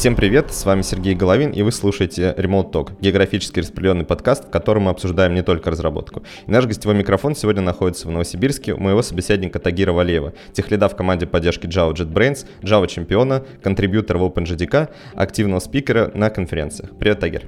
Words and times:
Всем 0.00 0.16
привет, 0.16 0.50
с 0.50 0.64
вами 0.64 0.80
Сергей 0.80 1.14
Головин, 1.14 1.50
и 1.50 1.60
вы 1.60 1.70
слушаете 1.72 2.34
Remote 2.38 2.72
Talk, 2.72 2.92
географически 3.02 3.60
распределенный 3.60 4.06
подкаст, 4.06 4.46
в 4.46 4.50
котором 4.50 4.84
мы 4.84 4.92
обсуждаем 4.92 5.34
не 5.34 5.42
только 5.42 5.70
разработку. 5.70 6.22
И 6.46 6.50
наш 6.50 6.64
гостевой 6.64 6.96
микрофон 6.96 7.34
сегодня 7.36 7.60
находится 7.60 8.08
в 8.08 8.10
Новосибирске 8.10 8.72
у 8.72 8.78
моего 8.78 9.02
собеседника 9.02 9.58
Тагира 9.58 9.92
Валеева, 9.92 10.32
техлида 10.54 10.88
в 10.88 10.96
команде 10.96 11.26
поддержки 11.26 11.66
Java 11.66 11.92
JetBrains, 11.92 12.46
Java 12.62 12.86
чемпиона, 12.86 13.44
контрибьютора 13.62 14.16
в 14.16 14.22
OpenJDK, 14.22 14.88
активного 15.16 15.60
спикера 15.60 16.10
на 16.14 16.30
конференциях. 16.30 16.96
Привет, 16.98 17.20
Тагир. 17.20 17.42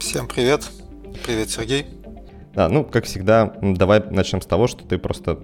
Всем 0.00 0.26
привет. 0.28 0.62
Привет, 1.26 1.50
Сергей. 1.50 1.84
Да, 2.54 2.70
ну, 2.70 2.84
как 2.84 3.04
всегда, 3.04 3.52
давай 3.60 4.02
начнем 4.10 4.40
с 4.40 4.46
того, 4.46 4.66
что 4.66 4.82
ты 4.82 4.96
просто 4.96 5.40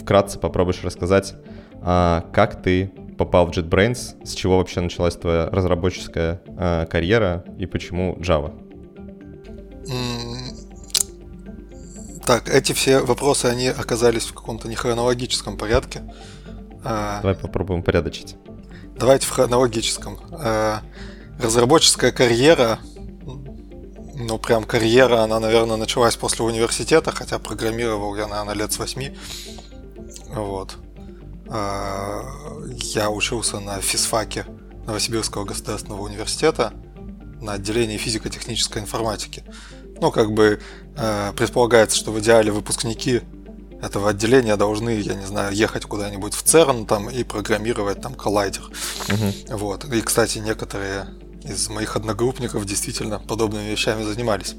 вкратце 0.00 0.38
попробуешь 0.38 0.82
рассказать, 0.82 1.34
а, 1.82 2.24
как 2.32 2.62
ты 2.62 2.90
попал 3.16 3.46
в 3.46 3.50
JetBrains, 3.50 4.24
с 4.24 4.34
чего 4.34 4.58
вообще 4.58 4.80
началась 4.80 5.16
твоя 5.16 5.46
разработческая 5.46 6.42
э, 6.46 6.86
карьера 6.86 7.44
и 7.58 7.66
почему 7.66 8.16
Java? 8.16 8.52
Так, 12.24 12.48
эти 12.48 12.72
все 12.72 13.00
вопросы, 13.00 13.46
они 13.46 13.68
оказались 13.68 14.24
в 14.24 14.32
каком-то 14.32 14.66
нехронологическом 14.66 15.58
порядке. 15.58 16.02
А, 16.82 17.20
Давай 17.20 17.34
попробуем 17.34 17.82
порядочить. 17.82 18.36
Давайте 18.96 19.26
в 19.26 19.30
хронологическом. 19.30 20.18
А, 20.32 20.80
разработческая 21.38 22.12
карьера, 22.12 22.78
ну 24.14 24.38
прям 24.38 24.64
карьера, 24.64 25.22
она, 25.22 25.38
наверное, 25.38 25.76
началась 25.76 26.16
после 26.16 26.44
университета, 26.46 27.10
хотя 27.10 27.38
программировал 27.38 28.16
я, 28.16 28.26
наверное, 28.26 28.54
лет 28.54 28.72
с 28.72 28.78
восьми. 28.78 29.14
Вот. 30.28 30.76
А, 31.56 32.24
я 32.94 33.10
учился 33.10 33.60
на 33.60 33.80
физфаке 33.80 34.44
Новосибирского 34.86 35.44
государственного 35.44 36.02
университета 36.02 36.72
на 37.40 37.52
отделении 37.52 37.96
физико-технической 37.96 38.82
информатики. 38.82 39.44
Ну, 40.00 40.10
как 40.10 40.32
бы 40.32 40.60
э, 40.96 41.32
предполагается, 41.36 41.96
что 41.96 42.10
в 42.10 42.18
идеале 42.18 42.50
выпускники 42.50 43.20
этого 43.80 44.10
отделения 44.10 44.56
должны, 44.56 44.98
я 44.98 45.14
не 45.14 45.26
знаю, 45.26 45.54
ехать 45.54 45.84
куда-нибудь 45.84 46.34
в 46.34 46.42
ЦЕРН 46.42 46.86
там 46.86 47.08
и 47.08 47.22
программировать 47.22 48.00
там 48.00 48.14
коллайдер. 48.14 48.64
Угу. 49.08 49.56
Вот. 49.56 49.84
И, 49.84 50.00
кстати, 50.00 50.38
некоторые 50.38 51.06
из 51.44 51.68
моих 51.68 51.94
одногруппников 51.94 52.64
действительно 52.64 53.20
подобными 53.20 53.70
вещами 53.70 54.02
занимались. 54.02 54.56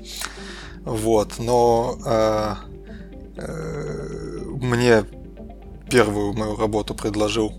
Вот. 0.86 1.40
Но 1.40 2.00
э, 2.06 2.56
э, 3.36 4.44
мне 4.62 5.04
первую 5.96 6.34
мою 6.34 6.58
работу 6.58 6.94
предложил 6.94 7.54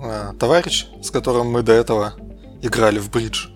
э, 0.00 0.32
товарищ, 0.38 0.86
с 1.02 1.10
которым 1.10 1.50
мы 1.50 1.62
до 1.62 1.72
этого 1.72 2.14
играли 2.62 3.00
в 3.00 3.10
бридж. 3.10 3.48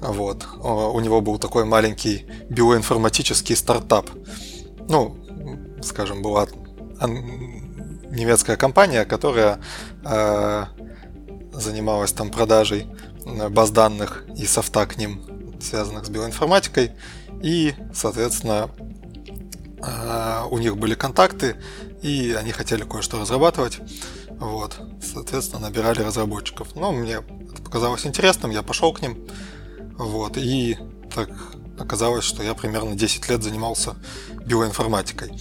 Вот. 0.00 0.46
У 0.62 1.00
него 1.00 1.20
был 1.20 1.38
такой 1.38 1.64
маленький 1.64 2.26
биоинформатический 2.48 3.56
стартап. 3.56 4.08
Ну, 4.88 5.16
скажем, 5.82 6.22
была 6.22 6.46
немецкая 8.08 8.56
компания, 8.56 9.04
которая 9.04 9.58
э, 10.04 10.66
занималась 11.54 12.12
там 12.12 12.30
продажей 12.30 12.86
э, 13.24 13.48
баз 13.48 13.70
данных 13.70 14.26
и 14.36 14.46
софта 14.46 14.86
к 14.86 14.96
ним, 14.96 15.22
связанных 15.60 16.04
с 16.04 16.08
биоинформатикой. 16.08 16.92
И, 17.42 17.74
соответственно, 17.92 18.70
э, 19.82 20.42
у 20.52 20.58
них 20.58 20.76
были 20.76 20.94
контакты, 20.94 21.56
и 22.06 22.32
они 22.34 22.52
хотели 22.52 22.84
кое-что 22.84 23.18
разрабатывать. 23.18 23.80
Вот, 24.30 24.78
соответственно, 25.02 25.62
набирали 25.62 26.02
разработчиков. 26.02 26.76
Но 26.76 26.92
мне 26.92 27.14
это 27.14 27.62
показалось 27.62 28.06
интересным, 28.06 28.52
я 28.52 28.62
пошел 28.62 28.92
к 28.92 29.02
ним. 29.02 29.26
Вот, 29.98 30.36
и 30.36 30.78
так 31.12 31.30
оказалось, 31.78 32.24
что 32.24 32.42
я 32.44 32.54
примерно 32.54 32.94
10 32.94 33.28
лет 33.28 33.42
занимался 33.42 33.96
биоинформатикой. 34.44 35.32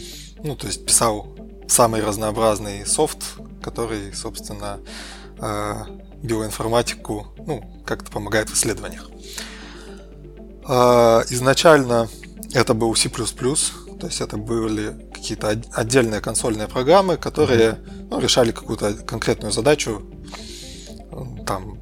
Ну, 0.43 0.55
то 0.55 0.65
есть 0.65 0.85
писал 0.85 1.35
самый 1.67 2.03
разнообразный 2.03 2.85
софт, 2.85 3.23
который, 3.61 4.13
собственно, 4.13 4.79
э, 5.37 5.73
биоинформатику, 6.23 7.27
ну, 7.45 7.83
как-то 7.85 8.11
помогает 8.11 8.49
в 8.49 8.55
исследованиях. 8.55 9.09
Э, 10.67 11.21
изначально 11.29 12.09
это 12.53 12.73
был 12.73 12.95
C++, 12.95 13.09
то 13.09 14.07
есть 14.07 14.21
это 14.21 14.37
были 14.37 15.04
какие-то 15.25 15.59
отдельные 15.73 16.21
консольные 16.21 16.67
программы, 16.67 17.17
которые 17.17 17.79
ну, 18.11 18.19
решали 18.19 18.51
какую-то 18.51 18.93
конкретную 18.93 19.51
задачу. 19.51 20.03
Там 21.47 21.79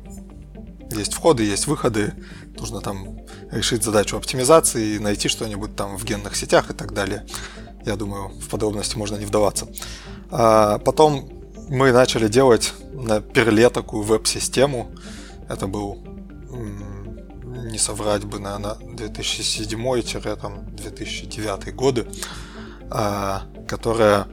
есть 0.92 1.14
входы, 1.14 1.44
есть 1.44 1.68
выходы, 1.68 2.14
нужно 2.58 2.80
там 2.80 3.18
решить 3.52 3.84
задачу 3.84 4.16
оптимизации, 4.16 4.98
найти 4.98 5.28
что-нибудь 5.28 5.76
там 5.76 5.98
в 5.98 6.06
генных 6.06 6.38
сетях 6.38 6.72
и 6.72 6.74
так 6.74 6.94
далее. 6.94 7.26
Я 7.86 7.98
думаю, 7.98 8.30
в 8.30 8.48
подробности 8.48 8.98
можно 8.98 9.18
не 9.18 9.26
вдаваться. 9.26 9.68
А 10.32 10.80
потом 10.80 11.30
мы 11.68 11.92
начали 11.92 12.30
делать 12.30 12.74
на 12.94 13.20
перле 13.20 13.70
такую 13.70 14.04
веб-систему. 14.04 14.90
Это 15.50 15.68
был, 15.68 16.02
не 17.72 17.78
соврать 17.78 18.24
бы, 18.24 18.40
наверное, 18.40 18.76
2007-2009 18.76 21.72
годы. 21.74 22.08
А, 22.90 23.44
которая 23.68 24.28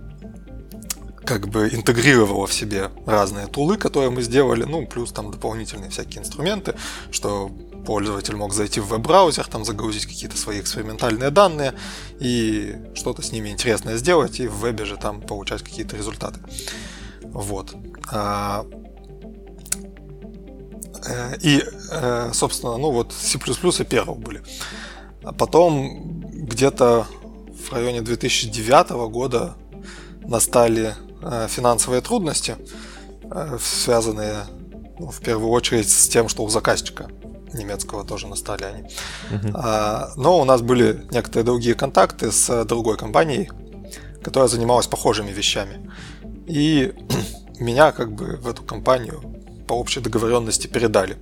как 1.24 1.48
бы 1.48 1.68
интегрировала 1.68 2.46
в 2.46 2.52
себе 2.52 2.90
разные 3.06 3.46
тулы, 3.46 3.76
которые 3.76 4.10
мы 4.10 4.22
сделали, 4.22 4.64
ну, 4.64 4.86
плюс 4.86 5.12
там 5.12 5.30
дополнительные 5.30 5.90
всякие 5.90 6.22
инструменты, 6.22 6.74
что 7.12 7.50
пользователь 7.86 8.36
мог 8.36 8.52
зайти 8.52 8.80
в 8.80 8.88
веб-браузер, 8.88 9.46
там 9.46 9.64
загрузить 9.64 10.06
какие-то 10.06 10.36
свои 10.36 10.60
экспериментальные 10.60 11.30
данные 11.30 11.74
и 12.18 12.76
что-то 12.94 13.22
с 13.22 13.32
ними 13.32 13.48
интересное 13.50 13.96
сделать, 13.96 14.40
и 14.40 14.48
в 14.48 14.56
вебе 14.56 14.84
же 14.84 14.96
там 14.96 15.20
получать 15.20 15.62
какие-то 15.62 15.96
результаты. 15.96 16.40
Вот. 17.22 17.74
А, 18.10 18.66
э, 21.06 21.36
и, 21.42 21.62
э, 21.92 22.30
собственно, 22.32 22.76
ну 22.76 22.90
вот 22.90 23.12
C++ 23.12 23.38
и 23.38 23.40
Perl 23.40 24.16
были. 24.16 24.42
А 25.22 25.32
потом 25.32 26.22
где-то 26.28 27.06
в 27.60 27.72
районе 27.72 28.02
2009 28.02 28.90
года 29.10 29.54
настали 30.22 30.94
э, 31.22 31.46
финансовые 31.48 32.00
трудности, 32.00 32.56
э, 33.22 33.58
связанные 33.62 34.44
ну, 34.98 35.10
в 35.10 35.20
первую 35.20 35.50
очередь 35.50 35.90
с 35.90 36.08
тем, 36.08 36.28
что 36.28 36.44
у 36.44 36.48
заказчика 36.48 37.08
немецкого 37.52 38.04
тоже 38.04 38.28
настали 38.28 38.64
они. 38.64 38.82
Uh-huh. 39.30 40.12
Но 40.16 40.38
у 40.40 40.44
нас 40.44 40.62
были 40.62 41.04
некоторые 41.10 41.44
другие 41.44 41.74
контакты 41.74 42.30
с 42.30 42.64
другой 42.64 42.96
компанией, 42.96 43.50
которая 44.22 44.48
занималась 44.48 44.86
похожими 44.86 45.32
вещами. 45.32 45.90
И 46.46 46.92
меня 47.58 47.92
как 47.92 48.12
бы 48.12 48.36
в 48.36 48.48
эту 48.48 48.62
компанию 48.62 49.20
по 49.66 49.74
общей 49.74 50.00
договоренности 50.00 50.66
передали. 50.66 51.16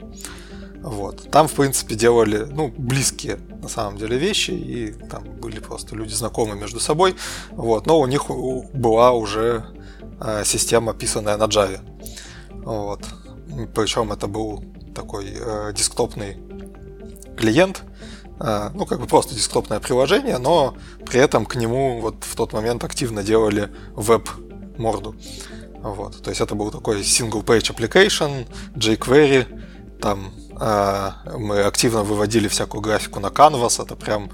Вот. 0.83 1.31
Там, 1.31 1.49
в 1.49 1.55
принципе, 1.55 1.95
делали, 1.95 2.47
ну, 2.51 2.73
близкие 2.77 3.39
на 3.63 3.69
самом 3.69 3.99
деле 3.99 4.17
вещи, 4.17 4.53
и 4.53 4.93
там 4.93 5.25
были 5.25 5.59
просто 5.59 5.97
люди 5.97 6.15
знакомые 6.15 6.59
между 6.59 6.81
собой. 6.81 7.17
Вот. 7.51 7.87
Но 7.87 7.99
у 7.99 8.07
них 8.07 8.31
была 8.31 9.13
уже 9.13 9.65
э, 10.21 10.43
система, 10.45 10.95
писанная 10.95 11.37
на 11.37 11.45
Java. 11.45 11.81
Вот. 12.65 13.01
Причем 13.75 14.13
это 14.13 14.29
был 14.29 14.65
такой 14.95 15.27
э, 15.35 15.73
десктопный 15.75 16.37
клиент, 17.37 17.83
э, 18.41 18.71
ну, 18.75 18.87
как 18.87 19.01
бы 19.01 19.07
просто 19.07 19.35
десктопное 19.35 19.81
приложение, 19.81 20.39
но 20.39 20.77
при 21.05 21.21
этом 21.21 21.45
к 21.45 21.57
нему 21.57 22.01
вот 22.01 22.17
в 22.21 22.37
тот 22.37 22.53
момент 22.53 22.85
активно 22.85 23.23
делали 23.23 23.71
веб-морду. 23.95 25.17
Вот. 25.83 26.23
То 26.23 26.31
есть 26.31 26.41
это 26.41 26.55
был 26.55 26.71
такой 26.71 27.01
single 27.01 27.45
page 27.45 27.75
application, 27.75 28.47
jQuery, 28.75 30.01
там 30.01 30.33
мы 30.61 31.63
активно 31.63 32.03
выводили 32.03 32.49
всякую 32.49 32.81
графику 32.81 33.21
на 33.21 33.29
Canvas, 33.29 33.83
это 33.83 33.95
прям 33.95 34.31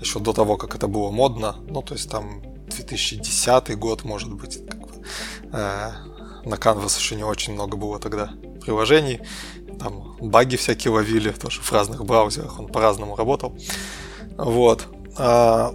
еще 0.00 0.20
до 0.20 0.32
того, 0.32 0.56
как 0.56 0.74
это 0.74 0.88
было 0.88 1.10
модно. 1.10 1.56
Ну, 1.68 1.82
то 1.82 1.94
есть 1.94 2.10
там 2.10 2.42
2010 2.68 3.78
год, 3.78 4.04
может 4.04 4.32
быть, 4.32 4.66
как 4.66 4.80
бы, 4.80 4.88
э, 5.52 5.90
на 6.44 6.54
Canvas 6.54 6.98
еще 6.98 7.16
не 7.16 7.24
очень 7.24 7.52
много 7.52 7.76
было 7.76 7.98
тогда 7.98 8.30
приложений. 8.62 9.20
Там 9.78 10.16
баги 10.20 10.56
всякие 10.56 10.92
ловили, 10.92 11.30
тоже 11.30 11.60
в 11.60 11.72
разных 11.72 12.04
браузерах, 12.04 12.58
он 12.58 12.68
по-разному 12.68 13.16
работал. 13.16 13.54
Вот. 14.36 14.86
А, 15.18 15.74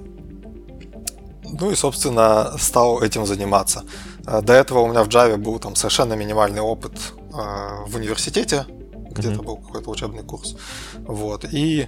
ну 1.44 1.72
и, 1.72 1.76
собственно, 1.76 2.58
стал 2.58 3.02
этим 3.02 3.26
заниматься. 3.26 3.84
А, 4.26 4.42
до 4.42 4.54
этого 4.54 4.80
у 4.80 4.88
меня 4.88 5.04
в 5.04 5.08
Java 5.08 5.38
был 5.38 5.60
там 5.60 5.76
совершенно 5.76 6.14
минимальный 6.14 6.62
опыт 6.62 6.94
в 7.32 7.96
университете, 7.96 8.66
где-то 9.12 9.42
mm-hmm. 9.42 9.46
был 9.46 9.58
какой-то 9.58 9.90
учебный 9.90 10.24
курс. 10.24 10.56
Вот. 11.00 11.46
И 11.52 11.88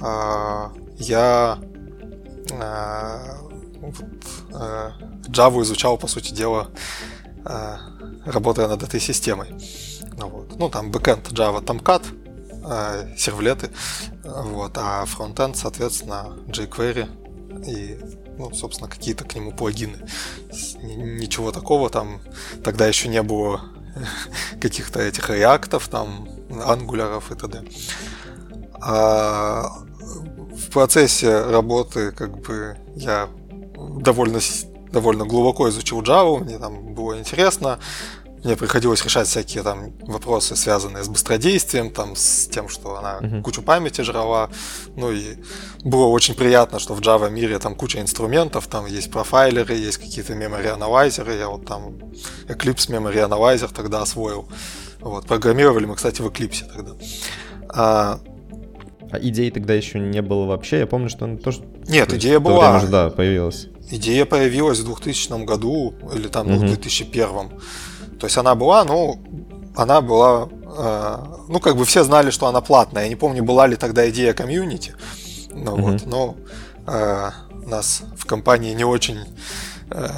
э, 0.00 0.68
я 0.98 1.58
э, 2.50 3.48
вот, 3.80 3.94
э, 4.52 4.90
Java 5.28 5.62
изучал, 5.62 5.98
по 5.98 6.06
сути 6.06 6.32
дела, 6.32 6.68
э, 7.44 7.76
работая 8.26 8.68
над 8.68 8.82
этой 8.82 9.00
системой. 9.00 9.48
Ну, 10.16 10.28
вот. 10.28 10.58
ну 10.58 10.68
там 10.68 10.90
backend 10.90 11.30
Java 11.32 11.64
Tomcat, 11.64 12.04
э, 12.64 13.16
сервлеты, 13.16 13.70
вот, 14.24 14.72
а 14.76 15.04
фронтенд, 15.04 15.56
соответственно, 15.56 16.36
jQuery 16.48 17.08
и, 17.66 17.98
ну, 18.36 18.52
собственно, 18.52 18.90
какие-то 18.90 19.24
к 19.24 19.34
нему 19.34 19.52
плагины. 19.52 19.98
Ничего 20.82 21.52
такого 21.52 21.90
там 21.90 22.20
тогда 22.64 22.86
еще 22.86 23.08
не 23.08 23.22
было 23.22 23.62
каких-то 24.60 25.00
этих 25.00 25.30
реактов, 25.30 25.88
там, 25.88 26.28
ангуляров 26.64 27.30
и 27.30 27.34
т.д. 27.34 27.62
А 28.80 29.64
в 30.00 30.70
процессе 30.70 31.42
работы 31.42 32.12
как 32.12 32.38
бы 32.38 32.76
я 32.96 33.28
довольно 33.76 34.40
довольно 34.92 35.26
глубоко 35.26 35.68
изучил 35.68 36.02
Java, 36.02 36.42
мне 36.42 36.58
там 36.58 36.94
было 36.94 37.18
интересно, 37.18 37.78
мне 38.44 38.56
приходилось 38.56 39.04
решать 39.04 39.26
всякие 39.26 39.62
там 39.62 39.92
вопросы, 40.00 40.54
связанные 40.56 41.02
с 41.02 41.08
быстродействием, 41.08 41.90
там, 41.90 42.14
с 42.14 42.46
тем, 42.46 42.68
что 42.68 42.96
она 42.96 43.18
uh-huh. 43.20 43.42
кучу 43.42 43.62
памяти 43.62 44.02
жрала. 44.02 44.50
Ну 44.96 45.10
и 45.10 45.36
было 45.84 46.06
очень 46.06 46.34
приятно, 46.34 46.78
что 46.78 46.94
в 46.94 47.00
Java 47.00 47.30
мире 47.30 47.58
там 47.58 47.74
куча 47.74 48.00
инструментов, 48.00 48.66
там 48.68 48.86
есть 48.86 49.10
профайлеры, 49.10 49.74
есть 49.74 49.98
какие-то 49.98 50.34
memory 50.34 50.68
аналайзеры. 50.68 51.34
Я 51.34 51.48
вот 51.48 51.66
там 51.66 51.96
Eclipse 52.48 52.90
memory 52.90 53.20
аналайзер 53.20 53.70
тогда 53.70 54.02
освоил. 54.02 54.48
Вот, 55.00 55.26
программировали 55.26 55.86
мы, 55.86 55.96
кстати, 55.96 56.22
в 56.22 56.26
Eclipse 56.26 56.64
тогда. 56.74 56.92
А, 57.70 58.20
а 59.10 59.18
идеи 59.20 59.50
тогда 59.50 59.74
еще 59.74 59.98
не 59.98 60.22
было 60.22 60.46
вообще? 60.46 60.80
Я 60.80 60.86
помню, 60.86 61.08
что 61.08 61.24
он 61.24 61.38
тоже... 61.38 61.62
Нет, 61.88 62.12
идея 62.12 62.40
была. 62.40 62.70
Время 62.70 62.86
же, 62.86 62.92
да, 62.92 63.10
появилась. 63.10 63.68
Идея 63.90 64.26
появилась 64.26 64.80
в 64.80 64.84
2000 64.84 65.44
году 65.44 65.94
или 66.14 66.28
там 66.28 66.48
угу. 66.48 66.56
в 66.56 66.66
2001. 66.66 67.50
То 68.18 68.26
есть 68.26 68.36
она 68.36 68.54
была, 68.54 68.84
ну, 68.84 69.18
она 69.76 70.00
была, 70.00 70.48
э, 70.76 71.18
ну, 71.48 71.60
как 71.60 71.76
бы 71.76 71.84
все 71.84 72.04
знали, 72.04 72.30
что 72.30 72.46
она 72.46 72.60
платная. 72.60 73.04
Я 73.04 73.08
не 73.08 73.16
помню, 73.16 73.44
была 73.44 73.66
ли 73.66 73.76
тогда 73.76 74.08
идея 74.10 74.32
комьюнити. 74.32 74.94
Ну, 75.52 75.74
угу. 75.74 75.82
вот, 75.82 76.06
но 76.06 76.34
э, 76.86 77.30
нас 77.66 78.02
в 78.16 78.26
компании 78.26 78.74
не 78.74 78.84
очень 78.84 79.18
э, 79.90 80.08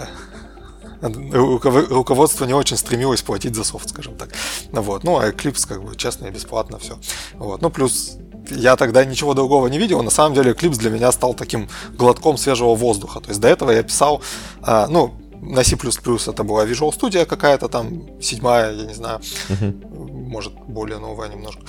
руководство 1.03 2.45
не 2.45 2.55
очень 2.55 2.77
стремилось 2.77 3.23
платить 3.23 3.55
за 3.55 3.65
софт, 3.65 3.91
скажем 3.91 4.17
так. 4.17 4.31
Ну, 4.73 4.83
вот. 4.83 5.05
Ну, 5.05 5.19
а 5.19 5.29
Eclipse 5.29 5.67
как 5.67 5.83
бы 5.83 5.97
честно 5.97 6.27
и 6.27 6.31
бесплатно 6.31 6.79
все. 6.79 6.99
Вот. 7.35 7.63
Ну, 7.63 7.71
плюс 7.71 8.19
я 8.51 8.77
тогда 8.77 9.05
ничего 9.05 9.35
другого 9.35 9.69
не 9.69 9.79
видел. 9.79 10.03
На 10.03 10.11
самом 10.11 10.35
деле 10.35 10.53
Eclipse 10.53 10.79
для 10.79 10.91
меня 10.91 11.13
стал 11.13 11.35
таким 11.35 11.69
глотком 11.97 12.37
свежего 12.37 12.75
воздуха. 12.75 13.21
То 13.21 13.29
есть 13.29 13.41
до 13.41 13.49
этого 13.49 13.71
я 13.71 13.83
писал, 13.83 14.23
а, 14.63 14.87
ну, 14.89 15.15
на 15.43 15.65
C++ 15.65 15.77
это 15.77 16.45
была 16.45 16.67
Visual 16.67 16.91
Studio 16.91 17.25
какая-то 17.25 17.69
там, 17.69 18.21
седьмая, 18.21 18.73
я 18.73 18.87
не 18.87 18.95
знаю, 18.95 19.21
uh-huh. 19.21 20.29
может, 20.29 20.53
более 20.69 20.99
новая 20.99 21.29
немножко. 21.29 21.63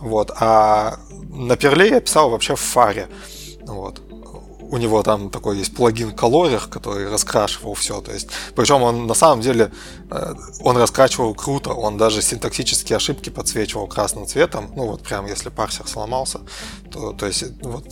Вот. 0.00 0.30
А 0.40 0.98
на 1.30 1.56
Перле 1.56 1.88
я 1.88 2.00
писал 2.00 2.30
вообще 2.30 2.54
в 2.54 2.60
фаре. 2.60 3.08
Вот 3.66 4.00
у 4.70 4.76
него 4.76 5.02
там 5.02 5.30
такой 5.30 5.58
есть 5.58 5.74
плагин 5.74 6.10
Color, 6.10 6.68
который 6.68 7.10
раскрашивал 7.10 7.74
все. 7.74 8.00
То 8.00 8.12
есть, 8.12 8.28
причем 8.54 8.82
он 8.82 9.06
на 9.06 9.14
самом 9.14 9.40
деле 9.40 9.72
э, 10.10 10.34
он 10.60 10.76
раскрашивал 10.76 11.34
круто, 11.34 11.70
он 11.70 11.96
даже 11.96 12.22
синтаксические 12.22 12.96
ошибки 12.96 13.30
подсвечивал 13.30 13.86
красным 13.86 14.26
цветом. 14.26 14.70
Ну 14.76 14.86
вот 14.86 15.02
прям 15.02 15.26
если 15.26 15.48
парсер 15.48 15.86
сломался, 15.86 16.40
то, 16.90 17.12
то 17.12 17.26
есть 17.26 17.44
вот 17.62 17.86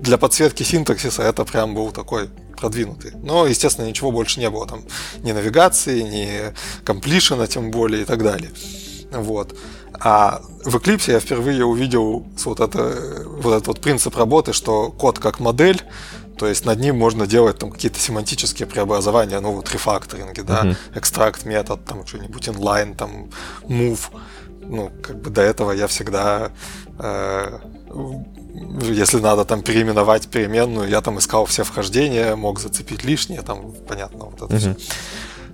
для 0.00 0.18
подсветки 0.18 0.62
синтаксиса 0.62 1.22
это 1.22 1.44
прям 1.44 1.74
был 1.74 1.90
такой 1.90 2.28
продвинутый. 2.60 3.12
Но, 3.22 3.46
естественно, 3.46 3.86
ничего 3.86 4.12
больше 4.12 4.40
не 4.40 4.50
было 4.50 4.66
там 4.66 4.84
ни 5.22 5.32
навигации, 5.32 6.02
ни 6.02 6.84
комплишена, 6.84 7.46
тем 7.46 7.70
более 7.70 8.02
и 8.02 8.04
так 8.04 8.22
далее. 8.22 8.50
Вот. 9.12 9.56
А 9.98 10.40
в 10.64 10.76
Eclipse 10.76 11.12
я 11.12 11.20
впервые 11.20 11.64
увидел 11.64 12.26
вот, 12.44 12.60
это, 12.60 13.24
вот 13.26 13.52
этот 13.52 13.66
вот 13.66 13.80
принцип 13.80 14.16
работы, 14.16 14.52
что 14.52 14.90
код 14.90 15.18
как 15.18 15.40
модель, 15.40 15.82
то 16.38 16.46
есть 16.46 16.64
над 16.64 16.80
ним 16.80 16.98
можно 16.98 17.26
делать 17.26 17.58
там 17.58 17.70
какие-то 17.70 17.98
семантические 17.98 18.66
преобразования, 18.66 19.40
ну 19.40 19.52
вот 19.52 19.70
рефакторинги, 19.72 20.40
да, 20.40 20.62
uh-huh. 20.62 20.76
экстракт 20.94 21.44
метод, 21.44 21.84
там 21.84 22.06
что-нибудь 22.06 22.48
inline, 22.48 22.94
там 22.96 23.30
move. 23.64 24.00
Ну, 24.62 24.90
как 25.02 25.20
бы 25.20 25.30
до 25.30 25.42
этого 25.42 25.72
я 25.72 25.86
всегда 25.86 26.52
э, 26.98 27.58
если 28.82 29.18
надо 29.18 29.44
там 29.44 29.62
переименовать 29.62 30.28
переменную, 30.28 30.88
я 30.88 31.00
там 31.00 31.18
искал 31.18 31.46
все 31.46 31.64
вхождения, 31.64 32.36
мог 32.36 32.60
зацепить 32.60 33.04
лишнее, 33.04 33.42
там, 33.42 33.72
понятно, 33.86 34.26
вот 34.26 34.42
это 34.42 34.54
uh-huh. 34.54 34.76
все. 34.76 34.94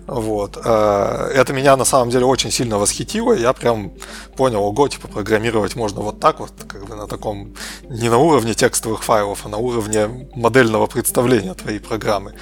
Вот. 0.06 0.58
Э, 0.62 1.30
это 1.34 1.52
меня 1.52 1.76
на 1.76 1.84
самом 1.84 2.10
деле 2.10 2.24
очень 2.24 2.50
сильно 2.50 2.78
восхитило. 2.78 3.32
Я 3.32 3.52
прям 3.52 3.92
понял, 4.36 4.62
ого, 4.62 4.88
типа 4.88 5.08
программировать 5.08 5.76
можно 5.76 6.00
вот 6.00 6.20
так 6.20 6.40
вот, 6.40 6.52
как 6.66 6.86
бы 6.86 6.94
на 6.94 7.06
таком, 7.06 7.54
не 7.88 8.08
на 8.08 8.18
уровне 8.18 8.54
текстовых 8.54 9.02
файлов, 9.02 9.44
а 9.44 9.48
на 9.48 9.58
уровне 9.58 10.28
модельного 10.34 10.86
представления 10.86 11.54
твоей 11.54 11.80
программы. 11.80 12.34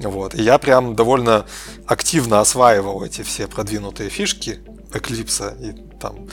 Вот. 0.00 0.34
И 0.34 0.42
я 0.42 0.58
прям 0.58 0.96
довольно 0.96 1.46
активно 1.86 2.40
осваивал 2.40 3.04
эти 3.04 3.22
все 3.22 3.46
продвинутые 3.46 4.10
фишки 4.10 4.60
Eclipse 4.92 5.54
и 5.60 5.98
там 5.98 6.28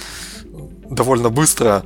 довольно 0.89 1.30
быстро 1.30 1.83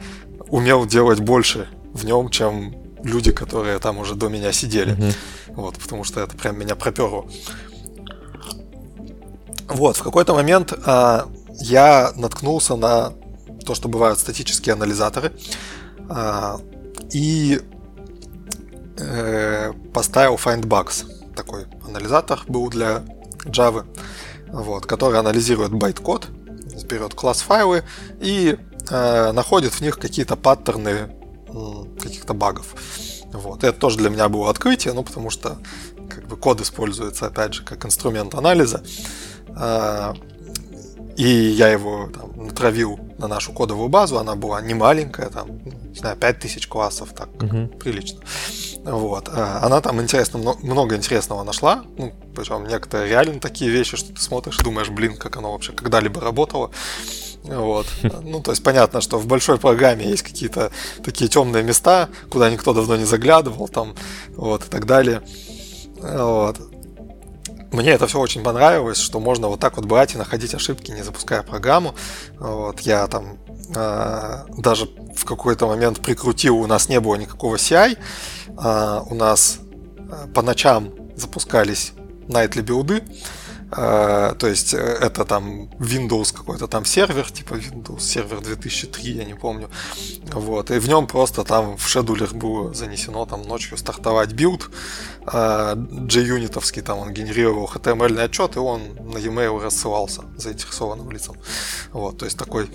умел 0.47 0.85
делать 0.85 1.19
больше 1.19 1.67
в 1.93 2.05
нем, 2.05 2.29
чем 2.29 2.75
люди, 3.03 3.31
которые 3.31 3.79
там 3.79 3.99
уже 3.99 4.15
до 4.15 4.29
меня 4.29 4.51
сидели. 4.51 4.95
Mm-hmm. 4.95 5.15
Вот, 5.55 5.75
потому 5.77 6.03
что 6.03 6.21
это 6.21 6.35
прям 6.35 6.59
меня 6.59 6.75
проперло. 6.75 7.25
Вот, 9.67 9.97
в 9.97 10.03
какой-то 10.03 10.33
момент 10.33 10.73
а, 10.85 11.27
я 11.59 12.11
наткнулся 12.15 12.75
на 12.75 13.13
то, 13.65 13.73
что 13.73 13.87
бывают 13.87 14.19
статические 14.19 14.73
анализаторы, 14.73 15.33
а, 16.09 16.59
и 17.11 17.61
э, 18.97 19.73
поставил 19.93 20.35
FindBugs. 20.35 21.33
Такой 21.35 21.65
анализатор 21.87 22.41
был 22.47 22.69
для 22.69 23.03
Java, 23.45 23.85
вот, 24.47 24.85
который 24.85 25.19
анализирует 25.19 25.71
байт-код, 25.71 26.27
берет 26.87 27.13
класс-файлы 27.13 27.83
и 28.19 28.57
э, 28.89 29.31
находит 29.31 29.73
в 29.73 29.81
них 29.81 29.97
какие-то 29.97 30.35
паттерны 30.35 30.89
э, 30.89 31.99
каких-то 32.01 32.33
багов. 32.33 32.75
Вот. 33.31 33.63
Это 33.63 33.77
тоже 33.77 33.97
для 33.97 34.09
меня 34.09 34.29
было 34.29 34.49
открытие, 34.49 34.93
ну, 34.93 35.03
потому 35.03 35.29
что 35.29 35.57
как 36.09 36.27
бы 36.27 36.37
код 36.37 36.61
используется, 36.61 37.27
опять 37.27 37.53
же, 37.53 37.63
как 37.63 37.85
инструмент 37.85 38.33
анализа. 38.35 38.83
А, 39.55 40.13
и 41.15 41.27
я 41.27 41.69
его 41.69 42.09
там, 42.13 42.47
натравил 42.47 42.99
на 43.17 43.27
нашу 43.27 43.53
кодовую 43.53 43.89
базу, 43.89 44.17
она 44.17 44.35
была 44.35 44.61
не 44.61 44.73
маленькая, 44.73 45.29
там, 45.29 45.47
не 45.63 45.95
знаю, 45.95 46.17
5000 46.17 46.67
классов, 46.67 47.13
так 47.15 47.29
угу. 47.41 47.67
прилично. 47.79 48.19
Вот. 48.83 49.29
А, 49.29 49.61
она 49.63 49.79
там 49.81 50.01
интересно, 50.01 50.55
много 50.61 50.95
интересного 50.95 51.43
нашла, 51.43 51.83
ну, 51.97 52.13
причем 52.35 52.67
некоторые 52.67 53.09
реально 53.09 53.39
такие 53.39 53.71
вещи, 53.71 53.95
что 53.95 54.13
ты 54.13 54.21
смотришь 54.21 54.59
и 54.59 54.63
думаешь, 54.63 54.89
блин, 54.89 55.15
как 55.15 55.37
оно 55.37 55.53
вообще 55.53 55.71
когда-либо 55.71 56.19
работало. 56.21 56.71
Вот. 57.43 57.87
Ну, 58.23 58.41
то 58.41 58.51
есть 58.51 58.63
понятно, 58.63 59.01
что 59.01 59.17
в 59.17 59.27
большой 59.27 59.57
программе 59.57 60.09
есть 60.09 60.23
какие-то 60.23 60.71
такие 61.03 61.29
темные 61.29 61.63
места, 61.63 62.09
куда 62.29 62.49
никто 62.49 62.73
давно 62.73 62.97
не 62.97 63.05
заглядывал, 63.05 63.67
там, 63.67 63.95
вот, 64.35 64.65
и 64.65 64.69
так 64.69 64.85
далее. 64.85 65.21
Вот. 66.01 66.57
Мне 67.71 67.91
это 67.91 68.07
все 68.07 68.19
очень 68.19 68.43
понравилось, 68.43 68.97
что 68.97 69.19
можно 69.19 69.47
вот 69.47 69.59
так 69.59 69.77
вот 69.77 69.85
брать 69.85 70.15
и 70.15 70.17
находить 70.17 70.53
ошибки, 70.53 70.91
не 70.91 71.03
запуская 71.03 71.43
программу. 71.43 71.95
Вот, 72.39 72.79
я 72.81 73.07
там 73.07 73.37
э, 73.75 74.45
даже 74.57 74.85
в 75.15 75.25
какой-то 75.25 75.67
момент 75.67 76.01
прикрутил, 76.01 76.57
у 76.57 76.67
нас 76.67 76.89
не 76.89 76.99
было 76.99 77.15
никакого 77.15 77.55
CI, 77.55 77.97
э, 78.47 79.01
у 79.09 79.15
нас 79.15 79.59
э, 79.97 80.27
по 80.33 80.41
ночам 80.41 80.93
запускались 81.15 81.93
nightly 82.27 82.61
build 82.61 82.91
ы, 82.91 83.03
э, 83.03 83.44
то 83.71 84.47
есть 84.47 84.73
э, 84.73 84.77
это 84.77 85.25
там 85.25 85.69
Windows 85.79 86.33
какой-то 86.35 86.67
там 86.67 86.85
сервер, 86.85 87.29
типа 87.31 87.55
Windows 87.55 87.99
Server 87.99 88.41
2003, 88.41 89.11
я 89.11 89.25
не 89.25 89.33
помню. 89.33 89.69
Вот. 90.33 90.71
И 90.71 90.79
в 90.79 90.87
нем 90.87 91.07
просто 91.07 91.43
там 91.43 91.77
в 91.77 91.87
scheduler 91.87 92.33
было 92.33 92.73
занесено 92.73 93.25
там 93.25 93.41
ночью 93.41 93.77
стартовать 93.77 94.33
build. 94.33 94.69
JUnitовский 95.25 96.81
там 96.83 96.99
он 96.99 97.13
генерировал 97.13 97.69
HTML 97.73 98.21
отчет, 98.23 98.55
и 98.55 98.59
он 98.59 98.81
на 99.11 99.17
e-mail 99.17 99.59
рассылался 99.61 100.21
заинтересованным 100.37 101.09
лицам. 101.11 101.35
Вот. 101.91 102.17
То 102.17 102.25
есть 102.25 102.37
такой 102.37 102.69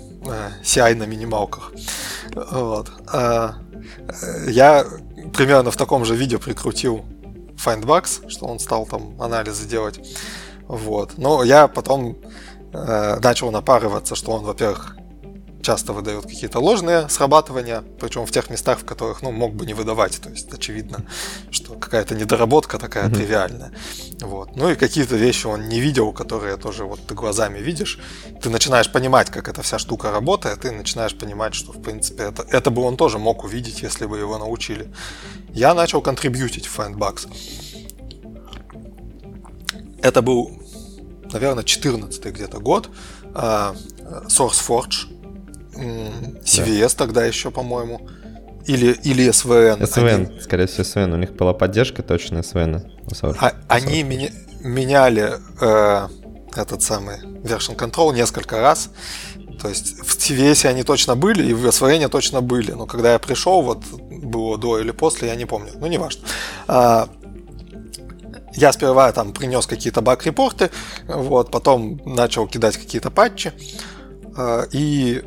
CI 0.63 0.95
на 0.95 1.03
минималках. 1.03 1.71
Вот. 2.35 2.91
Uh, 3.07 3.55
я 4.47 4.85
примерно 5.33 5.71
в 5.71 5.77
таком 5.77 6.05
же 6.05 6.15
видео 6.15 6.39
прикрутил 6.39 7.05
Findbugs, 7.63 8.29
что 8.29 8.45
он 8.45 8.59
стал 8.59 8.85
там 8.85 9.21
анализы 9.21 9.67
делать. 9.67 9.99
Вот. 10.71 11.17
Но 11.17 11.43
я 11.43 11.67
потом 11.67 12.17
э, 12.71 13.19
начал 13.21 13.51
напарываться, 13.51 14.15
что 14.15 14.31
он, 14.31 14.45
во-первых, 14.45 14.95
часто 15.61 15.91
выдает 15.91 16.23
какие-то 16.23 16.59
ложные 16.59 17.09
срабатывания, 17.09 17.83
причем 17.99 18.25
в 18.25 18.31
тех 18.31 18.49
местах, 18.49 18.79
в 18.79 18.85
которых, 18.85 19.21
ну, 19.21 19.31
мог 19.31 19.53
бы 19.53 19.65
не 19.65 19.73
выдавать. 19.73 20.21
То 20.21 20.29
есть 20.29 20.51
очевидно, 20.53 21.05
что 21.49 21.73
какая-то 21.73 22.15
недоработка 22.15 22.79
такая 22.79 23.09
mm-hmm. 23.09 23.15
тривиальная. 23.15 23.73
Вот. 24.21 24.55
Ну 24.55 24.69
и 24.69 24.75
какие-то 24.75 25.17
вещи 25.17 25.45
он 25.45 25.67
не 25.67 25.81
видел, 25.81 26.13
которые 26.13 26.55
тоже 26.55 26.85
вот 26.85 27.05
ты 27.05 27.15
глазами 27.15 27.59
видишь. 27.59 27.99
Ты 28.41 28.49
начинаешь 28.49 28.89
понимать, 28.89 29.29
как 29.29 29.49
эта 29.49 29.61
вся 29.63 29.77
штука 29.77 30.09
работает, 30.09 30.61
ты 30.61 30.71
начинаешь 30.71 31.17
понимать, 31.17 31.53
что, 31.53 31.73
в 31.73 31.81
принципе, 31.81 32.23
это, 32.23 32.45
это 32.49 32.71
бы 32.71 32.81
он 32.83 32.95
тоже 32.95 33.19
мог 33.19 33.43
увидеть, 33.43 33.81
если 33.81 34.05
бы 34.05 34.17
его 34.17 34.37
научили. 34.37 34.87
Я 35.49 35.73
начал 35.73 36.01
контрибьютить 36.01 36.67
в 36.67 36.79
Findbugs. 36.79 37.27
Это 40.01 40.21
был, 40.21 40.60
наверное, 41.33 41.63
14 41.63 42.25
где-то 42.25 42.59
год. 42.59 42.89
А, 43.33 43.75
SourceForge, 44.27 45.07
CVS 45.73 46.89
да. 46.89 46.95
тогда 46.97 47.25
еще, 47.25 47.51
по-моему. 47.51 48.07
Или, 48.67 48.91
или 49.03 49.27
SVN. 49.27 49.81
SVN, 49.81 50.13
они... 50.13 50.41
скорее 50.41 50.67
всего, 50.67 50.83
SVN. 50.83 51.13
У 51.13 51.17
них 51.17 51.33
была 51.33 51.53
поддержка 51.53 52.03
точно 52.03 52.39
SVN. 52.39 52.83
А, 53.39 53.53
они 53.67 54.03
меня, 54.03 54.29
меняли 54.59 55.33
э, 55.59 56.07
этот 56.55 56.83
самый 56.83 57.21
version 57.43 57.75
control 57.75 58.13
несколько 58.13 58.61
раз. 58.61 58.89
То 59.61 59.69
есть 59.69 59.99
в 59.99 60.17
CVS 60.17 60.67
они 60.67 60.83
точно 60.83 61.15
были, 61.15 61.47
и 61.47 61.53
в 61.53 61.65
SVN 61.67 62.07
точно 62.09 62.41
были. 62.41 62.71
Но 62.71 62.85
когда 62.85 63.13
я 63.13 63.19
пришел, 63.19 63.61
вот 63.61 63.83
было 63.85 64.57
до 64.57 64.79
или 64.79 64.91
после, 64.91 65.29
я 65.29 65.35
не 65.35 65.45
помню. 65.45 65.71
Ну, 65.75 65.87
не 65.87 65.97
важно. 65.97 66.21
А, 66.67 67.09
я 68.53 68.73
сперва 68.73 69.11
там 69.11 69.33
принес 69.33 69.65
какие-то 69.65 70.01
баг-репорты, 70.01 70.69
вот, 71.07 71.51
потом 71.51 72.01
начал 72.05 72.47
кидать 72.47 72.77
какие-то 72.77 73.11
патчи. 73.11 73.53
А, 74.35 74.65
и 74.71 75.23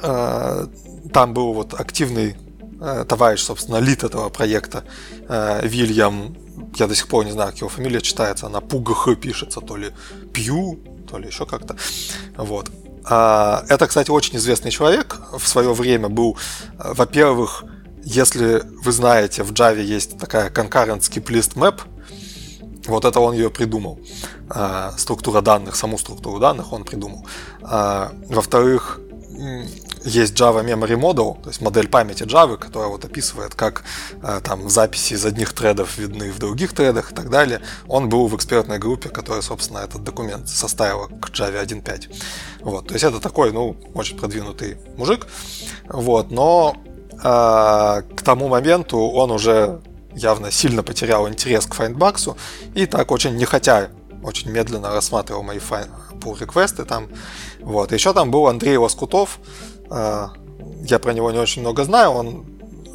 Э, 0.00 0.66
там 1.12 1.34
был 1.34 1.52
вот 1.52 1.74
активный 1.74 2.36
э, 2.80 3.04
товарищ, 3.08 3.40
собственно, 3.40 3.78
лид 3.78 4.04
этого 4.04 4.28
проекта, 4.28 4.84
э, 5.28 5.66
Вильям, 5.66 6.36
я 6.76 6.86
до 6.86 6.94
сих 6.94 7.08
пор 7.08 7.24
не 7.24 7.32
знаю, 7.32 7.50
как 7.50 7.60
его 7.60 7.68
фамилия 7.68 8.00
читается, 8.00 8.46
она 8.46 8.60
Пугх 8.60 9.08
пишется, 9.20 9.60
то 9.60 9.76
ли 9.76 9.90
Пью, 10.32 10.78
то 11.10 11.18
ли 11.18 11.28
еще 11.28 11.46
как-то. 11.46 11.76
Вот. 12.36 12.70
А, 13.04 13.64
это, 13.68 13.86
кстати, 13.86 14.10
очень 14.10 14.36
известный 14.36 14.70
человек. 14.70 15.16
В 15.32 15.46
свое 15.48 15.72
время 15.72 16.08
был, 16.08 16.36
во-первых, 16.76 17.64
если 18.04 18.62
вы 18.82 18.92
знаете, 18.92 19.42
в 19.42 19.52
Java 19.52 19.80
есть 19.80 20.18
такая 20.18 20.50
concurrent 20.50 21.00
skip 21.00 21.24
list 21.26 21.54
map, 21.56 21.80
вот 22.86 23.04
это 23.04 23.20
он 23.20 23.34
ее 23.34 23.50
придумал. 23.50 24.00
Структура 24.96 25.42
данных, 25.42 25.76
саму 25.76 25.98
структуру 25.98 26.38
данных 26.38 26.72
он 26.72 26.84
придумал. 26.84 27.26
Во-вторых, 27.60 29.00
есть 30.04 30.34
Java 30.34 30.64
Memory 30.64 30.98
Model, 30.98 31.40
то 31.42 31.48
есть 31.48 31.60
модель 31.60 31.88
памяти 31.88 32.22
Java, 32.24 32.56
которая 32.56 32.88
вот 32.88 33.04
описывает, 33.04 33.54
как 33.54 33.84
э, 34.22 34.40
там 34.42 34.68
записи 34.68 35.14
из 35.14 35.24
одних 35.24 35.52
тредов 35.52 35.98
видны 35.98 36.32
в 36.32 36.38
других 36.38 36.72
тредах 36.72 37.12
и 37.12 37.14
так 37.14 37.30
далее. 37.30 37.60
Он 37.86 38.08
был 38.08 38.26
в 38.26 38.36
экспертной 38.36 38.78
группе, 38.78 39.08
которая, 39.08 39.42
собственно, 39.42 39.78
этот 39.78 40.04
документ 40.04 40.48
составила 40.48 41.06
к 41.06 41.30
Java 41.30 41.62
1.5. 41.64 42.14
Вот, 42.60 42.88
то 42.88 42.94
есть 42.94 43.04
это 43.04 43.20
такой, 43.20 43.52
ну, 43.52 43.76
очень 43.94 44.16
продвинутый 44.16 44.78
мужик. 44.96 45.26
Вот, 45.88 46.30
но 46.30 46.76
э, 47.22 48.02
к 48.02 48.22
тому 48.22 48.48
моменту 48.48 48.98
он 48.98 49.30
уже 49.30 49.80
явно 50.14 50.50
сильно 50.50 50.82
потерял 50.82 51.28
интерес 51.28 51.66
к 51.66 51.74
Findbugs 51.78 52.36
и 52.74 52.86
так 52.86 53.10
очень 53.10 53.36
не 53.36 53.44
хотя 53.44 53.88
очень 54.22 54.50
медленно 54.50 54.90
рассматривал 54.90 55.42
мои 55.42 55.58
pull 55.58 56.38
реквесты 56.40 56.84
там. 56.84 57.08
Вот. 57.60 57.92
Еще 57.92 58.12
там 58.12 58.30
был 58.30 58.46
Андрей 58.46 58.76
Лоскутов, 58.76 59.38
а, 59.90 60.32
я 60.82 60.98
про 60.98 61.12
него 61.12 61.30
не 61.30 61.38
очень 61.38 61.62
много 61.62 61.84
знаю, 61.84 62.10
он 62.10 62.46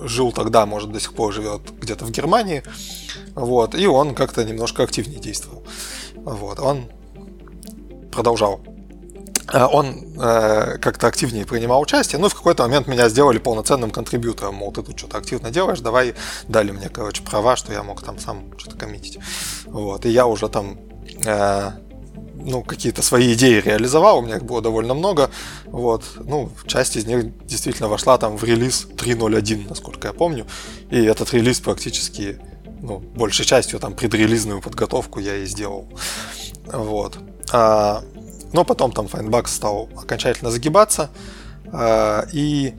жил 0.02 0.32
тогда, 0.32 0.66
может, 0.66 0.92
до 0.92 1.00
сих 1.00 1.14
пор 1.14 1.34
живет 1.34 1.62
где-то 1.80 2.06
в 2.06 2.12
Германии, 2.12 2.64
вот, 3.36 3.74
и 3.74 3.88
он 3.88 4.16
как-то 4.16 4.44
немножко 4.44 4.84
активнее 4.84 5.20
действовал. 5.20 5.64
Вот, 6.16 6.60
он 6.60 6.86
продолжал 8.12 8.62
а, 8.66 8.73
он 9.52 10.16
э, 10.20 10.78
как-то 10.80 11.08
активнее 11.08 11.46
принимал 11.46 11.82
участие, 11.82 12.20
ну 12.20 12.28
и 12.28 12.30
в 12.30 12.36
какой-то 12.36 12.64
момент 12.64 12.88
меня 12.88 13.10
сделали 13.10 13.38
полноценным 13.38 13.92
контрибьютором, 13.92 14.56
мол, 14.56 14.72
ты 14.72 14.84
тут 14.84 14.98
что-то 14.98 15.18
активно 15.18 15.52
делаешь, 15.52 15.80
давай 15.80 16.16
дали 16.48 16.72
мне, 16.72 16.90
короче, 16.90 17.24
права, 17.24 17.56
что 17.56 17.74
я 17.74 17.84
мог 17.84 18.02
там 18.02 18.20
сам 18.20 18.58
что-то 18.58 18.78
коммитить. 18.78 19.20
Вот, 19.66 20.06
и 20.06 20.10
я 20.10 20.26
уже 20.26 20.48
там 20.50 20.80
э, 21.26 21.72
ну, 22.36 22.64
какие-то 22.64 23.02
свои 23.02 23.34
идеи 23.34 23.60
реализовал, 23.60 24.20
у 24.20 24.22
меня 24.22 24.38
их 24.38 24.44
было 24.44 24.62
довольно 24.62 24.94
много, 24.94 25.30
вот, 25.66 26.04
ну, 26.24 26.50
часть 26.68 26.96
из 26.96 27.06
них 27.06 27.46
действительно 27.46 27.88
вошла 27.88 28.18
там 28.18 28.38
в 28.38 28.44
релиз 28.44 28.88
3.0.1, 28.96 29.70
насколько 29.70 30.08
я 30.08 30.14
помню, 30.14 30.46
и 30.90 31.04
этот 31.04 31.34
релиз 31.34 31.60
практически, 31.60 32.40
ну, 32.82 33.00
большей 33.00 33.46
частью 33.46 33.80
там 33.80 33.94
предрелизную 33.94 34.62
подготовку 34.62 35.20
я 35.20 35.38
и 35.38 35.46
сделал, 35.46 35.88
вот. 36.66 37.18
А, 37.52 38.04
но 38.54 38.64
потом 38.64 38.92
там 38.92 39.08
Findbugs 39.08 39.48
стал 39.48 39.90
окончательно 39.96 40.52
загибаться, 40.52 41.10
а, 41.72 42.26
и 42.32 42.74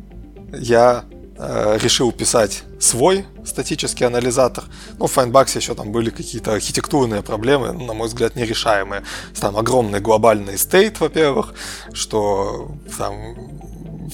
я 0.52 1.04
Э, 1.36 1.78
решил 1.82 2.12
писать 2.12 2.62
свой 2.78 3.26
статический 3.44 4.06
анализатор. 4.06 4.64
Ну, 4.98 5.08
в 5.08 5.18
Findbugs 5.18 5.56
еще 5.56 5.74
там 5.74 5.90
были 5.90 6.10
какие-то 6.10 6.52
архитектурные 6.52 7.22
проблемы, 7.22 7.72
на 7.72 7.92
мой 7.92 8.06
взгляд, 8.06 8.36
нерешаемые. 8.36 9.02
Там 9.40 9.56
огромный 9.56 9.98
глобальный 9.98 10.56
стейт, 10.56 11.00
во-первых, 11.00 11.54
что 11.92 12.70
там 12.96 13.34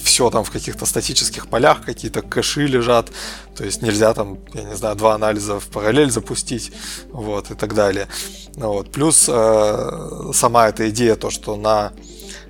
все 0.02 0.30
там 0.30 0.44
в 0.44 0.50
каких-то 0.50 0.86
статических 0.86 1.48
полях, 1.48 1.84
какие-то 1.84 2.22
кэши 2.22 2.66
лежат, 2.66 3.10
то 3.56 3.64
есть 3.64 3.82
нельзя 3.82 4.12
там, 4.14 4.38
я 4.54 4.62
не 4.62 4.76
знаю, 4.76 4.96
два 4.96 5.14
анализа 5.14 5.58
в 5.60 5.66
параллель 5.66 6.10
запустить, 6.10 6.72
вот, 7.10 7.50
и 7.50 7.54
так 7.54 7.74
далее. 7.74 8.08
Вот. 8.54 8.90
Плюс 8.92 9.26
э, 9.28 10.30
сама 10.32 10.68
эта 10.68 10.88
идея, 10.90 11.16
то, 11.16 11.30
что 11.30 11.56
на 11.56 11.92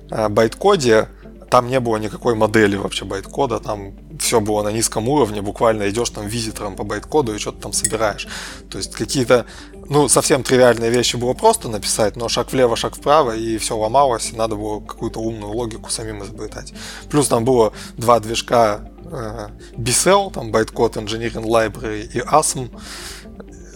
э, 0.09 0.29
байткоде 0.29 1.07
там 1.49 1.67
не 1.67 1.79
было 1.81 1.97
никакой 1.97 2.33
модели 2.33 2.77
вообще 2.77 3.03
байткода, 3.03 3.59
там 3.59 3.93
все 4.19 4.39
было 4.39 4.63
на 4.63 4.71
низком 4.71 5.09
уровне, 5.09 5.41
буквально 5.41 5.89
идешь 5.89 6.09
там 6.09 6.25
визитором 6.27 6.75
по 6.75 6.83
байткоду 6.83 7.35
и 7.35 7.39
что-то 7.39 7.63
там 7.63 7.73
собираешь. 7.73 8.27
То 8.69 8.77
есть 8.77 8.93
какие-то, 8.93 9.45
ну, 9.89 10.07
совсем 10.07 10.43
тривиальные 10.43 10.89
вещи 10.89 11.15
было 11.15 11.33
просто 11.33 11.67
написать, 11.69 12.15
но 12.15 12.29
шаг 12.29 12.51
влево, 12.51 12.75
шаг 12.75 12.95
вправо, 12.95 13.35
и 13.35 13.57
все 13.57 13.77
ломалось, 13.77 14.31
и 14.31 14.35
надо 14.35 14.55
было 14.55 14.79
какую-то 14.79 15.19
умную 15.19 15.51
логику 15.51 15.89
самим 15.89 16.23
изобретать. 16.23 16.73
Плюс 17.09 17.27
там 17.27 17.45
было 17.45 17.73
два 17.97 18.19
движка 18.19 18.89
э, 19.05 19.49
BCL, 19.77 20.33
там 20.33 20.51
Bytecode 20.51 20.93
Engineering 20.93 21.45
Library 21.45 22.03
и 22.13 22.19
ASM, 22.19 22.69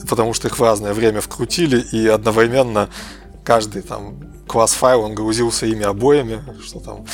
потому 0.08 0.34
что 0.34 0.48
их 0.48 0.58
в 0.58 0.64
разное 0.64 0.94
время 0.94 1.22
вкрутили, 1.22 1.80
и 1.80 2.08
одновременно 2.08 2.90
каждый 3.44 3.82
там 3.82 4.35
класс 4.48 4.74
файл, 4.74 5.02
он 5.02 5.16
грузился 5.16 5.66
ими 5.66 5.84
обоими, 5.84 6.44
что 6.64 6.80
там 6.80 7.06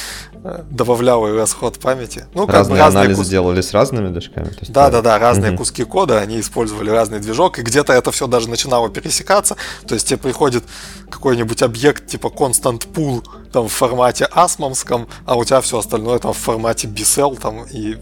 э, 0.44 0.64
добавляло 0.70 1.28
и 1.28 1.38
расход 1.38 1.80
памяти. 1.80 2.26
Ну, 2.34 2.46
как 2.46 2.56
разные 2.56 2.76
бы 2.76 2.80
разные 2.80 3.02
анализы 3.02 3.22
кус... 3.22 3.30
делали 3.30 3.62
с 3.62 3.74
разными 3.74 4.10
движками? 4.10 4.52
Да, 4.68 4.90
да, 4.90 5.02
да, 5.02 5.20
разные 5.20 5.52
угу. 5.52 5.60
куски 5.60 5.84
кода, 5.84 6.20
они 6.20 6.40
использовали 6.40 6.90
разный 6.90 7.20
движок, 7.20 7.60
и 7.60 7.62
где-то 7.62 7.94
это 7.94 8.12
все 8.12 8.28
даже 8.28 8.50
начинало 8.50 8.90
пересекаться, 8.90 9.56
то 9.88 9.94
есть 9.94 10.08
тебе 10.08 10.18
приходит 10.18 10.64
какой-нибудь 11.10 11.62
объект 11.62 12.08
типа 12.08 12.28
constant 12.28 12.88
pool 12.92 13.24
там 13.52 13.68
в 13.68 13.72
формате 13.72 14.28
асмомском, 14.32 15.08
а 15.26 15.36
у 15.36 15.44
тебя 15.44 15.62
все 15.62 15.80
остальное 15.80 16.20
там 16.20 16.34
в 16.34 16.38
формате 16.38 16.88
bcell 16.88 17.40
там, 17.40 17.64
и 17.66 17.98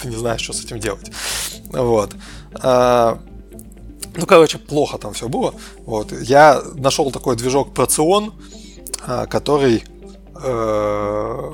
ты 0.00 0.08
не 0.08 0.16
знаешь, 0.16 0.40
что 0.40 0.52
с 0.52 0.64
этим 0.64 0.78
делать. 0.78 1.10
Вот. 1.72 2.14
А, 2.62 3.18
ну, 4.16 4.26
короче, 4.26 4.58
плохо 4.58 4.98
там 4.98 5.12
все 5.12 5.28
было. 5.28 5.54
Вот. 5.86 6.12
Я 6.12 6.62
нашел 6.74 7.10
такой 7.10 7.36
движок 7.36 7.68
Proциon, 7.74 8.32
а, 9.06 9.26
который 9.26 9.84
э, 10.42 11.50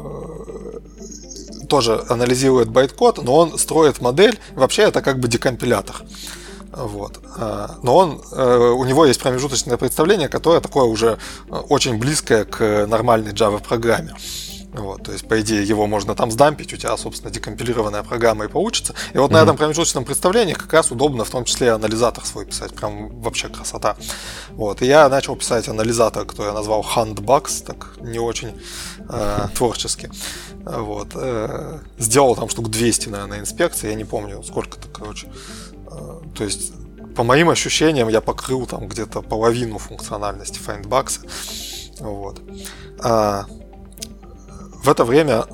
тоже 1.69 2.05
анализирует 2.09 2.69
байткод, 2.69 3.23
но 3.23 3.37
он 3.37 3.59
строит 3.59 4.01
модель. 4.01 4.39
Вообще 4.55 4.83
это 4.83 5.03
как 5.03 5.21
бы 5.21 5.29
декомпилятор. 5.29 5.97
Вот. 6.73 7.21
А, 7.37 7.77
но 7.83 7.97
он, 7.97 8.23
э, 8.33 8.59
у 8.59 8.85
него 8.85 9.07
есть 9.07 9.21
промежуточное 9.21 9.77
представление, 9.77 10.29
которое 10.29 10.61
такое 10.61 10.85
уже 10.85 11.19
э, 11.49 11.55
очень 11.69 11.99
близкое 11.99 12.45
к 12.45 12.87
нормальной 12.87 13.33
Java 13.33 13.63
программе. 13.63 14.15
Вот, 14.77 15.05
то 15.05 15.13
есть, 15.13 15.27
по 15.27 15.41
идее, 15.41 15.63
его 15.63 15.87
можно 15.87 16.15
там 16.15 16.31
сдампить, 16.31 16.73
у 16.75 16.77
тебя, 16.77 16.97
собственно, 16.97 17.33
декомпилированная 17.33 18.03
программа 18.03 18.45
и 18.45 18.49
получится. 18.49 18.95
И 19.15 19.19
вот 19.19 19.31
mm-hmm. 19.31 19.35
на 19.35 19.43
этом 19.43 19.57
промежуточном 19.57 20.05
представлении 20.05 20.53
как 20.53 20.73
раз 20.73 20.91
удобно 20.91 21.25
в 21.25 21.31
том 21.31 21.45
числе 21.45 21.73
анализатор 21.73 22.25
свой 22.27 22.45
писать. 22.45 22.75
Прям 22.75 23.21
вообще 23.21 23.49
красота. 23.49 23.97
Вот, 24.51 24.83
и 24.83 24.87
я 24.87 25.09
начал 25.09 25.35
писать 25.35 25.69
анализатор, 25.69 26.27
который 26.27 26.49
я 26.49 26.53
назвал 26.53 26.83
Handbugs, 26.83 27.65
так 27.65 27.97
не 28.01 28.19
очень 28.19 28.61
э, 29.09 29.49
творчески. 29.55 30.11
Вот, 30.65 31.09
э, 31.15 31.79
сделал 31.99 32.37
там 32.37 32.49
штук 32.51 32.69
200, 32.69 33.09
наверное, 33.09 33.41
инспекций, 33.41 33.89
я 33.91 33.95
не 33.95 34.05
помню, 34.05 34.43
сколько-то, 34.43 34.89
короче. 34.89 35.29
Э, 35.91 36.21
то 36.37 36.45
есть, 36.45 36.73
по 37.15 37.23
моим 37.23 37.49
ощущениям, 37.49 38.09
я 38.09 38.21
покрыл 38.21 38.67
там 38.67 38.89
где-то 38.89 39.23
половину 39.23 39.79
функциональности 39.79 40.61
Findbugs. 40.61 41.21
Вот. 42.01 42.43
А, 42.99 43.47
в 44.87 44.89
это 44.89 45.05
время 45.05 45.45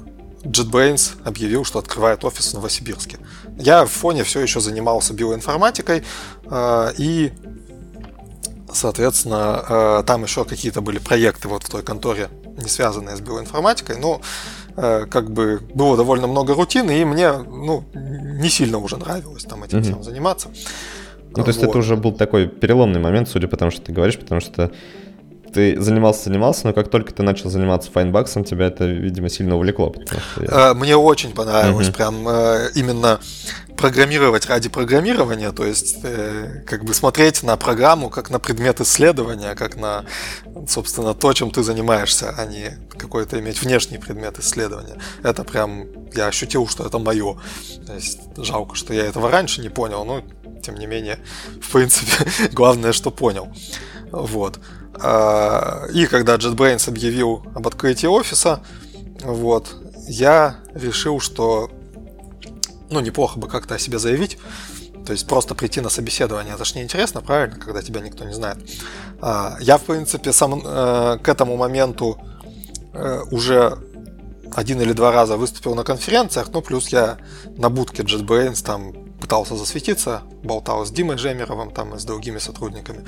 JetBrains 0.45 1.15
объявил, 1.25 1.65
что 1.65 1.79
открывает 1.79 2.25
офис 2.25 2.51
в 2.51 2.55
Новосибирске. 2.55 3.19
Я 3.59 3.85
в 3.85 3.91
фоне 3.91 4.25
все 4.25 4.41
еще 4.41 4.61
занимался 4.61 5.15
биоинформатикой, 5.15 6.03
э, 6.45 6.93
и, 6.99 7.33
соответственно, 8.73 9.65
э, 9.69 10.03
там 10.07 10.25
еще 10.25 10.45
какие-то 10.45 10.83
были 10.83 10.99
проекты 10.99 11.49
вот 11.49 11.63
в 11.63 11.71
той 11.71 11.83
конторе, 11.83 12.29
не 12.63 12.69
связанные 12.69 13.17
с 13.17 13.21
биоинформатикой, 13.21 13.97
но 13.99 14.21
э, 14.77 15.07
как 15.07 15.31
бы 15.31 15.63
было 15.75 15.97
довольно 15.97 16.27
много 16.27 16.55
рутины, 16.55 17.01
и 17.01 17.05
мне 17.05 17.33
ну, 17.33 17.85
не 17.95 18.51
сильно 18.51 18.79
уже 18.79 18.99
нравилось 18.99 19.45
там 19.45 19.65
этим 19.65 19.79
mm-hmm. 19.79 19.83
всем 19.83 20.03
заниматься. 20.03 20.49
Ну, 21.35 21.43
то 21.43 21.49
есть 21.49 21.61
вот. 21.61 21.71
это 21.71 21.79
уже 21.79 21.97
был 21.97 22.13
такой 22.13 22.49
переломный 22.49 23.01
момент, 23.01 23.29
судя 23.29 23.49
по 23.49 23.57
тому, 23.57 23.71
что 23.71 23.81
ты 23.81 23.93
говоришь, 23.93 24.19
потому 24.19 24.43
что 24.43 24.71
ты 25.53 25.81
занимался, 25.81 26.25
занимался, 26.25 26.67
но 26.67 26.73
как 26.73 26.89
только 26.89 27.13
ты 27.13 27.23
начал 27.23 27.51
заниматься 27.51 27.91
файнбаксом, 27.91 28.45
тебя 28.45 28.67
это, 28.67 28.85
видимо, 28.87 29.29
сильно 29.29 29.57
увлекло. 29.57 29.95
Я... 30.41 30.71
А, 30.71 30.75
мне 30.75 30.97
очень 30.97 31.33
понравилось 31.33 31.89
uh-huh. 31.89 31.95
прям 31.95 32.29
э, 32.29 32.71
именно 32.75 33.21
программировать 33.77 34.47
ради 34.47 34.69
программирования, 34.69 35.51
то 35.51 35.65
есть 35.65 35.99
э, 36.05 36.63
как 36.67 36.85
бы 36.85 36.95
смотреть 36.95 37.43
на 37.43 37.57
программу 37.57 38.11
как 38.11 38.31
на 38.31 38.39
предмет 38.39 38.81
исследования, 38.81 39.55
как 39.55 39.77
на, 39.77 40.05
собственно, 40.69 41.15
то, 41.15 41.33
чем 41.33 41.51
ты 41.51 41.63
занимаешься, 41.63 42.35
а 42.37 42.47
не 42.47 42.79
какой-то 42.97 43.41
иметь 43.41 43.61
внешний 43.61 43.99
предмет 43.99 44.39
исследования. 44.39 44.99
Это 45.25 45.43
прям, 45.43 45.87
я 46.15 46.29
ощутил, 46.29 46.69
что 46.69 46.87
это 46.87 46.99
мое. 46.99 47.37
То 47.87 47.95
есть 47.95 48.21
жалко, 48.37 48.77
что 48.77 48.95
я 48.95 49.05
этого 49.05 49.31
раньше 49.31 49.61
не 49.61 49.69
понял, 49.69 50.05
но 50.05 50.23
тем 50.63 50.77
не 50.77 50.87
менее, 50.87 51.19
в 51.61 51.73
принципе, 51.73 52.31
главное, 52.53 52.93
что 52.93 53.11
понял. 53.11 53.49
Вот. 54.13 54.61
А, 55.01 55.87
и 55.93 56.07
когда 56.07 56.37
JetBrains 56.37 56.89
объявил 56.89 57.45
об 57.55 57.67
открытии 57.67 58.07
офиса, 58.07 58.61
вот, 59.23 59.77
я 60.09 60.57
решил, 60.75 61.21
что 61.21 61.71
ну, 62.91 63.01
неплохо 63.01 63.39
бы 63.39 63.49
как-то 63.49 63.75
о 63.75 63.79
себе 63.79 63.99
заявить. 63.99 64.39
То 65.07 65.13
есть 65.13 65.27
просто 65.27 65.55
прийти 65.55 65.81
на 65.81 65.89
собеседование, 65.89 66.55
это 66.55 66.65
ж 66.65 66.77
неинтересно, 66.77 67.23
правильно, 67.23 67.59
когда 67.59 67.83
тебя 67.83 68.01
никто 68.01 68.25
не 68.25 68.35
знает. 68.35 68.59
А, 69.21 69.57
я, 69.61 69.79
в 69.79 69.83
принципе, 69.83 70.33
сам 70.33 70.63
э, 70.65 71.19
к 71.19 71.29
этому 71.29 71.57
моменту 71.57 72.19
э, 72.93 73.23
уже 73.31 73.79
один 74.55 74.81
или 74.81 74.93
два 74.93 75.11
раза 75.11 75.37
выступил 75.37 75.75
на 75.75 75.83
конференциях, 75.83 76.49
ну, 76.53 76.63
плюс 76.63 76.89
я 76.89 77.19
на 77.57 77.69
будке 77.69 78.03
JetBrains 78.03 78.65
там 78.65 78.93
пытался 79.23 79.57
засветиться, 79.57 80.23
болтал 80.43 80.85
с 80.85 80.91
Димой 80.91 81.17
Жемеровым 81.17 81.71
там 81.71 81.95
и 81.95 81.99
с 81.99 82.05
другими 82.05 82.39
сотрудниками. 82.39 83.05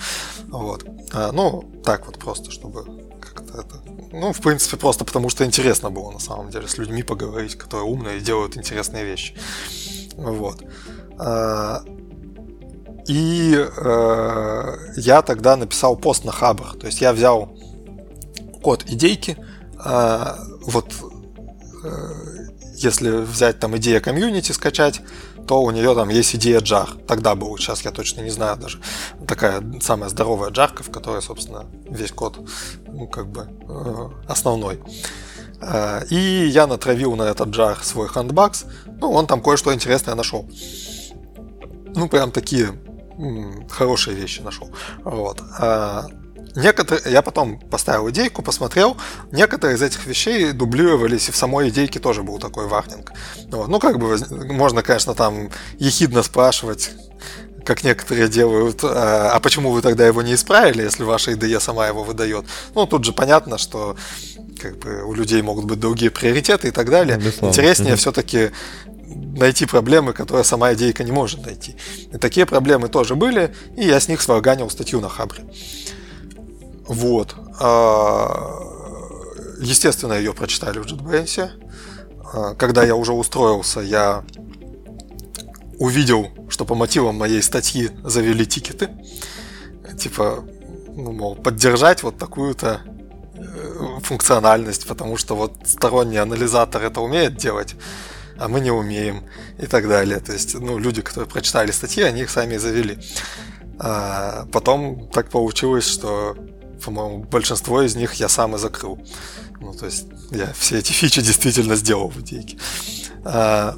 Вот. 0.47 0.87
А, 1.12 1.33
ну, 1.33 1.64
так 1.85 2.06
вот 2.06 2.18
просто, 2.21 2.52
чтобы 2.52 2.85
как-то 3.21 3.59
это... 3.59 3.83
Ну, 4.12 4.33
в 4.33 4.40
принципе, 4.40 4.76
просто 4.76 5.04
потому 5.04 5.28
что 5.28 5.44
интересно 5.44 5.90
было 5.90 6.12
на 6.12 6.21
самом 6.21 6.50
деле 6.50 6.68
с 6.68 6.78
людьми 6.78 7.02
поговорить, 7.02 7.56
которые 7.56 7.87
умные 7.87 8.18
и 8.18 8.21
делают 8.21 8.56
интересные 8.56 9.04
вещи. 9.04 9.35
Вот. 10.16 10.62
А, 11.18 11.83
и 13.09 13.56
э, 13.56 14.76
я 14.97 15.23
тогда 15.23 15.56
написал 15.56 15.97
пост 15.97 16.25
на 16.25 16.30
Хабр. 16.30 16.76
То 16.78 16.87
есть 16.87 17.00
я 17.00 17.12
взял 17.12 17.49
код 18.62 18.85
идейки, 18.87 19.37
э, 19.85 20.25
вот 20.66 20.94
если 22.76 23.11
взять 23.11 23.59
там 23.59 23.76
идея 23.76 24.00
комьюнити 24.00 24.52
скачать, 24.52 25.00
то 25.47 25.63
у 25.63 25.71
нее 25.71 25.95
там 25.95 26.09
есть 26.09 26.35
идея 26.37 26.61
джар. 26.61 26.89
Тогда 27.07 27.35
был, 27.35 27.57
сейчас 27.59 27.83
я 27.85 27.91
точно 27.91 28.23
не 28.23 28.31
знаю 28.31 28.57
даже. 28.57 28.79
Такая 29.27 29.63
самая 29.81 30.09
здоровая 30.09 30.51
джарка, 30.51 30.83
в 30.83 30.91
которой, 30.91 31.23
собственно, 31.23 31.67
весь 31.89 32.13
код, 32.13 32.39
ну, 32.87 33.07
как 33.07 33.29
бы, 33.29 33.49
э, 33.69 34.09
основной. 34.29 34.81
Э, 35.61 36.03
и 36.11 36.47
я 36.47 36.67
натравил 36.67 37.15
на 37.17 37.25
этот 37.25 37.49
джар 37.49 37.79
свой 37.83 38.09
хандбакс. 38.09 38.65
Ну, 39.01 39.11
он 39.13 39.27
там 39.27 39.43
кое-что 39.43 39.75
интересное 39.75 40.15
нашел. 40.15 40.49
Ну, 41.95 42.09
прям 42.09 42.31
такие 42.31 42.73
хорошие 43.71 44.17
вещи 44.17 44.41
нашел. 44.41 44.69
Вот. 45.05 45.41
Некоторые, 46.56 47.12
я 47.12 47.23
потом 47.23 47.58
поставил 47.58 48.08
идейку, 48.11 48.42
посмотрел, 48.42 48.96
некоторые 49.32 49.76
из 49.76 49.82
этих 49.82 50.06
вещей 50.06 50.52
дублировались, 50.52 51.28
и 51.28 51.32
в 51.32 51.36
самой 51.36 51.69
идейке 51.71 51.99
тоже 51.99 52.23
был 52.23 52.38
такой 52.38 52.67
варнинг. 52.67 53.12
Вот. 53.50 53.69
Ну, 53.69 53.80
как 53.80 53.99
бы, 53.99 54.17
можно, 54.52 54.82
конечно, 54.82 55.14
там 55.14 55.50
ехидно 55.78 56.23
спрашивать, 56.23 56.93
как 57.64 57.82
некоторые 57.82 58.28
делают, 58.28 58.80
а, 58.84 59.32
а 59.32 59.40
почему 59.40 59.71
вы 59.71 59.82
тогда 59.82 60.06
его 60.06 60.23
не 60.23 60.34
исправили, 60.34 60.82
если 60.82 61.02
ваша 61.02 61.32
IDE 61.32 61.58
сама 61.60 61.86
его 61.88 62.04
выдает? 62.04 62.45
Ну, 62.75 62.86
тут 62.86 63.04
же 63.04 63.12
понятно, 63.12 63.58
что 63.58 63.97
как 64.60 64.78
бы 64.78 65.02
у 65.04 65.14
людей 65.14 65.43
могут 65.43 65.64
быть 65.64 65.80
другие 65.80 66.10
приоритеты 66.10 66.69
и 66.69 66.71
так 66.71 66.90
далее. 66.90 67.17
Безусловно. 67.17 67.52
Интереснее 67.52 67.95
mm-hmm. 67.95 67.97
все-таки 67.97 68.50
найти 69.36 69.67
проблемы, 69.67 70.12
которые 70.12 70.45
сама 70.45 70.73
идейка 70.75 71.04
не 71.04 71.12
может 71.12 71.45
найти. 71.45 71.76
И 72.12 72.19
такие 72.19 72.47
проблемы 72.47 72.88
тоже 72.88 73.14
были, 73.14 73.54
и 73.76 73.84
я 73.84 73.99
с 73.99 74.08
них 74.08 74.23
сварганил 74.23 74.71
статью 74.71 75.00
на 75.00 75.08
Хабре. 75.08 75.45
Вот. 76.86 77.34
А, 77.60 78.60
естественно, 79.60 80.14
ее 80.14 80.32
прочитали 80.32 80.78
в 80.78 80.86
JetBrains. 80.86 81.50
А, 82.32 82.54
когда 82.54 82.84
я 82.84 82.97
уже 82.97 83.12
устроился, 83.12 83.80
я 83.80 84.25
увидел, 85.78 86.28
что 86.49 86.64
по 86.64 86.75
мотивам 86.75 87.16
моей 87.16 87.42
статьи 87.42 87.90
завели 88.04 88.47
тикеты. 88.47 88.90
Типа, 89.99 90.44
ну, 90.88 91.12
мол, 91.12 91.36
поддержать 91.36 92.02
вот 92.02 92.18
такую-то 92.18 92.80
э, 93.34 94.00
функциональность, 94.02 94.86
потому 94.86 95.16
что 95.16 95.36
вот 95.36 95.52
сторонний 95.64 96.18
анализатор 96.18 96.82
это 96.82 97.00
умеет 97.00 97.36
делать, 97.36 97.75
а 98.38 98.49
мы 98.49 98.60
не 98.60 98.70
умеем 98.70 99.25
и 99.58 99.66
так 99.66 99.88
далее. 99.88 100.20
То 100.20 100.32
есть, 100.32 100.54
ну, 100.54 100.78
люди, 100.78 101.02
которые 101.02 101.28
прочитали 101.28 101.70
статьи, 101.70 102.02
они 102.02 102.23
их 102.23 102.30
сами 102.30 102.56
завели. 102.56 102.99
А 103.78 104.47
потом 104.52 105.08
так 105.12 105.30
получилось, 105.30 105.86
что 105.86 106.36
по-моему, 106.84 107.25
большинство 107.25 107.82
из 107.82 107.97
них 107.97 108.14
я 108.14 108.28
сам 108.28 108.54
и 108.56 108.58
закрыл. 108.58 108.99
Ну, 109.60 109.73
то 109.73 109.86
есть 109.86 110.06
я 110.30 110.52
все 110.52 110.78
эти 110.78 110.92
фичи 110.92 111.23
действительно 111.23 111.76
сделал 111.76 112.08
в 112.08 112.20
идейке. 112.20 112.58
А, 113.25 113.76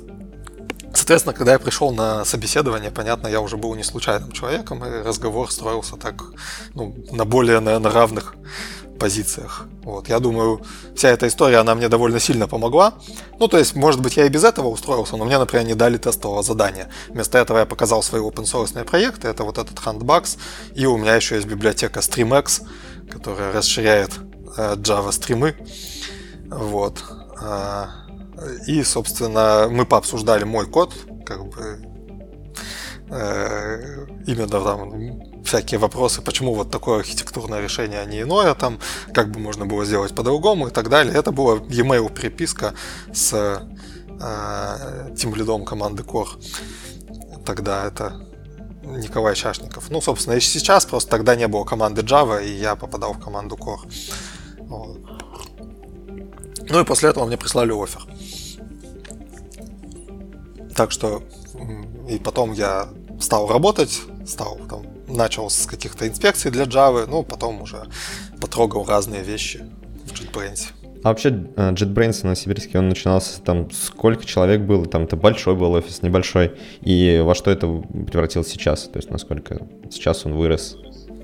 соответственно, 0.92 1.34
когда 1.34 1.52
я 1.52 1.58
пришел 1.58 1.92
на 1.92 2.24
собеседование, 2.24 2.90
понятно, 2.90 3.28
я 3.28 3.40
уже 3.40 3.56
был 3.56 3.74
не 3.74 3.84
случайным 3.84 4.32
человеком, 4.32 4.84
и 4.84 5.02
разговор 5.02 5.50
строился 5.52 5.96
так, 5.96 6.24
ну, 6.74 6.94
на 7.12 7.24
более, 7.24 7.60
наверное, 7.60 7.92
равных 7.92 8.34
позициях. 8.96 9.66
Вот, 9.82 10.08
я 10.08 10.18
думаю, 10.18 10.62
вся 10.96 11.10
эта 11.10 11.28
история, 11.28 11.58
она 11.58 11.74
мне 11.74 11.88
довольно 11.88 12.18
сильно 12.18 12.48
помогла. 12.48 12.94
Ну, 13.38 13.46
то 13.46 13.58
есть, 13.58 13.76
может 13.76 14.00
быть, 14.00 14.16
я 14.16 14.24
и 14.24 14.28
без 14.28 14.42
этого 14.42 14.68
устроился, 14.68 15.16
но 15.16 15.24
мне, 15.24 15.38
например, 15.38 15.66
не 15.66 15.74
дали 15.74 15.98
тестового 15.98 16.42
задания. 16.42 16.88
Вместо 17.08 17.38
этого 17.38 17.58
я 17.58 17.66
показал 17.66 18.02
свои 18.02 18.20
open 18.20 18.44
source 18.44 18.84
проекты, 18.84 19.28
это 19.28 19.44
вот 19.44 19.58
этот 19.58 19.78
Handbugs, 19.78 20.38
и 20.74 20.86
у 20.86 20.96
меня 20.96 21.14
еще 21.14 21.36
есть 21.36 21.46
библиотека 21.46 22.00
StreamX, 22.00 22.62
которая 23.10 23.52
расширяет 23.52 24.12
э, 24.56 24.74
Java 24.76 25.12
стримы. 25.12 25.54
Вот. 26.48 27.02
А, 27.40 28.06
и, 28.66 28.82
собственно, 28.82 29.68
мы 29.70 29.86
пообсуждали 29.86 30.44
мой 30.44 30.66
код, 30.66 30.94
как 31.24 31.46
бы 31.46 31.78
э, 33.08 34.06
именно 34.26 34.48
там 34.48 35.44
всякие 35.44 35.78
вопросы, 35.78 36.22
почему 36.22 36.54
вот 36.54 36.70
такое 36.70 36.98
архитектурное 36.98 37.60
решение, 37.60 38.00
а 38.00 38.04
не 38.04 38.22
иное, 38.22 38.54
там, 38.54 38.78
как 39.14 39.30
бы 39.30 39.38
можно 39.38 39.64
было 39.64 39.84
сделать 39.84 40.14
по-другому 40.14 40.68
и 40.68 40.70
так 40.70 40.88
далее. 40.88 41.14
Это 41.14 41.30
была 41.30 41.56
e-mail 41.68 42.12
переписка 42.12 42.74
с 43.12 43.32
э, 44.20 45.14
тем 45.16 45.34
лидом 45.34 45.64
команды 45.64 46.02
Core. 46.02 46.28
Тогда 47.44 47.86
это 47.86 48.25
Николай 48.87 49.35
Чашников. 49.35 49.90
Ну, 49.90 50.01
собственно, 50.01 50.35
и 50.35 50.40
сейчас, 50.40 50.87
просто 50.87 51.11
тогда 51.11 51.35
не 51.37 51.49
было 51.49 51.64
команды 51.64 52.03
Java, 52.03 52.44
и 52.44 52.51
я 52.51 52.77
попадал 52.77 53.12
в 53.12 53.18
команду 53.18 53.57
Core. 53.57 53.88
Ну 56.68 56.81
и 56.81 56.85
после 56.85 57.11
этого 57.11 57.27
мне 57.27 57.37
прислали 57.37 57.72
офер. 57.72 58.07
Так 60.75 60.90
что 60.90 61.22
и 62.09 62.18
потом 62.18 62.53
я 62.53 62.88
стал 63.20 63.49
работать, 63.49 64.03
стал 64.27 64.59
там, 64.68 64.87
начал 65.09 65.51
с 65.51 65.66
каких-то 65.66 66.07
инспекций 66.07 66.51
для 66.51 66.64
Java, 66.64 67.07
ну, 67.07 67.22
потом 67.22 67.62
уже 67.62 67.88
потрогал 68.40 68.85
разные 68.85 69.22
вещи 69.22 69.64
в 70.05 70.12
JetBrains. 70.12 70.72
А 71.06 71.10
вообще 71.10 71.28
э, 71.28 71.70
JetBrains 71.70 72.26
на 72.26 72.34
Сибирске, 72.34 72.80
он 72.80 72.88
начинался 72.88 73.40
там, 73.40 73.70
сколько 73.70 74.24
человек 74.24 74.62
было, 74.62 74.86
там 74.86 75.04
это 75.04 75.14
большой 75.14 75.54
был 75.54 75.70
офис, 75.74 76.02
небольшой, 76.02 76.58
и 76.80 77.22
во 77.24 77.36
что 77.36 77.52
это 77.52 77.68
превратилось 78.10 78.48
сейчас, 78.48 78.88
то 78.88 78.96
есть 78.96 79.08
насколько 79.08 79.68
сейчас 79.88 80.26
он 80.26 80.34
вырос? 80.34 80.76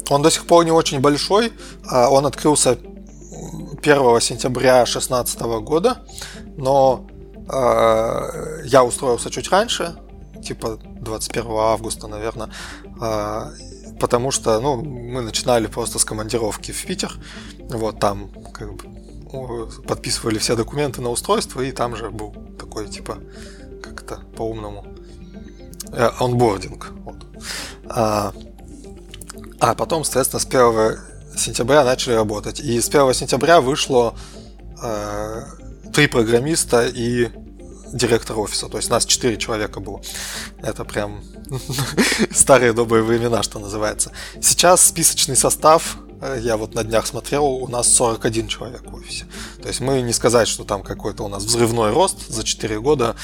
Он 0.09 0.23
до 0.23 0.31
сих 0.31 0.47
пор 0.47 0.65
не 0.65 0.71
очень 0.71 1.01
большой, 1.01 1.53
а 1.85 2.11
он 2.11 2.27
открылся 2.27 2.79
1 3.83 4.21
сентября 4.21 4.85
2016 4.85 5.41
года, 5.41 5.97
но 6.57 7.05
э, 7.53 8.63
я 8.65 8.85
устроился 8.85 9.31
чуть 9.31 9.51
раньше, 9.51 9.97
типа 10.45 10.79
21 11.01 11.45
августа, 11.51 12.07
наверное, 12.07 12.51
э, 13.01 13.51
потому 13.99 14.31
что, 14.31 14.61
ну, 14.61 14.81
мы 14.81 15.23
начинали 15.23 15.67
просто 15.67 15.99
с 15.99 16.05
командировки 16.05 16.71
в 16.71 16.87
Питер, 16.87 17.13
вот 17.69 17.99
там 17.99 18.31
как 18.53 18.75
бы 18.75 19.02
подписывали 19.87 20.39
все 20.39 20.57
документы 20.57 21.01
на 21.01 21.11
устройство, 21.11 21.61
и 21.61 21.73
там 21.73 21.97
же 21.97 22.11
был 22.11 22.35
такой, 22.59 22.89
типа, 22.89 23.19
как-то 23.83 24.21
по-умному 24.37 24.87
э, 25.93 26.11
онбординг. 26.21 26.91
Вот. 27.05 27.17
А, 27.87 28.33
а 29.61 29.75
потом, 29.75 30.05
соответственно, 30.05 30.41
с 30.41 30.47
1 30.47 31.39
сентября 31.39 31.85
начали 31.85 32.15
работать. 32.15 32.61
И 32.61 32.81
с 32.81 32.89
1 32.89 33.15
сентября 33.15 33.61
вышло 33.61 34.15
э, 34.83 35.43
три 35.93 36.07
программиста 36.07 36.87
и 36.87 37.31
директор 37.93 38.39
офиса. 38.39 38.69
То 38.69 38.79
есть 38.79 38.91
нас 38.91 39.05
четыре 39.05 39.37
человека 39.37 39.81
было. 39.81 40.01
Это 40.63 40.85
прям 40.85 41.23
старые 42.33 42.73
добрые 42.73 43.05
времена, 43.05 43.43
что 43.43 43.59
называется. 43.59 44.13
Сейчас 44.41 44.87
списочный 44.87 45.37
состав 45.37 45.99
я 46.41 46.57
вот 46.57 46.75
на 46.75 46.85
днях 46.85 47.07
смотрел, 47.07 47.45
у 47.45 47.69
нас 47.69 47.93
41 47.95 48.49
человек 48.49 48.83
в 48.85 48.95
офисе. 48.95 49.27
То 49.61 49.69
есть 49.69 49.81
мы 49.81 50.01
не 50.03 50.13
сказать, 50.13 50.49
что 50.49 50.65
там 50.65 50.83
какой-то 50.83 51.25
у 51.25 51.29
нас 51.29 51.45
взрывной 51.45 51.93
рост 51.93 52.29
за 52.29 52.45
4 52.45 52.81
года, 52.81 53.17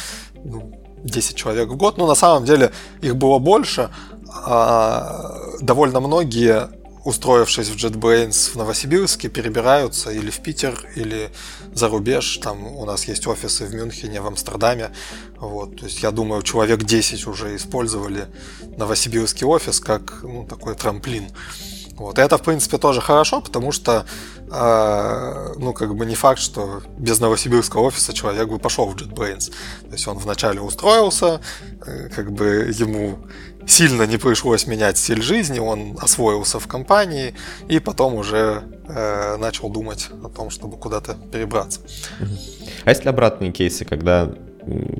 ну, 0.44 0.72
10 1.04 1.36
человек 1.36 1.68
в 1.68 1.76
год, 1.76 1.96
но 1.96 2.06
на 2.06 2.14
самом 2.14 2.44
деле 2.44 2.72
их 3.00 3.16
было 3.16 3.38
больше. 3.38 3.90
А 4.30 5.36
довольно 5.60 6.00
многие 6.00 6.68
устроившись 7.04 7.68
в 7.68 7.76
JetBrains 7.76 8.50
в 8.50 8.56
Новосибирске, 8.56 9.28
перебираются 9.28 10.10
или 10.10 10.30
в 10.30 10.40
Питер, 10.40 10.78
или 10.94 11.30
за 11.72 11.88
рубеж. 11.88 12.38
Там 12.38 12.66
у 12.66 12.84
нас 12.84 13.04
есть 13.08 13.26
офисы 13.26 13.64
в 13.64 13.74
Мюнхене, 13.74 14.20
в 14.20 14.26
Амстердаме. 14.26 14.90
Вот. 15.38 15.78
То 15.78 15.86
есть 15.86 16.02
я 16.02 16.10
думаю, 16.10 16.42
человек 16.42 16.84
10 16.84 17.26
уже 17.26 17.56
использовали 17.56 18.26
новосибирский 18.76 19.46
офис 19.46 19.80
как 19.80 20.22
ну, 20.22 20.44
такой 20.44 20.74
трамплин. 20.74 21.30
Вот. 21.98 22.18
И 22.18 22.22
это, 22.22 22.38
в 22.38 22.42
принципе, 22.42 22.78
тоже 22.78 23.00
хорошо, 23.00 23.40
потому 23.40 23.72
что, 23.72 24.04
э, 24.50 25.54
ну, 25.58 25.72
как 25.72 25.94
бы 25.94 26.06
не 26.06 26.14
факт, 26.14 26.40
что 26.40 26.82
без 26.98 27.20
новосибирского 27.20 27.82
офиса 27.82 28.12
человек 28.12 28.48
бы 28.48 28.58
пошел 28.58 28.86
в 28.86 28.96
JetBrains. 28.96 29.50
То 29.88 29.92
есть 29.92 30.06
он 30.06 30.18
вначале 30.18 30.60
устроился, 30.60 31.40
э, 31.84 32.08
как 32.14 32.32
бы 32.32 32.72
ему 32.78 33.18
сильно 33.66 34.04
не 34.04 34.16
пришлось 34.16 34.66
менять 34.66 34.96
стиль 34.96 35.22
жизни, 35.22 35.58
он 35.58 35.98
освоился 36.00 36.58
в 36.58 36.66
компании 36.66 37.34
и 37.68 37.80
потом 37.80 38.14
уже 38.14 38.62
э, 38.88 39.36
начал 39.36 39.68
думать 39.68 40.08
о 40.24 40.28
том, 40.28 40.50
чтобы 40.50 40.78
куда-то 40.78 41.16
перебраться. 41.32 41.80
А 42.84 42.90
есть 42.90 43.04
ли 43.04 43.10
обратные 43.10 43.52
кейсы, 43.52 43.84
когда 43.84 44.30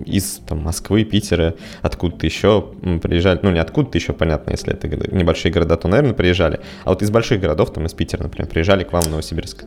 из 0.07 0.41
там, 0.47 0.61
Москвы, 0.61 1.05
Питера, 1.05 1.55
откуда-то 1.83 2.27
еще 2.27 2.73
приезжали, 3.03 3.41
ну 3.43 3.51
не 3.51 3.59
откуда-то 3.59 3.99
еще, 3.99 4.13
понятно, 4.13 4.51
если 4.51 4.73
это 4.73 4.89
небольшие 4.89 5.53
города, 5.53 5.77
то, 5.77 5.89
наверное, 5.89 6.15
приезжали, 6.15 6.61
а 6.85 6.91
вот 6.91 7.03
из 7.03 7.11
больших 7.11 7.41
городов, 7.41 7.73
там 7.73 7.87
из 7.87 7.95
Питера, 7.95 8.23
например, 8.23 8.49
приезжали 8.49 8.85
к 8.85 8.93
вам 8.93 9.03
в 9.03 9.11
Новосибирск? 9.11 9.65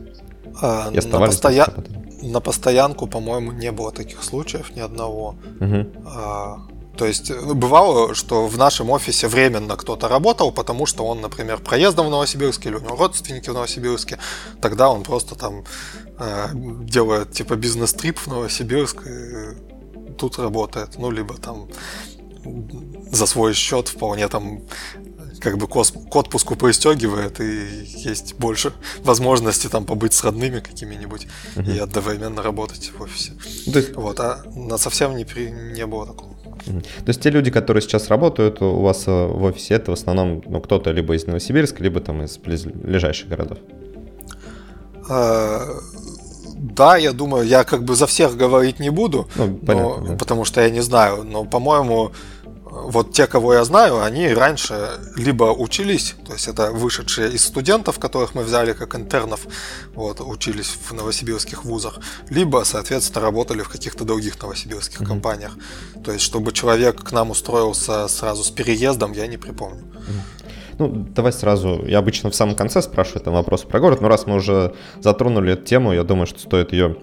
А, 0.60 0.90
и 0.92 1.06
на, 1.06 1.18
постоя... 1.18 1.66
на 2.22 2.40
постоянку, 2.40 3.06
по-моему, 3.06 3.52
не 3.52 3.72
было 3.72 3.90
таких 3.90 4.22
случаев 4.22 4.74
ни 4.76 4.80
одного. 4.80 5.36
Угу. 5.60 5.86
А, 6.06 6.58
то 6.96 7.06
есть 7.06 7.30
э, 7.30 7.54
бывало, 7.54 8.14
что 8.14 8.46
в 8.46 8.58
нашем 8.58 8.90
офисе 8.90 9.26
временно 9.28 9.76
кто-то 9.76 10.08
работал, 10.08 10.52
потому 10.52 10.86
что 10.86 11.04
он, 11.04 11.20
например, 11.20 11.58
проездом 11.58 12.06
в 12.06 12.10
Новосибирске 12.10 12.68
или 12.68 12.76
у 12.76 12.80
него 12.80 12.96
родственники 12.96 13.48
в 13.48 13.54
Новосибирске. 13.54 14.18
Тогда 14.60 14.90
он 14.90 15.02
просто 15.02 15.34
там 15.34 15.64
э, 16.18 16.48
делает 16.54 17.32
типа 17.32 17.56
бизнес-трип 17.56 18.18
в 18.18 18.26
Новосибирск 18.26 19.06
и 19.06 19.71
тут 20.16 20.38
работает. 20.38 20.98
Ну, 20.98 21.10
либо 21.10 21.34
там 21.34 21.68
за 23.10 23.26
свой 23.26 23.54
счет 23.54 23.88
вполне 23.88 24.28
там 24.28 24.62
как 25.40 25.58
бы 25.58 25.66
к 25.66 26.16
отпуску 26.16 26.56
пристегивает, 26.56 27.40
и 27.40 27.84
есть 27.84 28.34
больше 28.38 28.72
возможности 29.04 29.68
там 29.68 29.84
побыть 29.84 30.12
с 30.12 30.24
родными 30.24 30.60
какими-нибудь 30.60 31.26
uh-huh. 31.56 31.74
и 31.74 31.78
одновременно 31.78 32.42
работать 32.42 32.92
в 32.96 33.02
офисе. 33.02 33.32
Есть... 33.66 33.96
Вот, 33.96 34.20
а 34.20 34.44
на 34.54 34.78
совсем 34.78 35.16
не, 35.16 35.24
при... 35.24 35.50
не 35.50 35.86
было 35.86 36.06
такого. 36.06 36.32
То 36.64 37.08
есть 37.08 37.20
те 37.20 37.30
люди, 37.30 37.50
которые 37.50 37.82
сейчас 37.82 38.08
работают 38.08 38.62
у 38.62 38.80
вас 38.82 39.08
э, 39.08 39.10
в 39.10 39.42
офисе, 39.42 39.74
это 39.74 39.90
в 39.90 39.94
основном 39.94 40.42
ну, 40.46 40.60
кто-то 40.60 40.92
либо 40.92 41.14
из 41.14 41.26
Новосибирска, 41.26 41.82
либо 41.82 42.00
там 42.00 42.22
из 42.22 42.38
ближайших 42.38 43.28
городов? 43.28 43.58
Да, 46.62 46.96
я 46.96 47.12
думаю, 47.12 47.44
я 47.44 47.64
как 47.64 47.82
бы 47.82 47.96
за 47.96 48.06
всех 48.06 48.36
говорить 48.36 48.78
не 48.78 48.90
буду, 48.90 49.28
ну, 49.34 49.56
понятно, 49.56 50.00
но, 50.00 50.06
да. 50.10 50.16
потому 50.16 50.44
что 50.44 50.60
я 50.60 50.70
не 50.70 50.80
знаю, 50.80 51.24
но, 51.24 51.44
по-моему, 51.44 52.12
вот 52.72 53.12
те, 53.12 53.26
кого 53.26 53.54
я 53.54 53.64
знаю, 53.64 54.00
они 54.00 54.28
раньше 54.28 54.90
либо 55.16 55.44
учились, 55.44 56.14
то 56.24 56.34
есть 56.34 56.46
это 56.46 56.70
вышедшие 56.70 57.32
из 57.32 57.44
студентов, 57.44 57.98
которых 57.98 58.36
мы 58.36 58.44
взяли 58.44 58.74
как 58.74 58.94
интернов, 58.94 59.40
вот, 59.94 60.20
учились 60.20 60.78
в 60.88 60.92
новосибирских 60.94 61.64
вузах, 61.64 61.98
либо, 62.30 62.62
соответственно, 62.64 63.22
работали 63.22 63.62
в 63.62 63.68
каких-то 63.68 64.04
других 64.04 64.40
новосибирских 64.40 65.00
mm-hmm. 65.00 65.06
компаниях. 65.06 65.58
То 66.04 66.12
есть, 66.12 66.24
чтобы 66.24 66.52
человек 66.52 67.02
к 67.02 67.10
нам 67.10 67.30
устроился 67.30 68.06
сразу 68.06 68.44
с 68.44 68.50
переездом, 68.50 69.12
я 69.12 69.26
не 69.26 69.36
припомню. 69.36 69.82
Mm-hmm. 69.82 70.41
Ну, 70.78 70.88
давай 70.88 71.32
сразу, 71.32 71.84
я 71.86 71.98
обычно 71.98 72.30
в 72.30 72.34
самом 72.34 72.54
конце 72.54 72.82
спрашиваю 72.82 73.22
там 73.22 73.34
вопрос 73.34 73.62
про 73.62 73.80
город, 73.80 74.00
но 74.00 74.08
раз 74.08 74.26
мы 74.26 74.36
уже 74.36 74.74
затронули 75.00 75.52
эту 75.52 75.64
тему, 75.64 75.92
я 75.92 76.04
думаю, 76.04 76.26
что 76.26 76.38
стоит 76.38 76.72
ее 76.72 76.96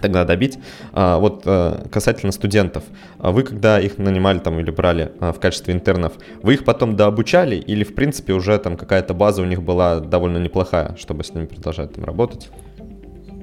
тогда 0.00 0.24
добить. 0.24 0.58
А, 0.92 1.18
вот 1.18 1.42
а, 1.46 1.86
касательно 1.90 2.32
студентов, 2.32 2.84
а 3.18 3.30
вы 3.30 3.42
когда 3.42 3.80
их 3.80 3.98
нанимали 3.98 4.38
там 4.38 4.58
или 4.60 4.70
брали 4.70 5.12
в 5.20 5.34
качестве 5.34 5.74
интернов, 5.74 6.12
вы 6.42 6.54
их 6.54 6.64
потом 6.64 6.96
дообучали 6.96 7.56
или 7.56 7.84
в 7.84 7.94
принципе 7.94 8.32
уже 8.32 8.58
там 8.58 8.76
какая-то 8.76 9.14
база 9.14 9.42
у 9.42 9.46
них 9.46 9.62
была 9.62 10.00
довольно 10.00 10.38
неплохая, 10.38 10.96
чтобы 10.98 11.24
с 11.24 11.32
ними 11.32 11.46
продолжать 11.46 11.94
там 11.94 12.04
работать? 12.04 12.50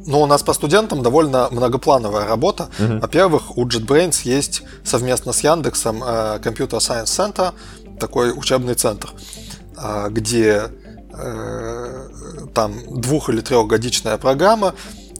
Ну, 0.06 0.22
у 0.22 0.26
нас 0.26 0.44
по 0.44 0.54
студентам 0.54 1.02
довольно 1.02 1.48
многоплановая 1.52 2.28
работа. 2.28 2.68
Uh-huh. 2.78 3.00
Во-первых, 3.00 3.58
у 3.58 3.66
JetBrains 3.66 4.22
есть 4.26 4.64
совместно 4.84 5.32
с 5.32 5.44
Яндексом 5.44 6.04
э, 6.04 6.40
Computer 6.44 6.80
Science 6.80 7.06
Center, 7.06 7.54
такой 8.00 8.32
учебный 8.38 8.74
центр, 8.74 9.10
э, 9.12 9.43
где 10.10 10.70
э, 11.14 12.08
там 12.54 13.02
двух- 13.02 13.30
или 13.30 13.42
трехгодичная 13.42 14.18
программа, 14.18 14.74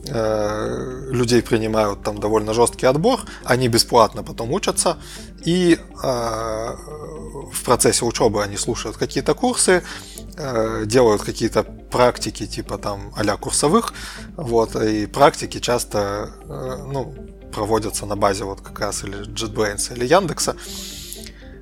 Э, 0.06 1.08
людей 1.10 1.42
принимают 1.42 2.02
там 2.02 2.20
довольно 2.20 2.52
жесткий 2.52 2.84
отбор, 2.84 3.20
они 3.44 3.68
бесплатно 3.68 4.22
потом 4.22 4.52
учатся, 4.52 4.98
и 5.44 5.78
э, 5.78 6.06
в 6.06 7.64
процессе 7.64 8.04
учебы 8.04 8.42
они 8.42 8.56
слушают 8.56 8.96
какие-то 8.96 9.34
курсы, 9.34 9.82
делают 10.84 11.22
какие-то 11.22 11.62
практики 11.62 12.44
типа 12.44 12.76
там 12.76 13.12
а 13.16 13.36
курсовых, 13.36 13.94
вот, 14.36 14.74
и 14.74 15.06
практики 15.06 15.60
часто 15.60 16.32
ну, 16.48 17.14
проводятся 17.52 18.04
на 18.04 18.16
базе 18.16 18.42
вот 18.42 18.60
как 18.60 18.80
раз 18.80 19.04
или 19.04 19.20
JetBrains 19.28 19.94
или 19.94 20.04
Яндекса. 20.04 20.56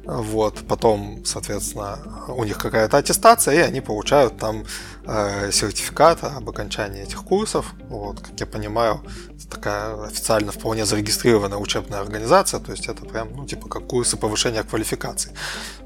Вот, 0.05 0.65
потом, 0.67 1.25
соответственно, 1.25 1.99
у 2.29 2.43
них 2.45 2.59
какая-то 2.59 2.97
аттестация, 2.97 3.55
и 3.55 3.59
они 3.59 3.81
получают 3.81 4.37
там 4.37 4.65
э, 5.07 5.53
сертификат 5.53 6.25
об 6.25 6.49
окончании 6.49 7.03
этих 7.03 7.23
курсов. 7.23 7.73
Вот, 7.89 8.19
как 8.19 8.41
я 8.41 8.47
понимаю, 8.47 9.01
это 9.29 9.49
такая 9.49 10.03
официально 10.03 10.51
вполне 10.51 10.87
зарегистрированная 10.87 11.59
учебная 11.59 12.01
организация, 12.01 12.59
то 12.59 12.73
есть 12.73 12.89
это 12.89 13.05
прям, 13.05 13.33
ну, 13.33 13.47
типа 13.47 13.69
как 13.69 13.87
курсы 13.87 14.17
повышения 14.17 14.65
квалификации. 14.65 15.37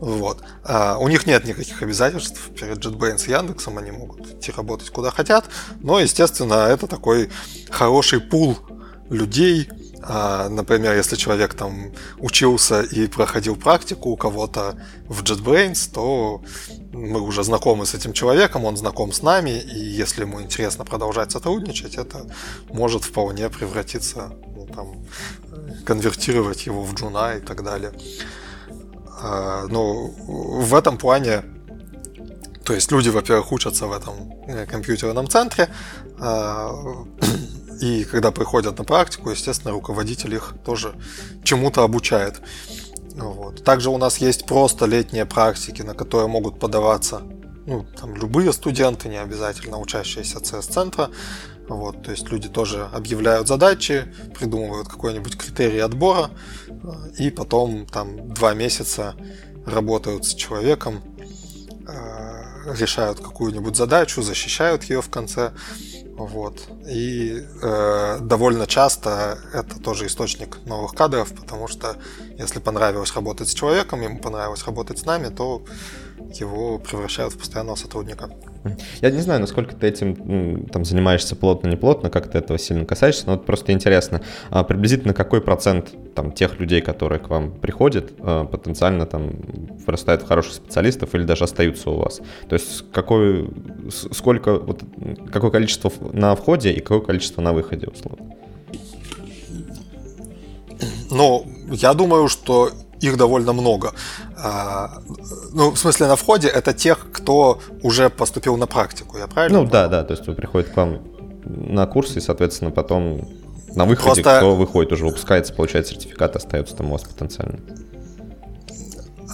Вот. 0.00 0.42
А 0.64 0.96
у 0.98 1.08
них 1.08 1.26
нет 1.26 1.44
никаких 1.44 1.82
обязательств 1.82 2.40
перед 2.58 2.78
JetBrains 2.78 3.26
и 3.26 3.32
Яндексом, 3.32 3.76
они 3.76 3.90
могут 3.90 4.26
идти 4.26 4.50
работать 4.50 4.88
куда 4.88 5.10
хотят, 5.10 5.44
но, 5.80 6.00
естественно, 6.00 6.68
это 6.68 6.86
такой 6.86 7.30
хороший 7.68 8.20
пул 8.20 8.58
людей, 9.10 9.68
например, 10.08 10.94
если 10.94 11.16
человек 11.16 11.54
там 11.54 11.92
учился 12.18 12.82
и 12.82 13.08
проходил 13.08 13.56
практику 13.56 14.10
у 14.10 14.16
кого-то 14.16 14.76
в 15.08 15.22
JetBrains, 15.22 15.90
то 15.92 16.42
мы 16.92 17.20
уже 17.20 17.42
знакомы 17.42 17.86
с 17.86 17.94
этим 17.94 18.12
человеком, 18.12 18.64
он 18.64 18.76
знаком 18.76 19.12
с 19.12 19.22
нами, 19.22 19.50
и 19.50 19.78
если 19.78 20.22
ему 20.22 20.40
интересно 20.40 20.84
продолжать 20.84 21.32
сотрудничать, 21.32 21.96
это 21.96 22.26
может 22.70 23.04
вполне 23.04 23.48
превратиться, 23.50 24.32
ну, 24.54 24.66
там, 24.66 25.04
конвертировать 25.84 26.66
его 26.66 26.82
в 26.82 26.94
джуна 26.94 27.34
и 27.36 27.40
так 27.40 27.64
далее. 27.64 27.92
А, 29.20 29.66
ну, 29.68 30.14
в 30.60 30.74
этом 30.74 30.98
плане 30.98 31.42
то 32.64 32.74
есть 32.74 32.90
люди, 32.90 33.10
во-первых, 33.10 33.52
учатся 33.52 33.86
в 33.86 33.92
этом 33.92 34.14
э, 34.48 34.66
компьютерном 34.66 35.28
центре, 35.28 35.68
а, 36.18 36.72
и 37.80 38.04
когда 38.04 38.30
приходят 38.30 38.78
на 38.78 38.84
практику, 38.84 39.30
естественно, 39.30 39.72
руководитель 39.72 40.34
их 40.34 40.54
тоже 40.64 40.94
чему-то 41.44 41.82
обучает. 41.82 42.40
Вот. 43.14 43.64
Также 43.64 43.90
у 43.90 43.98
нас 43.98 44.18
есть 44.18 44.46
просто 44.46 44.86
летние 44.86 45.24
практики, 45.24 45.82
на 45.82 45.94
которые 45.94 46.28
могут 46.28 46.58
подаваться 46.58 47.22
ну, 47.66 47.84
там, 48.00 48.14
любые 48.14 48.52
студенты, 48.52 49.08
не 49.08 49.20
обязательно 49.20 49.78
учащиеся 49.78 50.38
CS-центра. 50.38 51.10
Вот, 51.68 52.04
то 52.04 52.12
есть 52.12 52.30
люди 52.30 52.48
тоже 52.48 52.88
объявляют 52.92 53.48
задачи, 53.48 54.14
придумывают 54.38 54.86
какой-нибудь 54.86 55.36
критерий 55.36 55.80
отбора, 55.80 56.30
и 57.18 57.30
потом 57.30 57.86
там 57.86 58.32
два 58.32 58.54
месяца 58.54 59.16
работают 59.66 60.24
с 60.24 60.34
человеком, 60.34 61.02
э, 61.88 62.74
решают 62.78 63.18
какую-нибудь 63.18 63.74
задачу, 63.74 64.22
защищают 64.22 64.84
ее 64.84 65.02
в 65.02 65.10
конце. 65.10 65.52
Вот. 66.16 66.68
И 66.88 67.44
э, 67.62 68.18
довольно 68.20 68.66
часто 68.66 69.38
это 69.52 69.78
тоже 69.78 70.06
источник 70.06 70.58
новых 70.64 70.92
кадров, 70.92 71.34
потому 71.34 71.68
что 71.68 71.96
если 72.38 72.58
понравилось 72.58 73.14
работать 73.14 73.48
с 73.48 73.54
человеком, 73.54 74.00
ему 74.00 74.18
понравилось 74.18 74.64
работать 74.64 74.98
с 74.98 75.04
нами, 75.04 75.28
то 75.28 75.62
его 76.34 76.78
превращают 76.78 77.32
в 77.32 77.38
постоянного 77.38 77.76
сотрудника. 77.76 78.30
Я 79.00 79.10
не 79.10 79.20
знаю, 79.20 79.40
насколько 79.40 79.74
ты 79.74 79.86
этим 79.86 80.66
там 80.66 80.84
занимаешься 80.84 81.36
плотно, 81.36 81.68
не 81.68 81.76
плотно, 81.76 82.10
как 82.10 82.30
ты 82.30 82.38
этого 82.38 82.58
сильно 82.58 82.84
касаешься, 82.84 83.24
но 83.26 83.32
вот 83.32 83.46
просто 83.46 83.72
интересно, 83.72 84.22
а 84.50 84.64
приблизительно 84.64 85.14
какой 85.14 85.40
процент 85.40 85.94
там 86.14 86.32
тех 86.32 86.58
людей, 86.58 86.80
которые 86.80 87.18
к 87.20 87.28
вам 87.28 87.52
приходят, 87.52 88.12
а, 88.20 88.44
потенциально 88.44 89.06
там 89.06 89.32
вырастают 89.86 90.22
в 90.22 90.26
хороших 90.26 90.54
специалистов 90.54 91.14
или 91.14 91.22
даже 91.22 91.44
остаются 91.44 91.90
у 91.90 91.98
вас? 91.98 92.20
То 92.48 92.54
есть 92.54 92.90
какой, 92.92 93.50
сколько, 93.90 94.58
вот, 94.58 94.82
какое 95.32 95.50
количество 95.50 95.92
на 96.12 96.34
входе 96.34 96.72
и 96.72 96.80
какое 96.80 97.00
количество 97.00 97.40
на 97.40 97.52
выходе, 97.52 97.86
условно? 97.86 98.34
Ну, 101.10 101.46
я 101.70 101.94
думаю, 101.94 102.28
что 102.28 102.70
их 103.00 103.16
довольно 103.16 103.52
много. 103.52 103.92
А, 104.38 104.98
ну, 105.52 105.70
в 105.70 105.78
смысле, 105.78 106.08
на 106.08 106.16
входе 106.16 106.48
это 106.48 106.72
тех, 106.72 107.06
кто 107.12 107.60
уже 107.82 108.10
поступил 108.10 108.56
на 108.56 108.66
практику, 108.66 109.16
я 109.18 109.26
правильно? 109.26 109.58
Ну, 109.58 109.64
понял? 109.64 109.72
да, 109.72 109.88
да, 109.88 110.04
то 110.04 110.12
есть 110.12 110.24
приходит 110.36 110.70
к 110.70 110.76
вам 110.76 111.00
на 111.44 111.86
курс, 111.86 112.16
и, 112.16 112.20
соответственно, 112.20 112.70
потом 112.70 113.28
на 113.74 113.84
выходе, 113.84 114.22
Просто... 114.22 114.38
кто 114.38 114.54
выходит, 114.54 114.92
уже 114.92 115.04
выпускается, 115.04 115.52
получает 115.52 115.86
сертификат, 115.86 116.36
остается 116.36 116.76
там 116.76 116.88
у 116.88 116.92
вас 116.92 117.04
потенциально. 117.04 117.60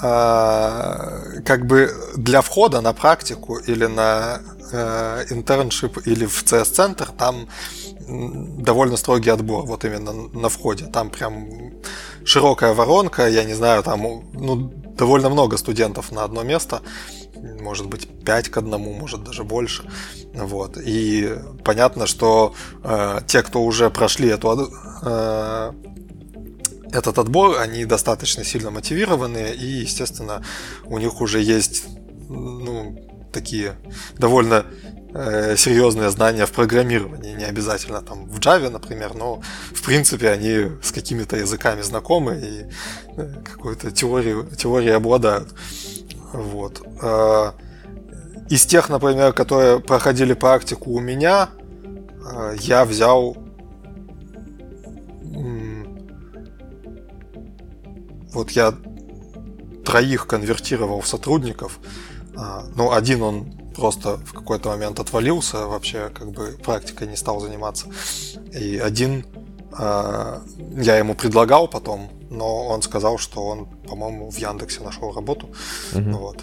А, 0.02 1.20
как 1.44 1.66
бы 1.66 1.90
для 2.16 2.40
входа 2.40 2.80
на 2.80 2.92
практику 2.92 3.58
или 3.58 3.86
на 3.86 4.40
э, 4.72 5.24
интерншип 5.30 5.98
или 6.06 6.26
в 6.26 6.42
CS-центр 6.44 7.10
там 7.16 7.48
довольно 8.08 8.96
строгий 8.96 9.30
отбор, 9.30 9.64
вот 9.64 9.84
именно 9.84 10.12
на 10.12 10.48
входе. 10.48 10.86
Там 10.86 11.10
прям 11.10 11.46
широкая 12.24 12.74
воронка, 12.74 13.28
я 13.28 13.44
не 13.44 13.54
знаю, 13.54 13.82
там 13.82 14.00
ну, 14.32 14.72
довольно 14.96 15.28
много 15.31 15.57
студентов 15.57 16.12
на 16.12 16.24
одно 16.24 16.42
место, 16.42 16.81
может 17.61 17.87
быть 17.87 18.09
5 18.24 18.48
к 18.48 18.57
одному, 18.57 18.92
может 18.92 19.24
даже 19.24 19.44
больше. 19.44 19.85
Вот. 20.35 20.78
И 20.78 21.37
понятно, 21.64 22.07
что 22.07 22.55
э, 22.85 23.20
те, 23.26 23.42
кто 23.42 23.62
уже 23.62 23.90
прошли 23.90 24.28
эту, 24.28 24.70
э, 25.02 25.72
этот 26.92 27.18
отбор, 27.18 27.59
они 27.59 27.85
достаточно 27.85 28.44
сильно 28.44 28.70
мотивированы, 28.70 29.52
и, 29.55 29.66
естественно, 29.66 30.44
у 30.85 30.98
них 30.98 31.20
уже 31.20 31.40
есть 31.40 31.85
ну, 32.28 32.96
такие 33.32 33.74
довольно 34.18 34.66
э, 35.14 35.56
серьезные 35.56 36.10
знания 36.10 36.46
в 36.46 36.52
программировании, 36.52 37.34
не 37.34 37.44
обязательно 37.44 38.02
там 38.02 38.26
в 38.26 38.38
Java, 38.38 38.70
например, 38.70 39.14
но 39.14 39.42
в 39.74 39.82
принципе 39.82 40.30
они 40.30 40.72
с 40.82 40.92
какими-то 40.92 41.36
языками 41.36 41.82
знакомы 41.82 42.36
и 42.36 42.66
э, 43.16 43.34
какую-то 43.44 43.90
теорию, 43.90 44.48
теорию 44.56 44.96
обладают. 44.96 45.48
Вот. 46.32 46.82
Э, 47.02 47.52
из 48.48 48.66
тех, 48.66 48.88
например, 48.88 49.32
которые 49.32 49.80
проходили 49.80 50.34
практику 50.34 50.90
у 50.90 51.00
меня, 51.00 51.48
э, 52.30 52.56
я 52.60 52.84
взял 52.84 53.36
вот 58.32 58.50
я 58.52 58.74
троих 59.84 60.26
конвертировал 60.26 61.00
в 61.00 61.06
сотрудников. 61.06 61.78
А, 62.36 62.64
ну, 62.74 62.92
один 62.92 63.22
он 63.22 63.52
просто 63.74 64.18
в 64.18 64.32
какой-то 64.32 64.68
момент 64.68 65.00
отвалился, 65.00 65.66
вообще 65.66 66.10
как 66.14 66.30
бы 66.30 66.56
практикой 66.62 67.08
не 67.08 67.16
стал 67.16 67.40
заниматься. 67.40 67.86
И 68.52 68.78
один 68.78 69.24
э, 69.78 70.38
я 70.76 70.96
ему 70.96 71.14
предлагал 71.14 71.68
потом, 71.68 72.10
но 72.30 72.66
он 72.66 72.82
сказал, 72.82 73.18
что 73.18 73.44
он, 73.44 73.66
по-моему, 73.88 74.30
в 74.30 74.36
Яндексе 74.36 74.82
нашел 74.82 75.12
работу. 75.12 75.48
Угу. 75.94 76.10
Вот. 76.10 76.38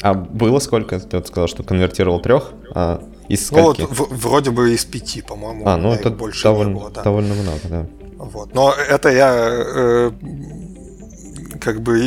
А 0.00 0.14
было 0.14 0.58
сколько? 0.60 1.00
Ты 1.00 1.16
вот 1.16 1.26
сказал, 1.26 1.48
что 1.48 1.62
конвертировал 1.62 2.20
трех? 2.20 2.52
А 2.74 3.02
из 3.28 3.46
скольки? 3.46 3.82
Ну, 3.82 3.88
вот, 3.88 4.10
в, 4.10 4.22
вроде 4.22 4.50
бы 4.50 4.72
из 4.72 4.84
пяти, 4.84 5.22
по-моему. 5.22 5.66
А, 5.66 5.76
ну 5.76 5.92
это 5.92 6.10
больше 6.10 6.44
довольно, 6.44 6.74
было, 6.78 6.90
да. 6.90 7.02
довольно 7.02 7.34
много, 7.34 7.60
да. 7.64 7.86
Вот. 8.16 8.54
Но 8.54 8.72
это 8.72 9.10
я 9.10 9.34
э, 9.34 10.10
как 11.60 11.82
бы 11.82 11.98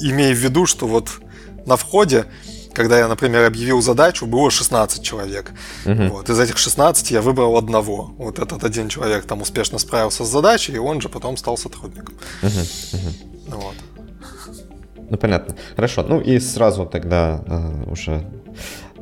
имею 0.00 0.34
в 0.34 0.38
виду, 0.38 0.66
что 0.66 0.86
вот 0.86 1.20
на 1.66 1.76
входе 1.76 2.26
когда 2.74 2.98
я, 2.98 3.08
например, 3.08 3.44
объявил 3.44 3.80
задачу, 3.80 4.26
было 4.26 4.50
16 4.50 5.02
человек. 5.02 5.52
Угу. 5.86 6.08
Вот. 6.08 6.28
Из 6.28 6.38
этих 6.38 6.58
16 6.58 7.12
я 7.12 7.22
выбрал 7.22 7.56
одного. 7.56 8.12
Вот 8.18 8.38
этот 8.38 8.64
один 8.64 8.88
человек 8.88 9.24
там 9.26 9.42
успешно 9.42 9.78
справился 9.78 10.24
с 10.24 10.28
задачей, 10.28 10.72
и 10.72 10.78
он 10.78 11.00
же 11.00 11.08
потом 11.08 11.36
стал 11.36 11.56
сотрудником. 11.56 12.16
Угу. 12.42 12.50
Угу. 12.50 13.60
Вот. 13.60 13.74
Ну, 15.08 15.16
понятно. 15.16 15.54
Хорошо. 15.76 16.02
Ну 16.02 16.20
и 16.20 16.40
сразу 16.40 16.84
тогда 16.86 17.42
э, 17.46 17.90
уже 17.90 18.26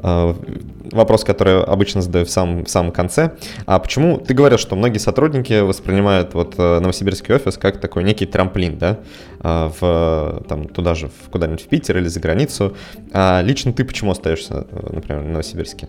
вопрос, 0.03 1.25
который 1.25 1.63
обычно 1.63 2.03
задаю 2.03 2.25
в 2.25 2.31
самом, 2.31 2.65
в 2.65 2.69
самом 2.71 2.93
конце. 2.93 3.37
А 3.67 3.79
почему 3.79 4.19
ты 4.19 4.35
говоришь, 4.35 4.61
что 4.61 4.77
многие 4.77 4.99
сотрудники 4.99 5.61
воспринимают 5.61 6.35
вот 6.35 6.55
э, 6.59 6.81
новосибирский 6.81 7.35
офис 7.35 7.57
как 7.57 7.81
такой 7.81 8.05
некий 8.05 8.27
трамплин, 8.27 8.79
да, 8.79 8.99
э, 9.41 9.71
в, 9.81 10.45
там, 10.49 10.69
туда 10.69 10.95
же, 10.95 11.09
в, 11.09 11.31
куда-нибудь 11.31 11.63
в 11.63 11.69
Питер 11.69 11.99
или 11.99 12.09
за 12.09 12.21
границу. 12.21 12.77
А 13.13 13.41
лично 13.43 13.73
ты 13.73 13.85
почему 13.85 14.11
остаешься, 14.11 14.67
например, 14.91 15.23
в 15.23 15.29
Новосибирске? 15.29 15.89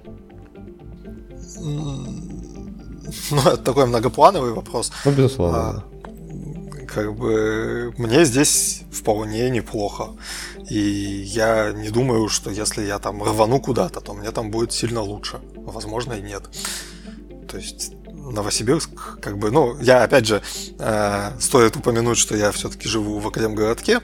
Ну, 1.59 2.05
такой 3.63 3.85
многоплановый 3.85 4.53
вопрос. 4.53 4.91
Ну, 5.05 5.11
безусловно. 5.11 5.57
А, 5.57 5.83
как 6.93 7.15
бы 7.15 7.93
мне 7.97 8.25
здесь 8.25 8.83
вполне 8.91 9.49
неплохо. 9.49 10.09
И 10.69 10.79
я 10.79 11.71
не 11.71 11.89
думаю, 11.89 12.29
что 12.29 12.51
если 12.51 12.83
я 12.83 12.99
там 12.99 13.23
рвану 13.23 13.59
куда-то, 13.59 13.99
то 13.99 14.13
мне 14.13 14.31
там 14.31 14.51
будет 14.51 14.71
сильно 14.71 15.01
лучше. 15.01 15.39
Возможно, 15.55 16.13
и 16.13 16.21
нет. 16.21 16.43
То 17.47 17.57
есть 17.57 17.93
Новосибирск, 18.05 19.19
как 19.19 19.37
бы, 19.37 19.51
ну, 19.51 19.77
я 19.81 20.03
опять 20.03 20.25
же, 20.25 20.41
э, 20.79 21.31
стоит 21.39 21.75
упомянуть, 21.75 22.17
что 22.17 22.35
я 22.35 22.51
все-таки 22.51 22.87
живу 22.87 23.19
в 23.19 23.27
Академгородке, 23.27 23.99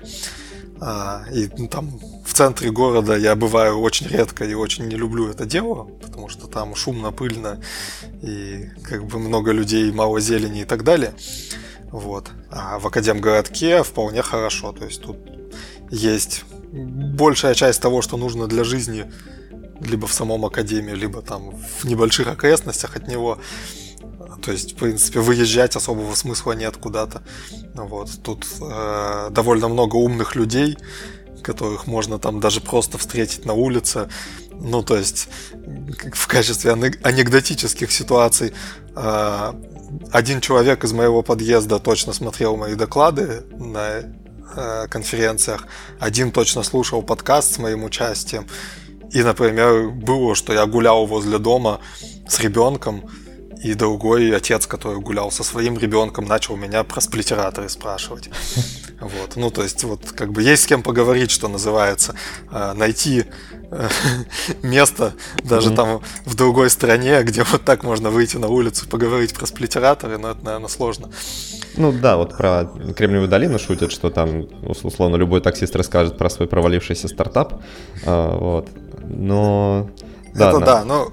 э, 0.82 1.24
и 1.34 1.50
ну, 1.58 1.68
там 1.68 2.00
в 2.26 2.34
центре 2.34 2.70
города 2.70 3.16
я 3.16 3.36
бываю 3.36 3.80
очень 3.80 4.08
редко 4.08 4.44
и 4.46 4.54
очень 4.54 4.86
не 4.88 4.96
люблю 4.96 5.30
это 5.30 5.46
дело, 5.46 5.86
потому 6.02 6.28
что 6.28 6.48
там 6.48 6.76
шумно, 6.76 7.12
пыльно 7.12 7.62
и 8.22 8.70
как 8.84 9.06
бы 9.06 9.20
много 9.20 9.52
людей, 9.52 9.92
мало 9.92 10.20
зелени 10.20 10.62
и 10.62 10.66
так 10.66 10.84
далее. 10.84 11.14
Вот. 11.92 12.32
А 12.52 12.80
в 12.80 12.88
Академгородке 12.88 13.84
вполне 13.84 14.22
хорошо. 14.22 14.72
То 14.72 14.86
есть 14.86 15.02
тут 15.02 15.18
есть 15.90 16.44
большая 16.72 17.56
часть 17.56 17.82
того, 17.82 18.02
что 18.02 18.18
нужно 18.18 18.48
для 18.48 18.64
жизни 18.64 19.12
либо 19.82 20.08
в 20.08 20.14
самом 20.14 20.46
Академии, 20.46 20.94
либо 20.94 21.22
там 21.22 21.56
в 21.56 21.86
небольших 21.86 22.28
окрестностях 22.28 22.96
от 22.96 23.08
него. 23.08 23.40
То 24.44 24.52
есть, 24.52 24.74
в 24.74 24.76
принципе, 24.76 25.20
выезжать 25.20 25.76
особого 25.76 26.14
смысла 26.16 26.54
нет 26.54 26.78
куда-то. 26.78 27.24
Вот. 27.74 28.10
Тут 28.24 28.46
э, 28.62 29.30
довольно 29.32 29.68
много 29.68 29.96
умных 29.96 30.36
людей, 30.36 30.78
которых 31.44 31.88
можно 31.88 32.20
там 32.20 32.40
даже 32.40 32.62
просто 32.62 32.98
встретить 32.98 33.46
на 33.46 33.54
улице. 33.54 34.10
Ну, 34.52 34.84
то 34.84 34.98
есть, 34.98 35.30
в 36.14 36.28
качестве 36.28 36.72
анекдотических 36.72 37.92
ситуаций 37.92 38.54
э, 38.96 39.54
один 40.12 40.42
человек 40.42 40.84
из 40.84 40.94
моего 40.94 41.22
подъезда 41.22 41.80
точно 41.80 42.14
смотрел 42.14 42.56
мои 42.56 42.76
доклады 42.76 43.44
на 43.58 44.02
э, 44.56 44.88
конференциях, 44.90 45.68
один 46.00 46.32
точно 46.32 46.64
слушал 46.64 47.02
подкаст 47.02 47.56
с 47.56 47.58
моим 47.58 47.84
участием. 47.84 48.48
И, 49.12 49.24
например, 49.24 49.90
было, 49.90 50.36
что 50.36 50.54
я 50.54 50.66
гулял 50.66 51.06
возле 51.06 51.40
дома 51.40 51.80
с 52.28 52.40
ребенком, 52.40 53.10
и 53.64 53.74
другой 53.74 54.34
отец, 54.36 54.68
который 54.68 55.00
гулял 55.00 55.32
со 55.32 55.44
своим 55.44 55.78
ребенком, 55.78 56.26
начал 56.26 56.56
меня 56.56 56.84
про 56.84 57.02
сплитераторы 57.02 57.70
спрашивать. 57.70 58.30
Вот. 59.02 59.38
Ну, 59.38 59.50
то 59.50 59.64
есть, 59.64 59.86
вот 59.86 60.12
как 60.12 60.34
бы 60.34 60.44
есть 60.44 60.64
с 60.64 60.66
кем 60.66 60.84
поговорить, 60.84 61.32
что 61.32 61.48
называется. 61.48 62.16
Э, 62.52 62.74
найти 62.74 63.24
место 64.64 65.14
даже 65.44 65.70
mm-hmm. 65.70 65.76
там 65.76 66.02
в 66.26 66.36
другой 66.36 66.70
стране, 66.70 67.22
где 67.24 67.44
вот 67.44 67.64
так 67.64 67.84
можно 67.84 68.10
выйти 68.10 68.38
на 68.38 68.48
улицу 68.48 68.88
поговорить 68.88 69.34
про 69.34 69.46
сплитераторы, 69.46 70.18
но 70.18 70.32
это, 70.32 70.44
наверное, 70.44 70.70
сложно. 70.70 71.10
Ну 71.78 71.92
да, 71.92 72.18
вот 72.18 72.36
про 72.36 72.66
Кремниевую 72.96 73.30
долину 73.30 73.60
шутят, 73.60 73.92
что 73.92 74.10
там, 74.10 74.48
условно, 74.64 75.16
любой 75.16 75.42
таксист 75.42 75.76
расскажет 75.76 76.18
про 76.18 76.30
свой 76.30 76.48
провалившийся 76.48 77.08
стартап. 77.08 77.62
А, 78.06 78.36
вот. 78.36 78.70
Но... 79.08 79.90
Да, 80.34 80.50
это 80.50 80.60
на... 80.60 80.66
да, 80.66 80.84
но 80.84 81.12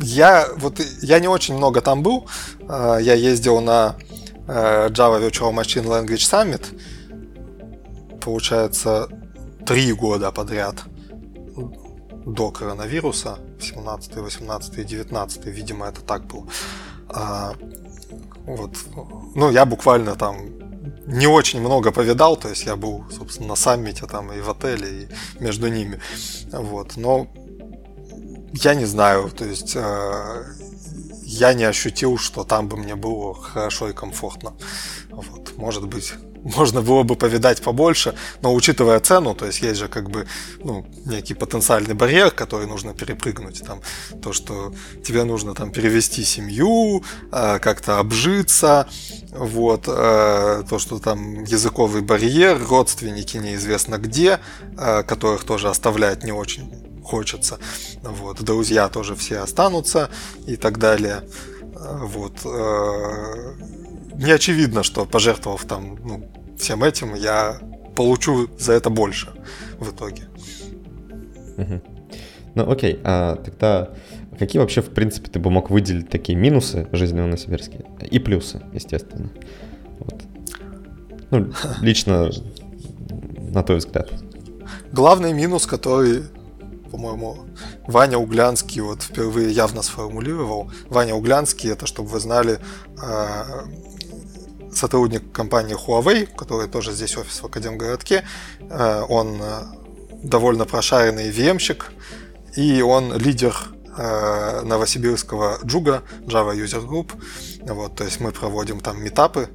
я 0.00 0.46
вот 0.56 0.80
я 1.02 1.20
не 1.20 1.28
очень 1.28 1.56
много 1.56 1.80
там 1.80 2.02
был. 2.02 2.26
А, 2.68 2.98
я 2.98 3.14
ездил 3.14 3.60
на 3.60 3.96
э, 4.46 4.88
Java 4.90 5.20
Virtual 5.20 5.52
Machine 5.52 5.86
Language 5.86 6.16
Summit. 6.16 6.62
Получается, 8.20 9.08
три 9.64 9.92
года 9.92 10.32
подряд 10.32 10.84
до 12.26 12.50
коронавируса, 12.50 13.38
17, 13.60 14.16
18 14.16 14.78
и 14.78 14.84
19, 14.84 15.46
видимо, 15.46 15.86
это 15.86 16.00
так 16.00 16.26
было. 16.26 16.46
А, 17.08 17.54
вот, 18.44 18.76
ну, 19.34 19.50
я 19.50 19.64
буквально 19.64 20.14
там 20.16 20.36
не 21.06 21.26
очень 21.26 21.60
много 21.60 21.90
повидал, 21.90 22.36
то 22.36 22.48
есть 22.48 22.64
я 22.64 22.76
был, 22.76 23.04
собственно, 23.10 23.48
на 23.48 23.56
саммите 23.56 24.06
там 24.06 24.32
и 24.32 24.40
в 24.40 24.50
отеле, 24.50 25.02
и 25.02 25.42
между 25.42 25.68
ними, 25.68 26.00
вот, 26.52 26.96
но 26.96 27.28
я 28.52 28.74
не 28.74 28.84
знаю, 28.84 29.30
то 29.30 29.44
есть 29.44 29.74
э, 29.74 30.44
я 31.24 31.54
не 31.54 31.64
ощутил, 31.64 32.18
что 32.18 32.44
там 32.44 32.68
бы 32.68 32.76
мне 32.76 32.94
было 32.94 33.34
хорошо 33.34 33.88
и 33.88 33.92
комфортно, 33.92 34.54
вот, 35.10 35.56
может 35.56 35.86
быть, 35.86 36.12
можно 36.44 36.82
было 36.82 37.02
бы 37.02 37.16
повидать 37.16 37.62
побольше, 37.62 38.14
но 38.42 38.54
учитывая 38.54 39.00
цену, 39.00 39.34
то 39.34 39.46
есть 39.46 39.60
есть 39.60 39.78
же 39.78 39.88
как 39.88 40.10
бы 40.10 40.26
ну, 40.64 40.86
некий 41.06 41.34
потенциальный 41.34 41.94
барьер, 41.94 42.30
который 42.30 42.66
нужно 42.66 42.94
перепрыгнуть. 42.94 43.62
Там, 43.64 43.80
то, 44.22 44.32
что 44.32 44.72
тебе 45.04 45.24
нужно 45.24 45.54
там 45.54 45.70
перевести 45.70 46.24
семью, 46.24 47.02
э, 47.32 47.58
как-то 47.58 47.98
обжиться, 47.98 48.86
вот, 49.32 49.84
э, 49.86 50.62
то, 50.68 50.78
что 50.78 50.98
там 50.98 51.44
языковый 51.44 52.02
барьер, 52.02 52.60
родственники 52.68 53.36
неизвестно 53.36 53.98
где, 53.98 54.40
э, 54.76 55.02
которых 55.02 55.44
тоже 55.44 55.68
оставлять 55.68 56.24
не 56.24 56.32
очень 56.32 56.72
хочется. 57.04 57.58
Вот, 58.02 58.42
друзья 58.42 58.88
тоже 58.88 59.16
все 59.16 59.38
останутся 59.38 60.10
и 60.46 60.56
так 60.56 60.78
далее. 60.78 61.22
Вот 61.74 62.44
не 64.18 64.32
очевидно, 64.32 64.82
что 64.82 65.06
пожертвовав 65.06 65.64
там 65.64 65.98
ну, 66.04 66.30
всем 66.58 66.84
этим, 66.84 67.14
я 67.14 67.58
получу 67.96 68.48
за 68.58 68.72
это 68.72 68.90
больше 68.90 69.28
в 69.78 69.90
итоге. 69.90 70.28
Угу. 71.56 71.82
Ну 72.54 72.70
окей, 72.70 73.00
а 73.04 73.36
тогда 73.36 73.90
какие 74.38 74.60
вообще, 74.60 74.82
в 74.82 74.90
принципе, 74.90 75.30
ты 75.30 75.38
бы 75.38 75.50
мог 75.50 75.70
выделить 75.70 76.08
такие 76.08 76.36
минусы 76.36 76.88
жизни 76.92 77.20
в 77.20 77.24
Новосибирске? 77.24 77.84
И 78.10 78.18
плюсы, 78.18 78.62
естественно. 78.72 79.30
Вот. 79.98 80.22
Ну, 81.30 81.52
лично, 81.80 82.30
на 83.50 83.62
твой 83.62 83.78
взгляд. 83.78 84.10
Главный 84.92 85.32
минус, 85.32 85.66
который, 85.66 86.22
по-моему, 86.90 87.36
Ваня 87.86 88.18
Углянский 88.18 88.80
вот 88.80 89.02
впервые 89.02 89.50
явно 89.50 89.82
сформулировал. 89.82 90.70
Ваня 90.88 91.14
Углянский, 91.14 91.70
это, 91.70 91.86
чтобы 91.86 92.08
вы 92.08 92.20
знали, 92.20 92.58
а, 93.02 93.64
сотрудник 94.78 95.32
компании 95.32 95.76
Huawei, 95.76 96.26
который 96.34 96.68
тоже 96.68 96.92
здесь 96.92 97.16
офис 97.16 97.42
в 97.42 97.46
Академгородке. 97.46 98.24
Э, 98.60 99.04
он 99.08 99.40
э, 99.42 99.62
довольно 100.22 100.64
прошаренный 100.64 101.30
VM-щик, 101.30 101.86
и 102.56 102.80
он 102.80 103.16
лидер 103.16 103.54
э, 103.96 104.62
новосибирского 104.62 105.58
Джуга, 105.64 106.02
Java 106.26 106.54
User 106.54 106.86
Group. 106.86 107.12
Вот, 107.62 107.96
то 107.96 108.04
есть 108.04 108.20
мы 108.20 108.30
проводим 108.32 108.80
там 108.80 109.02
метапы 109.02 109.48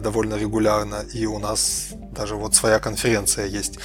довольно 0.00 0.34
регулярно, 0.34 1.02
и 1.14 1.24
у 1.24 1.38
нас 1.38 1.88
даже 2.12 2.34
вот 2.34 2.54
своя 2.54 2.78
конференция 2.78 3.46
есть 3.46 3.78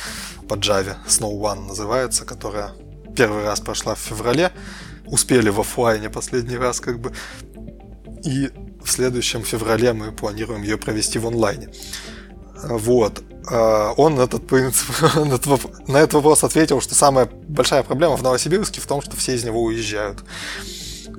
по 0.49 0.55
Java, 0.55 0.97
Snow 1.07 1.39
One 1.39 1.67
называется, 1.67 2.25
которая 2.25 2.71
первый 3.15 3.43
раз 3.43 3.61
прошла 3.61 3.95
в 3.95 3.99
феврале. 3.99 4.51
Успели 5.05 5.49
в 5.49 5.59
офлайне 5.59 6.09
последний 6.09 6.57
раз 6.57 6.79
как 6.79 6.99
бы. 6.99 7.13
И 8.25 8.49
в 8.83 8.91
следующем 8.91 9.43
феврале 9.43 9.93
мы 9.93 10.11
планируем 10.11 10.63
ее 10.63 10.77
провести 10.77 11.19
в 11.19 11.27
онлайне. 11.27 11.69
Вот. 12.63 13.23
А, 13.49 13.93
он 13.97 14.19
этот 14.19 14.47
принцип, 14.47 14.89
на 15.87 15.97
этот 15.97 16.13
вопрос 16.13 16.43
ответил, 16.43 16.81
что 16.81 16.95
самая 16.95 17.29
большая 17.47 17.83
проблема 17.83 18.15
в 18.15 18.23
Новосибирске 18.23 18.81
в 18.81 18.87
том, 18.87 19.01
что 19.01 19.15
все 19.17 19.35
из 19.35 19.43
него 19.43 19.61
уезжают. 19.63 20.23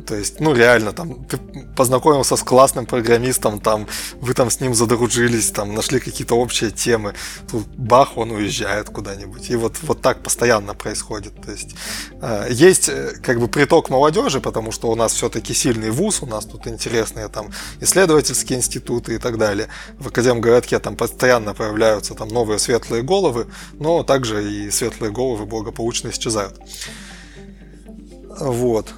То 0.07 0.15
есть, 0.15 0.41
ну, 0.41 0.55
реально, 0.55 0.93
там, 0.93 1.25
ты 1.25 1.39
познакомился 1.77 2.37
с 2.37 2.43
классным 2.43 2.87
программистом, 2.87 3.61
там, 3.61 3.87
вы 4.21 4.35
там 4.35 4.51
с 4.51 4.61
ним 4.61 4.75
задружились, 4.75 5.51
там, 5.51 5.75
нашли 5.75 6.01
какие-то 6.01 6.35
общие 6.35 6.71
темы, 6.71 7.15
тут 7.51 7.67
бах, 7.77 8.17
он 8.17 8.31
уезжает 8.31 8.91
куда-нибудь. 8.91 9.51
И 9.51 9.57
вот, 9.57 9.77
вот 9.83 10.03
так 10.03 10.23
постоянно 10.23 10.75
происходит. 10.75 11.41
То 11.43 11.53
есть, 11.53 11.75
э, 12.21 12.49
есть, 12.51 12.89
э, 12.89 13.15
как 13.23 13.41
бы, 13.41 13.49
приток 13.49 13.91
молодежи, 13.91 14.41
потому 14.41 14.73
что 14.73 14.91
у 14.91 14.95
нас 14.95 15.13
все-таки 15.13 15.55
сильный 15.55 15.91
вуз, 15.91 16.23
у 16.23 16.27
нас 16.27 16.45
тут 16.45 16.67
интересные, 16.67 17.29
там, 17.29 17.51
исследовательские 17.81 18.59
институты 18.59 19.15
и 19.15 19.19
так 19.19 19.39
далее. 19.39 19.69
В 19.99 20.09
Академгородке 20.09 20.79
там 20.79 20.97
постоянно 20.97 21.55
появляются 21.55 22.15
там 22.15 22.29
новые 22.29 22.59
светлые 22.59 23.03
головы, 23.03 23.47
но 23.73 24.03
также 24.03 24.45
и 24.51 24.71
светлые 24.71 25.13
головы 25.13 25.47
благополучно 25.47 26.11
исчезают. 26.11 26.59
Вот. 28.41 28.93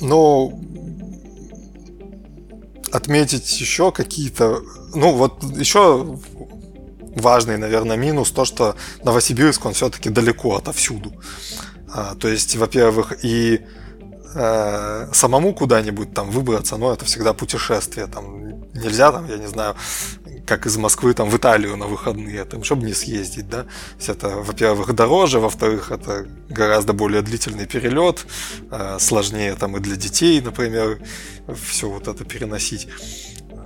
Но 0.00 0.52
отметить 2.92 3.60
еще 3.60 3.92
какие-то... 3.92 4.62
Ну, 4.94 5.12
вот 5.12 5.42
еще 5.56 6.18
важный, 7.16 7.58
наверное, 7.58 7.96
минус 7.96 8.30
то, 8.30 8.44
что 8.44 8.76
Новосибирск, 9.04 9.64
он 9.66 9.74
все-таки 9.74 10.10
далеко 10.10 10.56
отовсюду. 10.56 11.12
А, 11.92 12.14
то 12.14 12.28
есть, 12.28 12.56
во-первых, 12.56 13.24
и 13.24 13.60
э, 14.38 15.08
самому 15.12 15.52
куда-нибудь 15.52 16.14
там 16.14 16.30
выбраться, 16.30 16.76
но 16.76 16.92
это 16.92 17.04
всегда 17.04 17.32
путешествие. 17.32 18.06
Там 18.06 18.62
нельзя, 18.72 19.10
там, 19.10 19.26
я 19.28 19.36
не 19.36 19.48
знаю, 19.48 19.74
как 20.46 20.66
из 20.66 20.76
Москвы 20.76 21.12
там 21.12 21.28
в 21.28 21.36
Италию 21.36 21.76
на 21.76 21.86
выходные, 21.86 22.44
там, 22.44 22.62
чтобы 22.62 22.86
не 22.86 22.94
съездить, 22.94 23.48
да. 23.48 23.66
Есть 23.96 24.08
это, 24.08 24.28
во-первых, 24.28 24.94
дороже, 24.94 25.40
во-вторых, 25.40 25.90
это 25.90 26.26
гораздо 26.48 26.92
более 26.92 27.22
длительный 27.22 27.66
перелет, 27.66 28.26
э, 28.70 28.98
сложнее 29.00 29.54
там 29.56 29.76
и 29.76 29.80
для 29.80 29.96
детей, 29.96 30.40
например, 30.40 31.00
все 31.66 31.88
вот 31.90 32.06
это 32.06 32.24
переносить. 32.24 32.88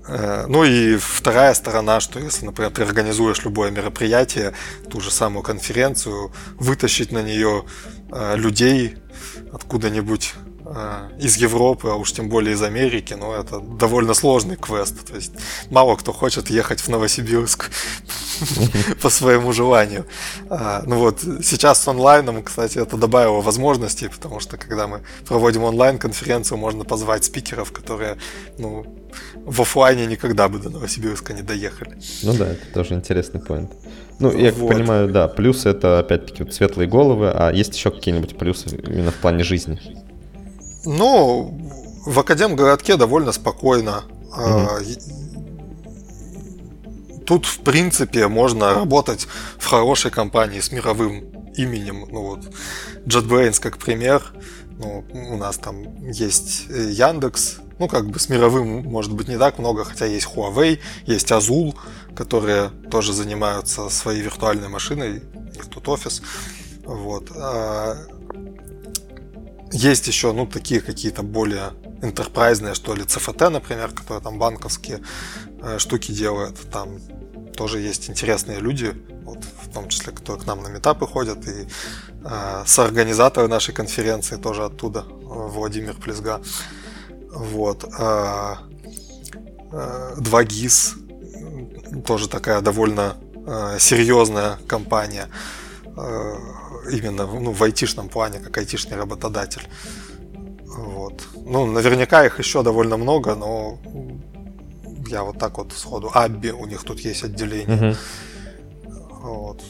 Э, 0.08 0.46
ну 0.48 0.64
и 0.64 0.96
вторая 0.96 1.52
сторона, 1.54 2.00
что 2.00 2.18
если, 2.18 2.46
например, 2.46 2.72
ты 2.72 2.82
организуешь 2.82 3.44
любое 3.44 3.70
мероприятие, 3.70 4.54
ту 4.90 5.00
же 5.00 5.10
самую 5.10 5.42
конференцию, 5.42 6.32
вытащить 6.58 7.12
на 7.12 7.22
нее 7.22 7.64
людей 8.34 8.96
откуда-нибудь 9.52 10.34
из 11.18 11.36
Европы, 11.36 11.88
а 11.88 11.94
уж 11.94 12.12
тем 12.12 12.28
более 12.28 12.54
из 12.54 12.62
Америки, 12.62 13.14
но 13.14 13.34
это 13.34 13.60
довольно 13.60 14.14
сложный 14.14 14.56
квест. 14.56 15.06
То 15.06 15.14
есть 15.14 15.32
мало 15.70 15.96
кто 15.96 16.12
хочет 16.12 16.50
ехать 16.50 16.80
в 16.80 16.88
Новосибирск 16.88 17.70
по 19.02 19.10
своему 19.10 19.52
желанию. 19.52 20.06
А, 20.50 20.82
ну 20.86 20.98
вот, 20.98 21.20
сейчас 21.20 21.82
с 21.82 21.88
онлайном, 21.88 22.42
кстати, 22.42 22.78
это 22.78 22.96
добавило 22.96 23.40
возможностей, 23.40 24.08
потому 24.08 24.40
что 24.40 24.56
когда 24.56 24.86
мы 24.86 25.00
проводим 25.26 25.64
онлайн-конференцию, 25.64 26.58
можно 26.58 26.84
позвать 26.84 27.24
спикеров, 27.24 27.72
которые, 27.72 28.16
ну, 28.58 28.86
в 29.34 29.60
офлайне 29.60 30.06
никогда 30.06 30.48
бы 30.48 30.58
до 30.58 30.70
Новосибирска 30.70 31.34
не 31.34 31.42
доехали. 31.42 31.98
Ну 32.22 32.32
да, 32.34 32.52
это 32.52 32.66
тоже 32.72 32.94
интересный 32.94 33.40
поинт. 33.40 33.72
Ну, 34.18 34.32
я 34.36 34.52
вот. 34.52 34.70
понимаю, 34.70 35.08
да, 35.08 35.28
плюсы 35.28 35.68
это 35.68 35.98
опять-таки 35.98 36.44
вот 36.44 36.54
светлые 36.54 36.88
головы, 36.88 37.30
а 37.30 37.50
есть 37.50 37.74
еще 37.74 37.90
какие-нибудь 37.90 38.38
плюсы 38.38 38.68
именно 38.68 39.10
в 39.10 39.16
плане 39.16 39.42
жизни? 39.42 39.80
Ну, 40.84 41.58
в 42.06 42.18
Академгородке 42.18 42.96
довольно 42.96 43.32
спокойно. 43.32 44.04
Угу. 44.30 44.68
Тут, 47.24 47.46
в 47.46 47.60
принципе, 47.60 48.28
можно 48.28 48.74
работать 48.74 49.28
в 49.58 49.66
хорошей 49.66 50.10
компании 50.10 50.60
с 50.60 50.72
мировым 50.72 51.24
именем. 51.56 52.06
Ну 52.10 52.22
вот, 52.22 52.40
JetBrains 53.06 53.60
как 53.60 53.78
пример. 53.78 54.22
Ну, 54.78 55.04
у 55.12 55.36
нас 55.36 55.58
там 55.58 55.84
есть 56.10 56.66
Яндекс, 56.68 57.58
ну, 57.78 57.88
как 57.88 58.08
бы 58.08 58.18
с 58.18 58.28
мировым, 58.28 58.82
может 58.84 59.12
быть, 59.12 59.28
не 59.28 59.38
так 59.38 59.58
много, 59.58 59.84
хотя 59.84 60.06
есть 60.06 60.26
Huawei, 60.26 60.80
есть 61.06 61.30
Azul, 61.30 61.74
которые 62.16 62.70
тоже 62.90 63.12
занимаются 63.12 63.88
своей 63.90 64.22
виртуальной 64.22 64.68
машиной, 64.68 65.22
у 65.34 65.52
них 65.52 65.66
тут 65.66 65.88
офис. 65.88 66.22
Вот. 66.84 67.30
Есть 69.72 70.06
еще, 70.06 70.32
ну, 70.32 70.46
такие 70.46 70.80
какие-то 70.80 71.22
более 71.22 71.72
интерпрайзные, 72.02 72.74
что 72.74 72.94
ли, 72.94 73.04
CFT, 73.04 73.48
например, 73.48 73.90
которые 73.92 74.22
там 74.22 74.38
банковские 74.38 75.00
э, 75.62 75.78
штуки 75.78 76.12
делают. 76.12 76.58
Там 76.70 76.98
тоже 77.56 77.80
есть 77.80 78.10
интересные 78.10 78.60
люди, 78.60 78.94
вот, 79.24 79.38
в 79.62 79.72
том 79.72 79.88
числе, 79.88 80.12
которые 80.12 80.42
к 80.42 80.46
нам 80.46 80.62
на 80.62 80.68
метапы 80.68 81.06
ходят, 81.06 81.48
и 81.48 81.66
э, 82.24 82.62
соорганизаторы 82.66 83.48
нашей 83.48 83.72
конференции 83.72 84.36
тоже 84.36 84.64
оттуда, 84.64 85.04
Владимир 85.08 85.94
Плесга. 85.94 86.42
Вот. 87.30 87.84
Э, 87.98 88.56
э, 89.72 90.14
2GIS, 90.18 92.02
тоже 92.04 92.28
такая 92.28 92.60
довольно 92.60 93.16
э, 93.46 93.78
серьезная 93.78 94.58
компания. 94.66 95.28
Э, 95.28 95.61
именно 95.94 97.26
ну, 97.26 97.52
в 97.52 97.62
айтишном 97.62 98.08
плане, 98.08 98.38
как 98.38 98.56
айтишный 98.58 98.96
работодатель. 98.96 99.68
Вот. 100.64 101.22
Ну, 101.44 101.66
наверняка 101.66 102.24
их 102.24 102.38
еще 102.38 102.62
довольно 102.62 102.96
много, 102.96 103.34
но 103.34 103.78
я 105.08 105.22
вот 105.22 105.38
так 105.38 105.58
вот 105.58 105.72
сходу. 105.72 106.10
Абби, 106.14 106.50
у 106.50 106.66
них 106.66 106.82
тут 106.84 107.00
есть 107.00 107.24
отделение. 107.24 107.90
Угу. 107.90 107.96
Вот. 109.22 109.62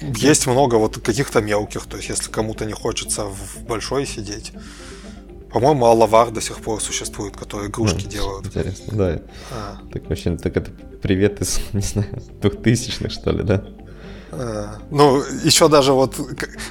есть 0.00 0.46
много 0.46 0.76
вот 0.76 0.98
каких-то 0.98 1.40
мелких, 1.40 1.86
то 1.86 1.96
есть 1.96 2.08
если 2.08 2.30
кому-то 2.30 2.64
не 2.64 2.72
хочется 2.72 3.24
в 3.24 3.64
большой 3.64 4.06
сидеть. 4.06 4.52
По-моему, 5.52 5.84
Алавар 5.84 6.30
до 6.30 6.40
сих 6.40 6.56
пор 6.62 6.80
существует, 6.80 7.36
которые 7.36 7.68
игрушки 7.68 8.04
ну, 8.04 8.10
делают. 8.10 8.46
Интересно, 8.46 8.96
да. 8.96 9.22
А. 9.50 9.78
Так 9.92 10.08
вообще, 10.08 10.36
так 10.36 10.56
это 10.56 10.70
привет 11.02 11.42
из, 11.42 11.60
не 11.72 11.82
знаю, 11.82 12.08
двухтысячных, 12.40 13.12
что 13.12 13.30
ли, 13.32 13.42
да? 13.42 13.64
Э, 14.32 14.76
ну, 14.90 15.22
еще 15.44 15.68
даже 15.68 15.92
вот 15.92 16.16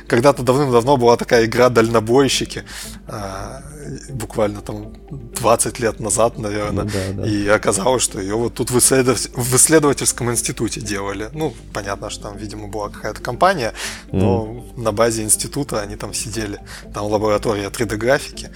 когда-то 0.07 0.41
давным-давно 0.43 0.97
была 0.97 1.15
такая 1.15 1.45
игра 1.45 1.69
«Дальнобойщики», 1.69 2.63
э, 3.07 3.61
буквально 4.09 4.61
там 4.61 4.93
20 5.11 5.79
лет 5.79 5.99
назад, 5.99 6.39
наверное, 6.39 6.85
ну, 6.85 6.89
да, 6.89 7.23
да. 7.23 7.27
и 7.27 7.47
оказалось, 7.47 8.01
что 8.01 8.19
ее 8.19 8.35
вот 8.35 8.55
тут 8.55 8.71
в, 8.71 8.77
исследов... 8.79 9.19
в 9.33 9.55
исследовательском 9.55 10.31
институте 10.31 10.81
делали. 10.81 11.29
Ну, 11.33 11.53
понятно, 11.73 12.09
что 12.09 12.23
там, 12.23 12.37
видимо, 12.37 12.67
была 12.67 12.89
какая-то 12.89 13.21
компания, 13.21 13.73
но 14.11 14.45
mm. 14.45 14.81
на 14.81 14.91
базе 14.91 15.23
института 15.23 15.81
они 15.81 15.95
там 15.95 16.13
сидели, 16.13 16.59
там 16.93 17.05
лаборатория 17.05 17.67
3D-графики, 17.69 18.49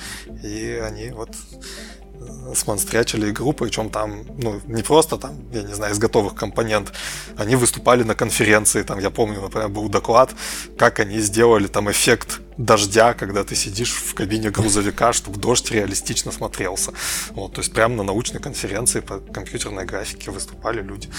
и 0.44 0.82
они 0.84 1.10
вот 1.10 1.30
смонстрячили 2.56 3.30
игру, 3.30 3.54
причем 3.54 3.90
там, 3.90 4.24
ну, 4.38 4.62
не 4.68 4.84
просто 4.84 5.18
там, 5.18 5.36
я 5.54 5.64
не 5.64 5.74
знаю, 5.74 5.94
из 5.94 6.00
готовых 6.00 6.36
компонент, 6.36 6.94
они 7.38 7.56
выступали 7.56 8.04
на 8.04 8.16
конференции, 8.16 8.84
там, 8.84 9.00
я 9.00 9.10
помню, 9.10 9.42
например, 9.42 9.70
был 9.70 9.90
доклад, 9.90 10.36
как 10.78 11.00
они 11.00 11.20
сделали 11.20 11.68
там 11.68 11.90
эффект 11.90 12.40
дождя, 12.58 13.14
когда 13.14 13.44
ты 13.44 13.56
сидишь 13.56 13.92
в 13.92 14.14
кабине 14.14 14.50
грузовика, 14.50 15.14
чтобы 15.14 15.40
дождь 15.40 15.72
реалистично 15.72 16.32
смотрелся. 16.32 16.92
Вот, 17.32 17.54
то 17.54 17.62
есть 17.62 17.74
прямо 17.74 17.96
на 17.96 18.04
научной 18.04 18.40
конференции 18.40 19.02
по 19.02 19.20
компьютерной 19.20 19.86
графике 19.86 20.32
выступали 20.32 20.82
люди. 20.82 21.10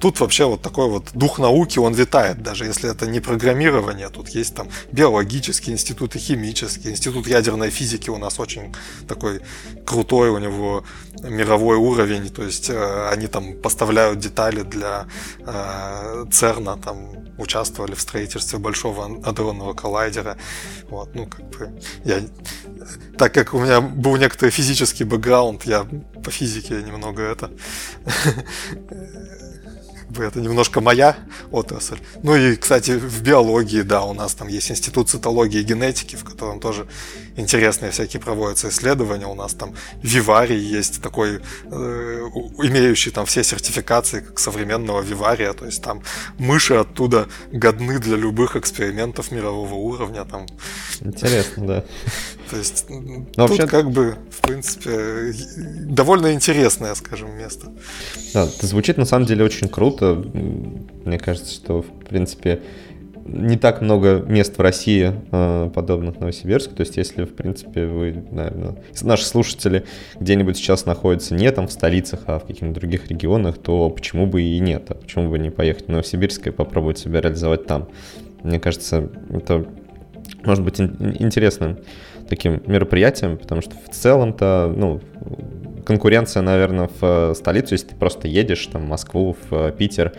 Тут 0.00 0.20
вообще 0.20 0.44
вот 0.44 0.62
такой 0.62 0.88
вот 0.88 1.10
дух 1.14 1.38
науки, 1.38 1.78
он 1.78 1.94
витает, 1.94 2.42
даже 2.42 2.64
если 2.64 2.90
это 2.90 3.06
не 3.06 3.20
программирование, 3.20 4.08
тут 4.08 4.28
есть 4.30 4.54
там 4.54 4.68
биологический 4.90 5.70
институт 5.70 6.16
и 6.16 6.18
химический, 6.18 6.90
институт 6.90 7.26
ядерной 7.26 7.70
физики 7.70 8.10
у 8.10 8.18
нас 8.18 8.40
очень 8.40 8.74
такой 9.06 9.40
крутой, 9.86 10.30
у 10.30 10.38
него 10.38 10.84
мировой 11.22 11.76
уровень, 11.76 12.28
то 12.30 12.42
есть 12.42 12.70
э, 12.70 13.08
они 13.10 13.26
там 13.26 13.54
поставляют 13.54 14.18
детали 14.18 14.62
для 14.62 15.06
э, 15.40 16.26
ЦЕРНа, 16.30 16.78
там 16.78 17.22
участвовали 17.38 17.94
в 17.94 18.00
строительстве 18.00 18.58
большого 18.58 19.06
адронного 19.24 19.74
коллайдера. 19.74 20.36
Вот, 20.88 21.14
ну, 21.14 21.26
как 21.26 21.48
бы, 21.50 21.70
я, 22.04 22.20
так 23.16 23.34
как 23.34 23.54
у 23.54 23.60
меня 23.60 23.80
был 23.80 24.16
некоторый 24.16 24.50
физический 24.50 25.04
бэкграунд, 25.04 25.64
я 25.64 25.86
по 26.24 26.30
физике 26.30 26.74
немного 26.82 27.22
это 27.22 27.50
это 30.20 30.40
немножко 30.40 30.80
моя 30.80 31.16
отрасль. 31.50 31.98
Ну 32.22 32.36
и, 32.36 32.56
кстати, 32.56 32.92
в 32.92 33.22
биологии, 33.22 33.82
да, 33.82 34.02
у 34.02 34.12
нас 34.12 34.34
там 34.34 34.48
есть 34.48 34.70
институт 34.70 35.08
цитологии 35.08 35.60
и 35.60 35.64
генетики, 35.64 36.16
в 36.16 36.24
котором 36.24 36.60
тоже 36.60 36.86
интересные 37.36 37.90
всякие 37.90 38.20
проводятся 38.20 38.68
исследования. 38.68 39.26
У 39.26 39.34
нас 39.34 39.54
там 39.54 39.74
виварий 40.02 40.58
есть 40.58 41.02
такой, 41.02 41.40
э, 41.64 42.28
имеющий 42.62 43.10
там 43.10 43.26
все 43.26 43.42
сертификации 43.44 44.20
как 44.20 44.38
современного 44.38 45.00
вивария, 45.00 45.52
то 45.52 45.66
есть 45.66 45.82
там 45.82 46.02
мыши 46.38 46.74
оттуда 46.74 47.26
годны 47.52 47.98
для 47.98 48.16
любых 48.16 48.56
экспериментов 48.56 49.30
мирового 49.30 49.74
уровня. 49.74 50.24
Там. 50.24 50.46
Интересно, 51.00 51.66
да. 51.66 51.84
То 52.50 52.58
есть 52.58 52.84
Но 52.88 53.48
тут 53.48 53.58
вообще... 53.58 53.66
как 53.66 53.90
бы, 53.90 54.16
в 54.30 54.40
принципе, 54.42 55.34
довольно 55.56 56.34
интересное, 56.34 56.94
скажем, 56.94 57.36
место. 57.36 57.72
Да, 58.34 58.44
это 58.44 58.66
звучит 58.66 58.98
на 58.98 59.06
самом 59.06 59.26
деле 59.26 59.44
очень 59.44 59.68
круто. 59.68 60.14
Мне 61.04 61.18
кажется, 61.18 61.54
что, 61.54 61.82
в 61.82 62.04
принципе, 62.04 62.60
не 63.24 63.56
так 63.56 63.80
много 63.80 64.24
мест 64.26 64.58
в 64.58 64.60
России 64.60 65.12
э, 65.30 65.70
подобных 65.74 66.18
Новосибирску. 66.20 66.74
То 66.74 66.82
есть, 66.82 66.96
если, 66.96 67.24
в 67.24 67.34
принципе, 67.34 67.86
вы, 67.86 68.24
наверное, 68.30 68.76
наши 69.02 69.24
слушатели 69.24 69.84
где-нибудь 70.18 70.56
сейчас 70.56 70.86
находятся 70.86 71.34
не 71.34 71.50
там 71.52 71.68
в 71.68 71.72
столицах, 71.72 72.20
а 72.26 72.38
в 72.38 72.46
каких-нибудь 72.46 72.76
других 72.76 73.08
регионах, 73.08 73.58
то 73.58 73.90
почему 73.90 74.26
бы 74.26 74.42
и 74.42 74.58
нет? 74.58 74.90
А 74.90 74.94
почему 74.94 75.30
бы 75.30 75.38
не 75.38 75.50
поехать 75.50 75.86
в 75.86 75.88
Новосибирск 75.88 76.46
и 76.48 76.50
попробовать 76.50 76.98
себя 76.98 77.20
реализовать 77.20 77.66
там? 77.66 77.88
Мне 78.42 78.58
кажется, 78.58 79.08
это 79.30 79.64
может 80.44 80.64
быть 80.64 80.80
интересным 80.80 81.78
таким 82.28 82.62
мероприятием, 82.66 83.36
потому 83.38 83.60
что 83.60 83.74
в 83.86 83.94
целом-то, 83.94 84.72
ну, 84.74 85.00
конкуренция, 85.84 86.42
наверное, 86.42 86.88
в 86.88 87.02
э, 87.02 87.34
столицу, 87.34 87.74
если 87.74 87.88
ты 87.88 87.96
просто 87.96 88.28
едешь 88.28 88.66
там 88.66 88.82
в 88.82 88.88
Москву, 88.88 89.36
в 89.50 89.54
э, 89.54 89.72
Питер, 89.72 90.12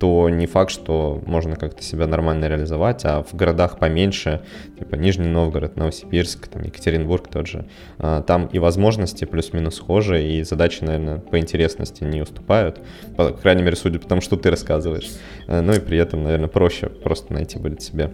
то 0.00 0.30
не 0.30 0.46
факт, 0.46 0.70
что 0.70 1.22
можно 1.26 1.56
как-то 1.56 1.82
себя 1.82 2.06
нормально 2.06 2.46
реализовать, 2.46 3.04
а 3.04 3.22
в 3.22 3.34
городах 3.36 3.78
поменьше, 3.78 4.40
типа 4.78 4.94
Нижний 4.94 5.28
Новгород, 5.28 5.76
Новосибирск, 5.76 6.48
там 6.48 6.62
Екатеринбург 6.62 7.28
тот 7.28 7.46
же, 7.46 7.66
а, 7.98 8.22
там 8.22 8.46
и 8.46 8.58
возможности 8.58 9.26
плюс-минус 9.26 9.76
схожи, 9.76 10.22
и 10.22 10.42
задачи, 10.42 10.82
наверное, 10.82 11.18
по 11.18 11.38
интересности 11.38 12.02
не 12.02 12.22
уступают, 12.22 12.80
по 13.14 13.30
крайней 13.32 13.62
мере, 13.62 13.76
судя 13.76 13.98
по 13.98 14.08
тому, 14.08 14.22
что 14.22 14.36
ты 14.36 14.50
рассказываешь. 14.50 15.10
Э, 15.46 15.60
ну 15.60 15.74
и 15.74 15.80
при 15.80 15.98
этом, 15.98 16.24
наверное, 16.24 16.48
проще 16.48 16.88
просто 16.88 17.34
найти 17.34 17.58
будет 17.58 17.82
себе 17.82 18.10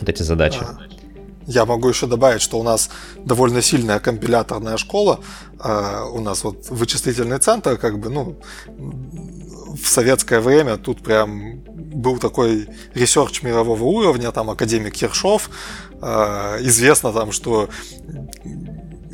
вот 0.00 0.08
эти 0.08 0.22
задачи. 0.22 0.58
А, 0.62 0.78
я 1.46 1.66
могу 1.66 1.88
еще 1.88 2.06
добавить, 2.06 2.40
что 2.40 2.58
у 2.58 2.62
нас 2.62 2.90
довольно 3.18 3.60
сильная 3.60 3.98
компиляторная 3.98 4.76
школа. 4.78 5.20
А, 5.64 6.04
у 6.04 6.20
нас 6.20 6.44
вот 6.44 6.68
вычислительный 6.68 7.38
центр, 7.38 7.78
как 7.78 7.98
бы, 7.98 8.10
ну, 8.10 8.36
в 8.66 9.88
советское 9.88 10.40
время 10.40 10.76
тут 10.76 11.02
прям 11.02 11.60
был 11.64 12.18
такой 12.18 12.68
research 12.92 13.42
мирового 13.42 13.82
уровня, 13.82 14.30
там 14.30 14.50
академик 14.50 14.94
Ершов. 14.96 15.48
А, 16.02 16.58
известно 16.60 17.12
там, 17.14 17.32
что 17.32 17.70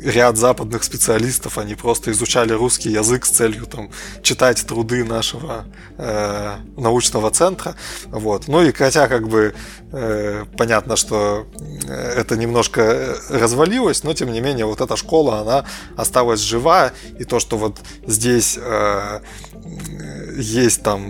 ряд 0.03 0.37
западных 0.37 0.83
специалистов, 0.83 1.57
они 1.57 1.75
просто 1.75 2.11
изучали 2.11 2.53
русский 2.53 2.89
язык 2.89 3.25
с 3.25 3.29
целью 3.29 3.65
там, 3.65 3.91
читать 4.23 4.65
труды 4.65 5.03
нашего 5.03 5.65
э, 5.97 6.55
научного 6.77 7.29
центра. 7.31 7.75
Вот. 8.07 8.47
Ну 8.47 8.63
и 8.63 8.71
хотя 8.71 9.07
как 9.07 9.27
бы 9.27 9.53
э, 9.91 10.45
понятно, 10.57 10.95
что 10.95 11.47
э, 11.87 11.93
это 11.93 12.35
немножко 12.35 13.15
развалилось, 13.29 14.03
но 14.03 14.13
тем 14.13 14.31
не 14.31 14.41
менее 14.41 14.65
вот 14.65 14.81
эта 14.81 14.95
школа, 14.95 15.39
она 15.39 15.65
осталась 15.95 16.39
жива, 16.39 16.91
и 17.19 17.23
то, 17.23 17.39
что 17.39 17.57
вот 17.57 17.77
здесь 18.07 18.57
э, 18.59 19.19
есть 20.37 20.83
там 20.83 21.05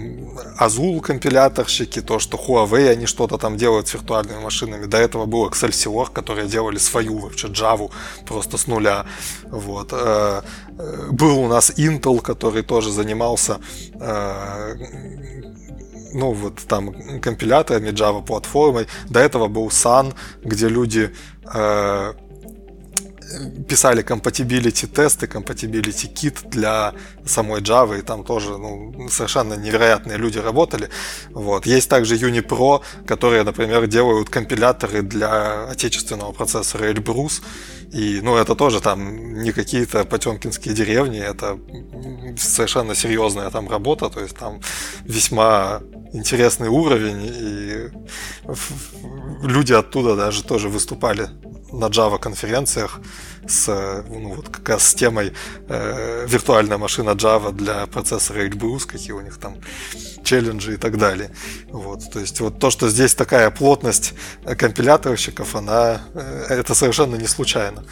Azul 0.59 1.01
компиляторщики, 1.01 2.01
то, 2.01 2.19
что 2.19 2.37
Huawei, 2.37 2.89
они 2.89 3.05
что-то 3.05 3.37
там 3.37 3.57
делают 3.57 3.87
с 3.87 3.93
виртуальными 3.93 4.39
машинами. 4.39 4.85
До 4.85 4.97
этого 4.97 5.25
был 5.25 5.47
Excelsior, 5.47 6.11
которые 6.11 6.47
делали 6.47 6.77
свою 6.77 7.17
вообще 7.17 7.47
Java 7.47 7.91
просто 8.25 8.57
с 8.57 8.67
нуля. 8.67 9.05
Вот. 9.45 9.89
Э, 9.91 10.41
э, 10.77 11.07
был 11.11 11.39
у 11.39 11.47
нас 11.47 11.71
Intel, 11.77 12.21
который 12.21 12.63
тоже 12.63 12.91
занимался 12.91 13.59
э, 13.99 14.75
ну, 16.13 16.33
вот 16.33 16.55
там 16.67 17.21
компиляторами 17.21 17.89
Java 17.89 18.23
платформой. 18.23 18.87
До 19.09 19.19
этого 19.19 19.47
был 19.47 19.67
Sun, 19.67 20.13
где 20.43 20.67
люди 20.67 21.13
писали 23.67 24.03
compatibility 24.03 24.87
тесты, 24.87 25.27
compatibility 25.27 26.07
кит 26.07 26.39
для 26.45 26.93
самой 27.25 27.61
Java, 27.61 27.99
и 27.99 28.01
там 28.01 28.23
тоже 28.23 28.57
ну, 28.57 29.09
совершенно 29.09 29.53
невероятные 29.55 30.17
люди 30.17 30.39
работали. 30.39 30.89
Вот. 31.29 31.65
Есть 31.65 31.89
также 31.89 32.15
Unipro, 32.15 32.81
которые, 33.05 33.43
например, 33.43 33.87
делают 33.87 34.29
компиляторы 34.29 35.01
для 35.01 35.65
отечественного 35.69 36.31
процессора 36.31 36.91
Elbrus, 36.91 37.41
и, 37.91 38.21
ну, 38.23 38.37
это 38.37 38.55
тоже 38.55 38.79
там 38.79 39.43
не 39.43 39.51
какие-то 39.51 40.05
потемкинские 40.05 40.73
деревни, 40.73 41.19
это 41.19 41.59
совершенно 42.37 42.95
серьезная 42.95 43.49
там 43.49 43.69
работа, 43.69 44.09
то 44.09 44.21
есть 44.21 44.37
там 44.37 44.61
весьма 45.03 45.81
интересный 46.13 46.69
уровень, 46.69 47.21
и 47.25 47.91
люди 49.43 49.73
оттуда 49.73 50.15
даже 50.15 50.43
тоже 50.43 50.69
выступали 50.69 51.27
на 51.71 51.85
Java 51.85 52.19
конференциях 52.19 52.99
с, 53.47 54.03
ну, 54.09 54.35
вот 54.35 54.49
как 54.49 54.69
раз 54.69 54.83
с 54.89 54.93
темой 54.93 55.33
э, 55.67 56.25
виртуальная 56.27 56.77
машина 56.77 57.11
Java 57.11 57.51
для 57.51 57.85
процессора 57.87 58.47
Elbrus, 58.47 58.85
какие 58.87 59.13
у 59.13 59.21
них 59.21 59.37
там 59.37 59.55
челленджи 60.23 60.73
и 60.73 60.77
так 60.77 60.97
далее. 60.97 61.31
Вот, 61.69 62.11
то 62.11 62.19
есть 62.19 62.39
вот 62.39 62.59
то, 62.59 62.69
что 62.69 62.89
здесь 62.89 63.15
такая 63.15 63.49
плотность 63.49 64.13
компиляторщиков, 64.57 65.55
она 65.55 66.01
э, 66.13 66.45
это 66.49 66.75
совершенно 66.75 67.15
не 67.15 67.27
случайно. 67.27 67.83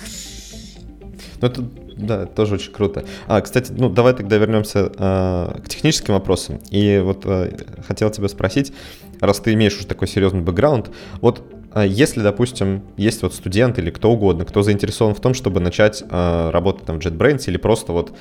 Ну, 1.41 1.47
это, 1.47 1.61
да, 1.95 2.25
тоже 2.25 2.55
очень 2.55 2.71
круто. 2.71 3.05
А, 3.27 3.41
кстати, 3.41 3.71
ну, 3.71 3.89
давай 3.89 4.13
тогда 4.13 4.37
вернемся 4.37 4.91
э, 4.97 5.61
к 5.63 5.69
техническим 5.69 6.13
вопросам. 6.13 6.59
И 6.69 6.99
вот 6.99 7.25
э, 7.25 7.57
хотел 7.87 8.09
тебя 8.09 8.27
спросить, 8.27 8.73
раз 9.19 9.39
ты 9.39 9.53
имеешь 9.53 9.77
уже 9.77 9.87
такой 9.87 10.07
серьезный 10.07 10.41
бэкграунд, 10.41 10.91
вот 11.21 11.43
если, 11.75 12.21
допустим, 12.21 12.83
есть 12.97 13.21
вот 13.21 13.33
студент 13.33 13.77
или 13.77 13.91
кто 13.91 14.11
угодно, 14.11 14.45
кто 14.45 14.63
заинтересован 14.63 15.13
в 15.13 15.19
том, 15.19 15.33
чтобы 15.33 15.59
начать 15.59 16.03
э, 16.07 16.49
работать 16.49 16.85
там 16.85 16.99
в 16.99 17.05
JetBrains 17.05 17.43
или 17.47 17.57
просто 17.57 17.93
вот, 17.93 18.11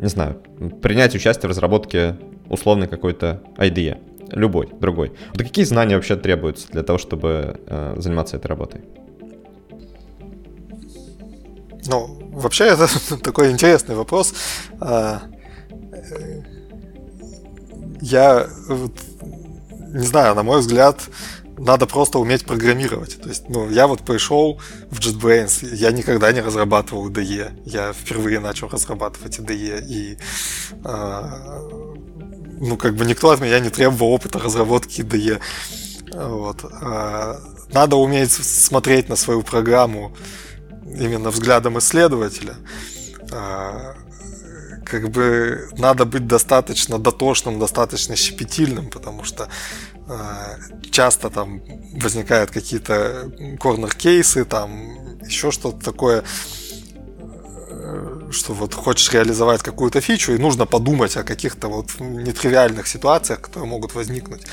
не 0.00 0.08
знаю, 0.08 0.40
принять 0.82 1.14
участие 1.14 1.48
в 1.48 1.50
разработке 1.50 2.16
условной 2.48 2.88
какой-то 2.88 3.42
IDE, 3.58 3.98
любой, 4.32 4.68
другой. 4.80 5.12
Вот 5.34 5.38
какие 5.38 5.64
знания 5.64 5.96
вообще 5.96 6.16
требуются 6.16 6.68
для 6.68 6.82
того, 6.82 6.98
чтобы 6.98 7.60
э, 7.66 7.94
заниматься 7.98 8.36
этой 8.36 8.46
работой? 8.46 8.80
Ну, 11.86 12.18
вообще 12.32 12.64
это 12.64 12.88
такой 13.22 13.50
интересный 13.50 13.96
вопрос. 13.96 14.32
А, 14.80 15.22
э, 15.92 16.42
я 18.00 18.46
не 19.88 20.06
знаю, 20.06 20.34
на 20.34 20.42
мой 20.42 20.60
взгляд, 20.60 21.00
надо 21.58 21.86
просто 21.86 22.18
уметь 22.18 22.44
программировать. 22.44 23.20
То 23.20 23.28
есть, 23.28 23.48
ну, 23.48 23.68
я 23.70 23.86
вот 23.86 24.00
пришел 24.00 24.60
в 24.90 24.98
JetBrains, 24.98 25.74
я 25.74 25.90
никогда 25.90 26.32
не 26.32 26.40
разрабатывал 26.40 27.08
IDE. 27.10 27.52
Я 27.64 27.92
впервые 27.92 28.40
начал 28.40 28.68
разрабатывать 28.68 29.38
IDE, 29.38 29.84
и 29.86 30.18
э, 30.84 31.22
ну, 32.60 32.76
как 32.76 32.94
бы 32.94 33.04
никто 33.04 33.30
от 33.30 33.40
меня 33.40 33.60
не 33.60 33.70
требовал 33.70 34.12
опыта 34.12 34.38
разработки 34.38 35.00
IDE. 35.00 35.40
Вот. 36.14 36.64
Э, 36.64 37.38
надо 37.72 37.96
уметь 37.96 38.32
смотреть 38.32 39.08
на 39.08 39.16
свою 39.16 39.42
программу 39.42 40.16
именно 40.84 41.30
взглядом 41.30 41.78
исследователя. 41.78 42.54
Э, 43.32 43.94
как 44.84 45.10
бы 45.10 45.68
надо 45.76 46.04
быть 46.06 46.26
достаточно 46.26 46.98
дотошным, 46.98 47.58
достаточно 47.58 48.16
щепетильным, 48.16 48.88
потому 48.88 49.24
что 49.24 49.48
часто 50.90 51.30
там 51.30 51.62
возникают 52.02 52.50
какие-то 52.50 53.30
корнер-кейсы, 53.60 54.44
там 54.44 55.18
еще 55.24 55.50
что-то 55.50 55.84
такое, 55.84 56.24
э, 57.70 58.28
что 58.30 58.54
вот 58.54 58.74
хочешь 58.74 59.12
реализовать 59.12 59.62
какую-то 59.62 60.00
фичу, 60.00 60.32
и 60.32 60.38
нужно 60.38 60.66
подумать 60.66 61.16
о 61.16 61.24
каких-то 61.24 61.68
вот 61.68 62.00
нетривиальных 62.00 62.86
ситуациях, 62.86 63.40
которые 63.40 63.68
могут 63.68 63.94
возникнуть. 63.94 64.46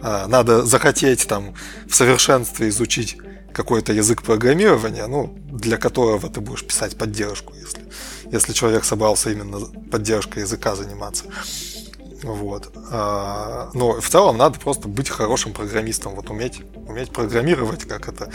Э, 0.00 0.26
надо 0.28 0.64
захотеть 0.64 1.26
там 1.26 1.54
в 1.88 1.94
совершенстве 1.94 2.68
изучить 2.68 3.16
какой-то 3.52 3.92
язык 3.92 4.22
программирования, 4.22 5.06
ну, 5.06 5.38
для 5.52 5.76
которого 5.76 6.28
ты 6.30 6.40
будешь 6.40 6.64
писать 6.64 6.96
поддержку, 6.96 7.54
если 7.54 7.82
если 8.32 8.54
человек 8.54 8.84
собрался 8.84 9.30
именно 9.30 9.60
поддержкой 9.90 10.40
языка 10.40 10.74
заниматься. 10.74 11.24
Вот. 12.22 12.72
А, 12.90 13.70
но 13.74 14.00
в 14.00 14.08
целом 14.08 14.36
надо 14.36 14.58
просто 14.58 14.88
быть 14.88 15.08
хорошим 15.08 15.52
программистом, 15.52 16.14
вот 16.14 16.30
уметь, 16.30 16.62
уметь 16.88 17.10
программировать, 17.10 17.84
как 17.84 18.08
это 18.08 18.30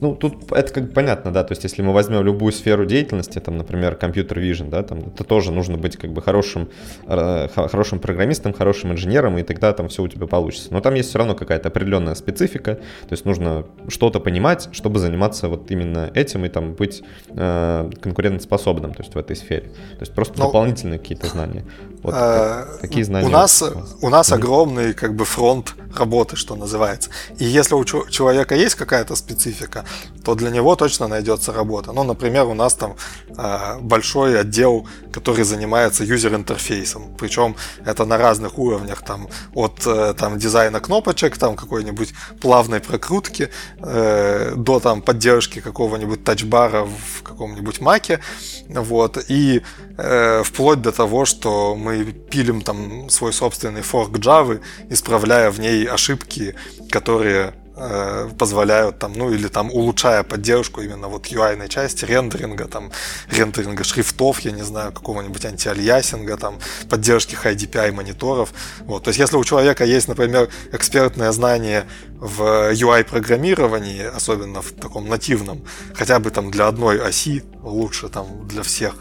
ну, 0.00 0.14
тут 0.14 0.52
это 0.52 0.72
как 0.72 0.88
бы 0.88 0.92
понятно, 0.92 1.32
да, 1.32 1.42
то 1.42 1.52
есть 1.52 1.64
если 1.64 1.82
мы 1.82 1.92
возьмем 1.92 2.22
любую 2.22 2.52
сферу 2.52 2.84
деятельности, 2.84 3.38
там, 3.38 3.56
например, 3.56 3.96
компьютер 3.96 4.38
vision, 4.38 4.68
да, 4.68 4.82
там, 4.82 4.98
это 4.98 5.24
тоже 5.24 5.52
нужно 5.52 5.78
быть 5.78 5.96
как 5.96 6.12
бы 6.12 6.20
хорошим, 6.20 6.68
э, 7.06 7.48
хорошим 7.48 7.98
программистом, 7.98 8.52
хорошим 8.52 8.92
инженером, 8.92 9.38
и 9.38 9.42
тогда 9.42 9.72
там 9.72 9.88
все 9.88 10.02
у 10.02 10.08
тебя 10.08 10.26
получится. 10.26 10.68
Но 10.72 10.80
там 10.80 10.94
есть 10.94 11.08
все 11.08 11.18
равно 11.18 11.34
какая-то 11.34 11.68
определенная 11.68 12.14
специфика, 12.14 12.74
то 12.74 13.12
есть 13.12 13.24
нужно 13.24 13.66
что-то 13.88 14.20
понимать, 14.20 14.68
чтобы 14.72 14.98
заниматься 14.98 15.48
вот 15.48 15.70
именно 15.70 16.10
этим 16.14 16.44
и 16.44 16.48
там 16.48 16.74
быть 16.74 17.02
э, 17.28 17.90
конкурентоспособным, 18.00 18.92
то 18.92 19.02
есть 19.02 19.14
в 19.14 19.18
этой 19.18 19.36
сфере. 19.36 19.70
То 19.92 20.00
есть 20.00 20.14
просто 20.14 20.38
Но... 20.38 20.46
дополнительные 20.46 20.98
какие-то 20.98 21.26
знания. 21.26 21.64
Вот 22.06 22.14
а, 22.16 22.78
какие 22.80 23.02
знания? 23.02 23.26
У 23.26 23.30
нас, 23.30 23.64
у 24.00 24.08
нас 24.10 24.30
огромный 24.30 24.94
как 24.94 25.16
бы 25.16 25.24
фронт 25.24 25.74
работы, 25.98 26.36
что 26.36 26.54
называется. 26.54 27.10
И 27.40 27.44
если 27.44 27.74
у 27.74 27.84
человека 27.84 28.54
есть 28.54 28.76
какая-то 28.76 29.16
специфика, 29.16 29.84
то 30.24 30.34
для 30.34 30.50
него 30.50 30.76
точно 30.76 31.08
найдется 31.08 31.52
работа. 31.52 31.92
Ну, 31.92 32.04
например, 32.04 32.44
у 32.46 32.54
нас 32.54 32.74
там 32.74 32.94
э, 33.36 33.78
большой 33.80 34.40
отдел, 34.40 34.86
который 35.12 35.44
занимается 35.44 36.04
юзер-интерфейсом. 36.04 37.16
Причем 37.18 37.56
это 37.84 38.04
на 38.04 38.18
разных 38.18 38.58
уровнях, 38.58 39.02
там, 39.02 39.28
от 39.54 39.86
э, 39.86 40.14
там, 40.16 40.38
дизайна 40.38 40.80
кнопочек, 40.80 41.36
там, 41.36 41.56
какой-нибудь 41.56 42.14
плавной 42.40 42.78
прокрутки, 42.80 43.48
э, 43.78 44.52
до 44.56 44.78
там, 44.78 45.02
поддержки 45.02 45.60
какого-нибудь 45.60 46.22
тачбара 46.22 46.84
в 46.84 47.22
каком-нибудь 47.22 47.80
маке. 47.80 48.20
Вот, 48.68 49.18
и 49.28 49.62
э, 49.98 50.42
вплоть 50.44 50.82
до 50.82 50.92
того, 50.92 51.24
что 51.24 51.74
мы 51.74 51.95
пилим 52.04 52.62
там 52.62 53.08
свой 53.08 53.32
собственный 53.32 53.82
форк 53.82 54.12
Java, 54.18 54.60
исправляя 54.90 55.50
в 55.50 55.60
ней 55.60 55.84
ошибки, 55.84 56.54
которые 56.90 57.54
э, 57.76 58.30
позволяют 58.38 58.98
там, 58.98 59.12
ну 59.12 59.30
или 59.30 59.48
там 59.48 59.70
улучшая 59.70 60.22
поддержку 60.22 60.80
именно 60.80 61.08
вот 61.08 61.26
UI 61.26 61.68
части, 61.68 62.04
рендеринга, 62.04 62.66
там, 62.66 62.90
рендеринга 63.30 63.84
шрифтов, 63.84 64.40
я 64.40 64.52
не 64.52 64.62
знаю, 64.62 64.92
какого-нибудь 64.92 65.44
антиальясинга, 65.44 66.36
там, 66.36 66.58
поддержки 66.88 67.34
High 67.34 67.56
DPI 67.56 67.92
мониторов. 67.92 68.52
Вот. 68.80 69.04
То 69.04 69.08
есть, 69.08 69.20
если 69.20 69.36
у 69.36 69.44
человека 69.44 69.84
есть, 69.84 70.08
например, 70.08 70.48
экспертное 70.72 71.32
знание 71.32 71.86
в 72.18 72.72
UI-программировании, 72.72 74.04
особенно 74.04 74.62
в 74.62 74.72
таком 74.72 75.08
нативном, 75.08 75.64
хотя 75.94 76.18
бы 76.18 76.30
там 76.30 76.50
для 76.50 76.66
одной 76.66 77.00
оси, 77.00 77.44
лучше 77.62 78.08
там 78.08 78.48
для 78.48 78.62
всех, 78.62 78.94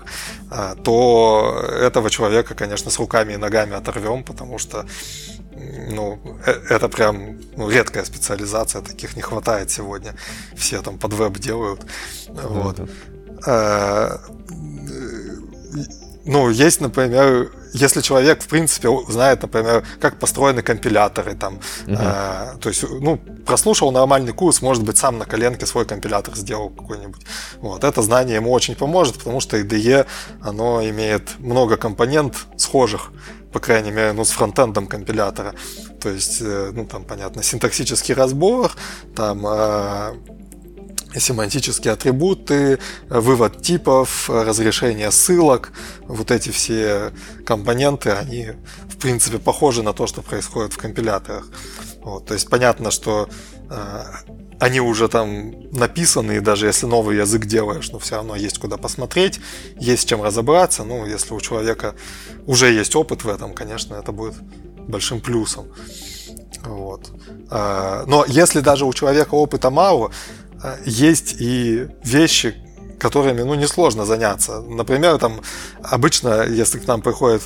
э, 0.51 0.75
то 0.83 1.61
этого 1.79 2.09
человека, 2.09 2.55
конечно, 2.55 2.91
с 2.91 2.99
руками 2.99 3.33
и 3.33 3.37
ногами 3.37 3.75
оторвем, 3.75 4.23
потому 4.23 4.57
что 4.57 4.85
ну, 5.89 6.19
э, 6.45 6.51
это 6.69 6.89
прям 6.89 7.39
ну, 7.55 7.69
редкая 7.69 8.05
специализация, 8.05 8.81
таких 8.81 9.15
не 9.15 9.21
хватает 9.21 9.71
сегодня. 9.71 10.13
Все 10.55 10.81
там 10.81 10.97
под 10.97 11.13
веб 11.13 11.37
делают. 11.37 11.85
Да, 12.29 12.47
вот. 12.47 12.75
Да. 12.75 12.85
А, 13.47 14.21
ну, 16.25 16.49
есть, 16.49 16.81
например, 16.81 17.51
если 17.75 18.01
человек, 18.01 18.41
в 18.41 18.47
принципе, 18.47 18.89
знает, 19.09 19.41
например, 19.41 19.83
как 19.99 20.19
построены 20.19 20.61
компиляторы, 20.61 21.35
там, 21.35 21.59
uh-huh. 21.85 22.55
э, 22.55 22.57
то 22.59 22.69
есть, 22.69 22.83
ну, 22.83 23.17
прослушал 23.45 23.91
нормальный 23.91 24.33
курс, 24.33 24.61
может 24.61 24.83
быть, 24.83 24.97
сам 24.97 25.17
на 25.17 25.25
коленке 25.25 25.65
свой 25.65 25.85
компилятор 25.85 26.35
сделал 26.35 26.69
какой-нибудь. 26.69 27.21
Вот, 27.61 27.83
это 27.83 28.01
знание 28.01 28.35
ему 28.35 28.51
очень 28.51 28.75
поможет, 28.75 29.17
потому 29.17 29.41
что 29.41 29.57
IDE, 29.57 30.05
оно 30.41 30.81
имеет 30.89 31.39
много 31.39 31.77
компонент 31.77 32.45
схожих 32.57 33.11
по 33.51 33.59
крайней 33.61 33.91
мере, 33.91 34.11
ну, 34.11 34.25
с 34.25 34.31
фронтендом 34.31 34.85
компилятора. 34.85 35.53
То 36.01 36.09
есть, 36.09 36.41
э, 36.41 36.71
ну, 36.73 36.85
там, 36.85 37.05
понятно, 37.05 37.41
синтаксический 37.41 38.13
разбор, 38.13 38.73
там 39.15 39.47
э, 39.47 40.13
семантические 41.19 41.93
атрибуты, 41.93 42.79
вывод 43.09 43.61
типов, 43.61 44.29
разрешение 44.29 45.11
ссылок, 45.11 45.71
вот 46.07 46.31
эти 46.31 46.49
все 46.49 47.11
компоненты, 47.45 48.11
они, 48.11 48.51
в 48.89 48.97
принципе, 48.97 49.39
похожи 49.39 49.83
на 49.83 49.93
то, 49.93 50.07
что 50.07 50.21
происходит 50.21 50.73
в 50.73 50.77
компиляторах. 50.77 51.47
Вот, 52.01 52.27
то 52.27 52.33
есть 52.33 52.49
понятно, 52.49 52.91
что 52.91 53.27
э, 53.69 54.03
они 54.59 54.79
уже 54.79 55.07
там 55.07 55.53
написаны, 55.71 56.37
и 56.37 56.39
даже 56.39 56.67
если 56.67 56.85
новый 56.85 57.17
язык 57.17 57.45
делаешь, 57.45 57.89
но 57.91 57.99
все 57.99 58.15
равно 58.15 58.35
есть 58.35 58.57
куда 58.59 58.77
посмотреть, 58.77 59.39
есть 59.79 60.07
чем 60.07 60.21
разобраться. 60.21 60.83
Ну, 60.83 61.05
если 61.05 61.33
у 61.33 61.41
человека 61.41 61.95
уже 62.45 62.71
есть 62.71 62.95
опыт 62.95 63.23
в 63.23 63.29
этом, 63.29 63.53
конечно, 63.53 63.95
это 63.95 64.11
будет 64.11 64.35
большим 64.87 65.19
плюсом. 65.19 65.65
Вот. 66.63 67.11
А, 67.49 68.05
но 68.07 68.25
если 68.27 68.59
даже 68.59 68.85
у 68.85 68.93
человека 68.93 69.35
опыта 69.35 69.69
мало, 69.69 70.11
есть 70.85 71.35
и 71.39 71.87
вещи, 72.03 72.55
которыми 72.99 73.41
ну, 73.41 73.55
несложно 73.55 74.05
заняться. 74.05 74.61
Например, 74.61 75.17
там 75.17 75.41
обычно, 75.83 76.43
если 76.43 76.79
к 76.79 76.87
нам 76.87 77.01
приходит 77.01 77.41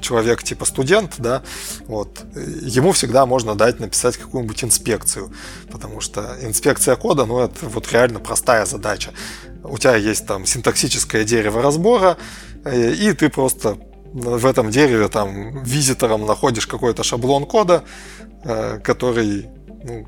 человек 0.00 0.42
типа 0.42 0.64
студент, 0.64 1.14
да, 1.18 1.42
вот, 1.86 2.24
ему 2.34 2.92
всегда 2.92 3.26
можно 3.26 3.54
дать 3.54 3.80
написать 3.80 4.16
какую-нибудь 4.16 4.64
инспекцию, 4.64 5.32
потому 5.70 6.00
что 6.00 6.36
инспекция 6.42 6.96
кода, 6.96 7.24
ну, 7.24 7.40
это 7.40 7.66
вот 7.66 7.92
реально 7.92 8.20
простая 8.20 8.66
задача. 8.66 9.12
У 9.62 9.78
тебя 9.78 9.96
есть 9.96 10.26
там 10.26 10.46
синтаксическое 10.46 11.24
дерево 11.24 11.62
разбора, 11.62 12.16
э, 12.64 12.92
и 12.92 13.12
ты 13.12 13.28
просто 13.28 13.78
в 14.12 14.46
этом 14.46 14.70
дереве 14.70 15.08
там 15.08 15.62
визитором 15.62 16.26
находишь 16.26 16.66
какой-то 16.66 17.02
шаблон 17.02 17.46
кода, 17.46 17.84
э, 18.44 18.80
который 18.82 19.48
ну, 19.84 20.06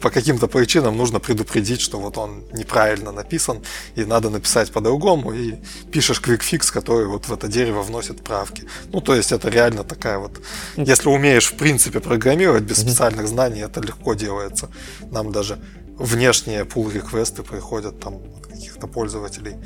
по 0.00 0.10
каким-то 0.10 0.46
причинам 0.46 0.96
нужно 0.96 1.18
предупредить, 1.20 1.80
что 1.80 1.98
вот 1.98 2.18
он 2.18 2.44
неправильно 2.52 3.12
написан, 3.12 3.58
и 3.96 4.04
надо 4.04 4.30
написать 4.30 4.72
по-другому, 4.72 5.32
и 5.32 5.56
пишешь 5.92 6.20
квикфикс, 6.20 6.70
который 6.70 7.06
вот 7.06 7.28
в 7.28 7.32
это 7.32 7.48
дерево 7.48 7.82
вносит 7.82 8.22
правки. 8.22 8.64
Ну, 8.92 9.00
то 9.00 9.14
есть 9.14 9.32
это 9.32 9.48
реально 9.48 9.84
такая 9.84 10.18
вот... 10.18 10.40
Если 10.76 11.08
умеешь, 11.08 11.46
в 11.46 11.56
принципе, 11.56 12.00
программировать 12.00 12.62
без 12.62 12.78
специальных 12.78 13.28
знаний, 13.28 13.60
это 13.60 13.80
легко 13.80 14.14
делается. 14.14 14.68
Нам 15.10 15.32
даже 15.32 15.58
внешние 15.98 16.64
pull 16.64 16.92
реквесты 16.92 17.42
приходят 17.42 18.00
там 18.00 18.14
от 18.36 18.46
каких-то 18.46 18.86
пользователей. 18.86 19.56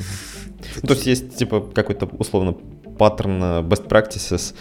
То 0.87 0.95
есть 0.95 1.07
есть 1.07 1.37
типа 1.37 1.61
какой-то 1.61 2.07
условно 2.07 2.57
паттерн 2.99 3.43
э, 3.43 3.63
best 3.63 3.89
practices, 3.89 4.55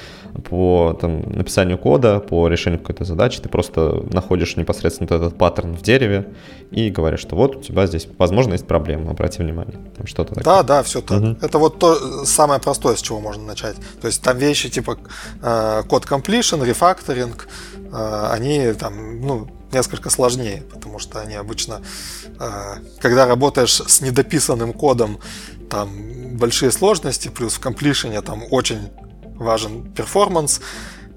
по 0.50 0.98
там, 1.00 1.22
написанию 1.32 1.78
кода, 1.78 2.20
по 2.20 2.48
решению 2.48 2.80
какой-то 2.80 3.04
задачи, 3.04 3.42
ты 3.42 3.50
просто 3.50 4.04
находишь 4.12 4.56
непосредственно 4.56 5.08
этот 5.08 5.38
паттерн 5.38 5.76
в 5.76 5.82
дереве 5.82 6.34
и 6.72 6.90
говоришь, 6.90 7.20
что 7.20 7.36
вот 7.36 7.58
у 7.58 7.62
тебя 7.62 7.86
здесь, 7.88 8.08
возможно, 8.18 8.54
есть 8.54 8.68
проблема, 8.68 9.12
обрати 9.12 9.42
внимание. 9.42 9.78
Там 9.98 10.08
что-то 10.08 10.36
такое. 10.36 10.44
Да, 10.44 10.64
да, 10.64 10.84
все 10.84 11.02
так. 11.02 11.22
Угу. 11.22 11.38
Это 11.42 11.58
вот 11.58 11.80
то 11.80 12.26
самое 12.26 12.60
простое, 12.60 12.96
с 12.96 13.02
чего 13.02 13.20
можно 13.20 13.44
начать. 13.44 13.76
То 14.00 14.08
есть 14.08 14.22
там 14.22 14.38
вещи 14.38 14.70
типа 14.70 14.98
э, 15.42 15.84
код 15.88 16.06
completion, 16.06 16.66
рефакторинг, 16.66 17.48
э, 17.92 18.28
они 18.32 18.74
там, 18.74 19.22
ну, 19.22 19.48
несколько 19.72 20.10
сложнее, 20.10 20.64
потому 20.72 21.00
что 21.00 21.20
они 21.20 21.36
обычно, 21.36 21.82
э, 22.40 22.50
когда 23.00 23.26
работаешь 23.26 23.74
с 23.74 24.02
недописанным 24.02 24.74
кодом, 24.74 25.20
там 25.70 25.90
большие 26.38 26.72
сложности, 26.72 27.30
плюс 27.30 27.54
в 27.54 27.60
комплишене 27.60 28.22
там 28.22 28.44
очень 28.50 28.90
важен 29.42 29.92
перформанс, 29.94 30.62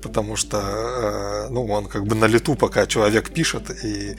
потому 0.05 0.37
что 0.37 0.59
э, 0.59 1.49
ну, 1.51 1.67
он 1.67 1.87
как 1.87 2.07
бы 2.07 2.15
на 2.15 2.27
лету, 2.27 2.55
пока 2.55 2.87
человек 2.87 3.31
пишет, 3.31 3.71
и 3.85 4.17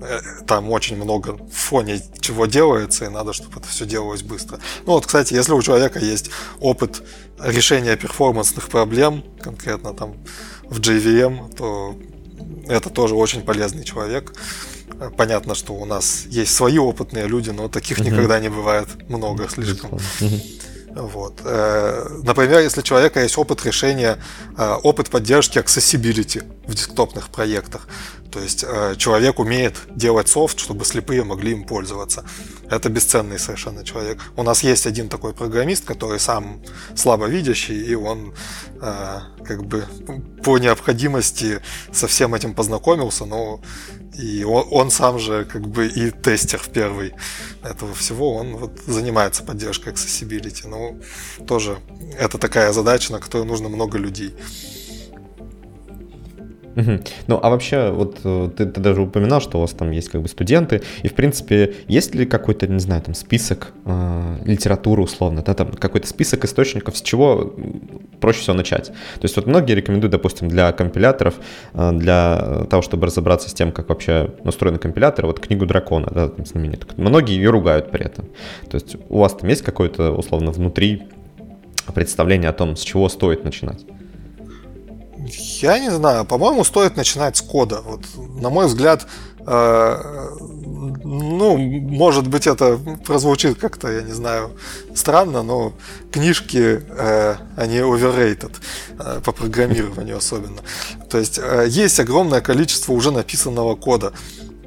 э, 0.00 0.20
там 0.46 0.70
очень 0.70 0.96
много 0.96 1.34
в 1.34 1.52
фоне 1.52 2.00
чего 2.20 2.46
делается, 2.46 3.04
и 3.04 3.08
надо, 3.08 3.32
чтобы 3.32 3.58
это 3.58 3.68
все 3.68 3.84
делалось 3.84 4.22
быстро. 4.22 4.58
Ну 4.86 4.92
вот, 4.92 5.06
кстати, 5.06 5.34
если 5.34 5.52
у 5.52 5.62
человека 5.62 5.98
есть 5.98 6.30
опыт 6.58 7.02
решения 7.38 7.96
перформансных 7.96 8.68
проблем, 8.68 9.22
конкретно 9.40 9.92
там 9.92 10.14
в 10.64 10.80
JVM, 10.80 11.54
то 11.54 11.94
это 12.68 12.90
тоже 12.90 13.14
очень 13.14 13.42
полезный 13.42 13.84
человек. 13.84 14.32
Понятно, 15.16 15.54
что 15.54 15.74
у 15.74 15.84
нас 15.84 16.24
есть 16.30 16.54
свои 16.54 16.78
опытные 16.78 17.26
люди, 17.26 17.50
но 17.50 17.68
таких 17.68 17.98
угу. 17.98 18.06
никогда 18.06 18.40
не 18.40 18.48
бывает 18.48 18.88
много 19.10 19.48
слишком. 19.48 19.90
Угу. 19.92 20.40
Вот. 20.96 21.42
Э, 21.44 22.08
например, 22.22 22.60
если 22.60 22.80
у 22.80 22.82
человека 22.82 23.22
есть 23.22 23.36
опыт 23.36 23.64
решения, 23.66 24.18
э, 24.56 24.74
опыт 24.82 25.10
поддержки 25.10 25.58
accessibility 25.58 26.42
в 26.66 26.74
десктопных 26.74 27.28
проектах, 27.28 27.86
то 28.32 28.40
есть 28.40 28.64
э, 28.66 28.94
человек 28.96 29.38
умеет 29.38 29.76
делать 29.94 30.28
софт, 30.28 30.58
чтобы 30.58 30.86
слепые 30.86 31.22
могли 31.22 31.52
им 31.52 31.64
пользоваться. 31.64 32.24
Это 32.70 32.88
бесценный 32.88 33.38
совершенно 33.38 33.84
человек. 33.84 34.18
У 34.36 34.42
нас 34.42 34.62
есть 34.62 34.86
один 34.86 35.08
такой 35.08 35.32
программист, 35.32 35.84
который 35.84 36.18
сам 36.18 36.60
слабовидящий, 36.94 37.80
и 37.80 37.94
он 37.94 38.34
как 38.80 39.64
бы 39.64 39.84
по 40.42 40.58
необходимости 40.58 41.60
со 41.92 42.06
всем 42.06 42.34
этим 42.34 42.54
познакомился, 42.54 43.24
но 43.24 43.60
и 44.18 44.44
он, 44.44 44.66
он 44.70 44.90
сам 44.90 45.18
же 45.18 45.44
как 45.44 45.68
бы 45.68 45.86
и 45.86 46.10
тестер 46.10 46.58
в 46.58 46.68
первый 46.70 47.12
этого 47.62 47.94
всего, 47.94 48.34
он 48.34 48.56
вот 48.56 48.80
занимается 48.86 49.42
поддержкой 49.42 49.92
accessibility. 49.92 50.66
Ну, 50.66 51.00
тоже 51.46 51.78
это 52.18 52.38
такая 52.38 52.72
задача, 52.72 53.12
на 53.12 53.20
которую 53.20 53.46
нужно 53.46 53.68
много 53.68 53.98
людей. 53.98 54.34
Угу. 56.76 57.00
Ну, 57.26 57.40
а 57.42 57.48
вообще, 57.48 57.90
вот 57.90 58.18
э, 58.22 58.50
ты, 58.54 58.66
ты 58.66 58.80
даже 58.80 59.00
упоминал, 59.00 59.40
что 59.40 59.56
у 59.56 59.60
вас 59.62 59.72
там 59.72 59.90
есть 59.90 60.10
как 60.10 60.20
бы 60.20 60.28
студенты, 60.28 60.82
и, 61.02 61.08
в 61.08 61.14
принципе, 61.14 61.74
есть 61.88 62.14
ли 62.14 62.26
какой-то, 62.26 62.66
не 62.66 62.80
знаю, 62.80 63.00
там 63.00 63.14
список 63.14 63.72
э, 63.86 64.36
литературы 64.44 65.02
условно, 65.02 65.42
да, 65.42 65.54
там 65.54 65.72
какой-то 65.72 66.06
список 66.06 66.44
источников, 66.44 66.98
с 66.98 67.00
чего 67.00 67.54
проще 68.20 68.40
всего 68.40 68.54
начать? 68.54 68.88
То 68.88 69.22
есть 69.22 69.36
вот 69.36 69.46
многие 69.46 69.72
рекомендуют, 69.72 70.12
допустим, 70.12 70.48
для 70.48 70.70
компиляторов, 70.72 71.36
э, 71.72 71.92
для 71.92 72.66
того, 72.68 72.82
чтобы 72.82 73.06
разобраться 73.06 73.48
с 73.48 73.54
тем, 73.54 73.72
как 73.72 73.88
вообще 73.88 74.30
настроены 74.44 74.78
компиляторы, 74.78 75.28
вот 75.28 75.40
книгу 75.40 75.64
Дракона, 75.64 76.10
да, 76.12 76.28
там 76.28 76.44
знаменитую. 76.44 76.92
Многие 76.98 77.36
ее 77.36 77.48
ругают 77.48 77.90
при 77.90 78.04
этом. 78.04 78.26
То 78.68 78.74
есть 78.74 78.96
у 79.08 79.18
вас 79.18 79.32
там 79.32 79.48
есть 79.48 79.62
какое-то, 79.62 80.12
условно, 80.12 80.50
внутри 80.50 81.04
представление 81.94 82.50
о 82.50 82.52
том, 82.52 82.76
с 82.76 82.80
чего 82.80 83.08
стоит 83.08 83.44
начинать? 83.44 83.86
Я 85.62 85.78
не 85.78 85.90
знаю, 85.90 86.24
по-моему, 86.24 86.64
стоит 86.64 86.96
начинать 86.96 87.36
с 87.36 87.42
кода. 87.42 87.80
Вот, 87.82 88.00
на 88.40 88.50
мой 88.50 88.66
взгляд, 88.66 89.06
э, 89.46 90.26
ну, 91.04 91.56
может 91.56 92.26
быть, 92.26 92.46
это 92.46 92.78
прозвучит 93.04 93.58
как-то, 93.58 93.90
я 93.90 94.02
не 94.02 94.12
знаю, 94.12 94.50
странно, 94.94 95.42
но 95.42 95.72
книжки, 96.10 96.82
э, 96.88 97.36
они 97.56 97.76
overrated 97.76 98.52
э, 98.98 99.20
по 99.24 99.32
программированию 99.32 100.18
особенно. 100.18 100.60
То 101.08 101.18
есть 101.18 101.38
э, 101.38 101.66
есть 101.68 102.00
огромное 102.00 102.40
количество 102.40 102.92
уже 102.92 103.10
написанного 103.10 103.76
кода 103.76 104.12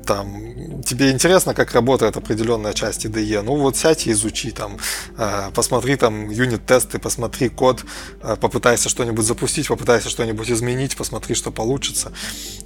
там, 0.09 0.81
тебе 0.81 1.11
интересно, 1.11 1.53
как 1.53 1.73
работает 1.73 2.17
определенная 2.17 2.73
часть 2.73 3.05
IDE, 3.05 3.43
ну 3.43 3.55
вот 3.55 3.77
сядь 3.77 4.07
и 4.07 4.11
изучи 4.11 4.49
там, 4.49 4.79
э, 5.19 5.51
посмотри 5.53 5.97
там 5.97 6.31
юнит-тесты, 6.31 6.97
посмотри 6.97 7.49
код, 7.49 7.85
э, 8.23 8.35
попытайся 8.41 8.89
что-нибудь 8.89 9.23
запустить, 9.23 9.67
попытайся 9.67 10.09
что-нибудь 10.09 10.49
изменить, 10.49 10.97
посмотри, 10.97 11.35
что 11.35 11.51
получится. 11.51 12.11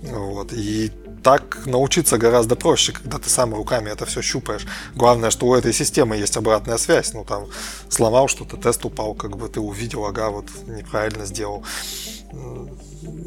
Вот. 0.03 0.53
И 0.53 0.89
так 1.21 1.65
научиться 1.65 2.17
гораздо 2.17 2.55
проще, 2.55 2.93
когда 2.93 3.17
ты 3.17 3.29
сам 3.29 3.53
руками 3.53 3.91
это 3.91 4.05
все 4.05 4.21
щупаешь. 4.21 4.65
Главное, 4.95 5.29
что 5.29 5.47
у 5.47 5.53
этой 5.53 5.73
системы 5.73 6.15
есть 6.15 6.37
обратная 6.37 6.77
связь. 6.77 7.13
Ну, 7.13 7.25
там, 7.25 7.47
сломал 7.89 8.29
что-то, 8.29 8.55
тест 8.55 8.85
упал, 8.85 9.15
как 9.15 9.35
бы 9.35 9.49
ты 9.49 9.59
увидел, 9.59 10.05
ага, 10.05 10.29
вот 10.29 10.45
неправильно 10.67 11.25
сделал. 11.25 11.65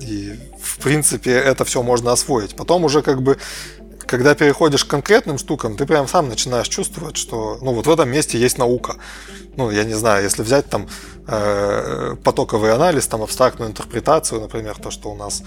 И, 0.01 0.39
в 0.63 0.79
принципе, 0.79 1.33
это 1.33 1.67
все 1.67 1.83
можно 1.83 2.13
освоить. 2.13 2.57
Потом 2.57 2.85
уже 2.85 3.03
как 3.03 3.21
бы 3.21 3.37
когда 4.07 4.35
переходишь 4.35 4.85
к 4.85 4.89
конкретным 4.89 5.39
штукам, 5.39 5.77
ты 5.77 5.87
прям 5.87 6.09
сам 6.09 6.29
начинаешь 6.29 6.69
чувствовать, 6.69 7.17
что 7.17 7.59
ну 7.61 7.73
вот 7.73 7.87
в 7.87 7.91
этом 7.91 8.09
месте 8.11 8.39
есть 8.39 8.59
наука. 8.59 8.97
Ну, 9.57 9.71
я 9.71 9.85
не 9.85 9.95
знаю, 9.95 10.23
если 10.23 10.43
взять 10.43 10.69
там 10.69 10.87
э, 11.27 12.17
потоковый 12.23 12.73
анализ, 12.73 13.07
там 13.07 13.23
абстрактную 13.23 13.71
интерпретацию, 13.71 14.41
например, 14.41 14.77
то, 14.77 14.91
что 14.91 15.11
у 15.11 15.17
нас 15.17 15.43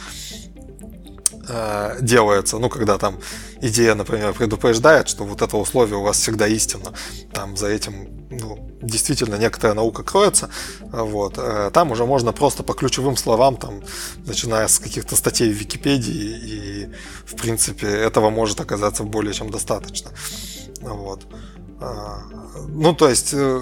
э, 1.49 1.97
делается, 2.01 2.57
ну, 2.59 2.69
когда 2.69 2.97
там 2.97 3.19
идея, 3.61 3.95
например, 3.95 4.33
предупреждает, 4.33 5.09
что 5.09 5.25
вот 5.25 5.41
это 5.41 5.57
условие 5.57 5.97
у 5.97 6.03
вас 6.03 6.17
всегда 6.17 6.47
истинно, 6.47 6.93
там 7.33 7.57
за 7.57 7.67
этим 7.67 8.19
ну, 8.29 8.69
действительно 8.81 9.35
некоторая 9.35 9.75
наука 9.75 10.03
кроется, 10.03 10.49
вот, 10.81 11.33
э, 11.37 11.71
там 11.73 11.91
уже 11.91 12.05
можно 12.05 12.31
просто 12.31 12.63
по 12.63 12.73
ключевым 12.73 13.17
словам, 13.17 13.57
там, 13.57 13.81
начиная 14.25 14.67
с 14.67 14.79
каких-то 14.79 15.15
статей 15.15 15.51
в 15.51 15.57
Википедии, 15.57 16.39
и, 16.43 16.89
в 17.25 17.35
принципе, 17.35 17.87
этого 17.87 18.29
может 18.29 18.59
оказаться 18.61 19.03
более 19.03 19.33
чем 19.33 19.49
достаточно. 19.49 20.11
Вот. 20.81 21.25
А, 21.81 22.23
ну, 22.67 22.93
то 22.93 23.09
есть, 23.09 23.33
э, 23.33 23.59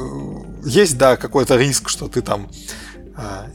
есть, 0.66 0.98
да, 0.98 1.18
какой-то 1.18 1.56
риск, 1.56 1.90
что 1.90 2.08
ты 2.08 2.22
там 2.22 2.50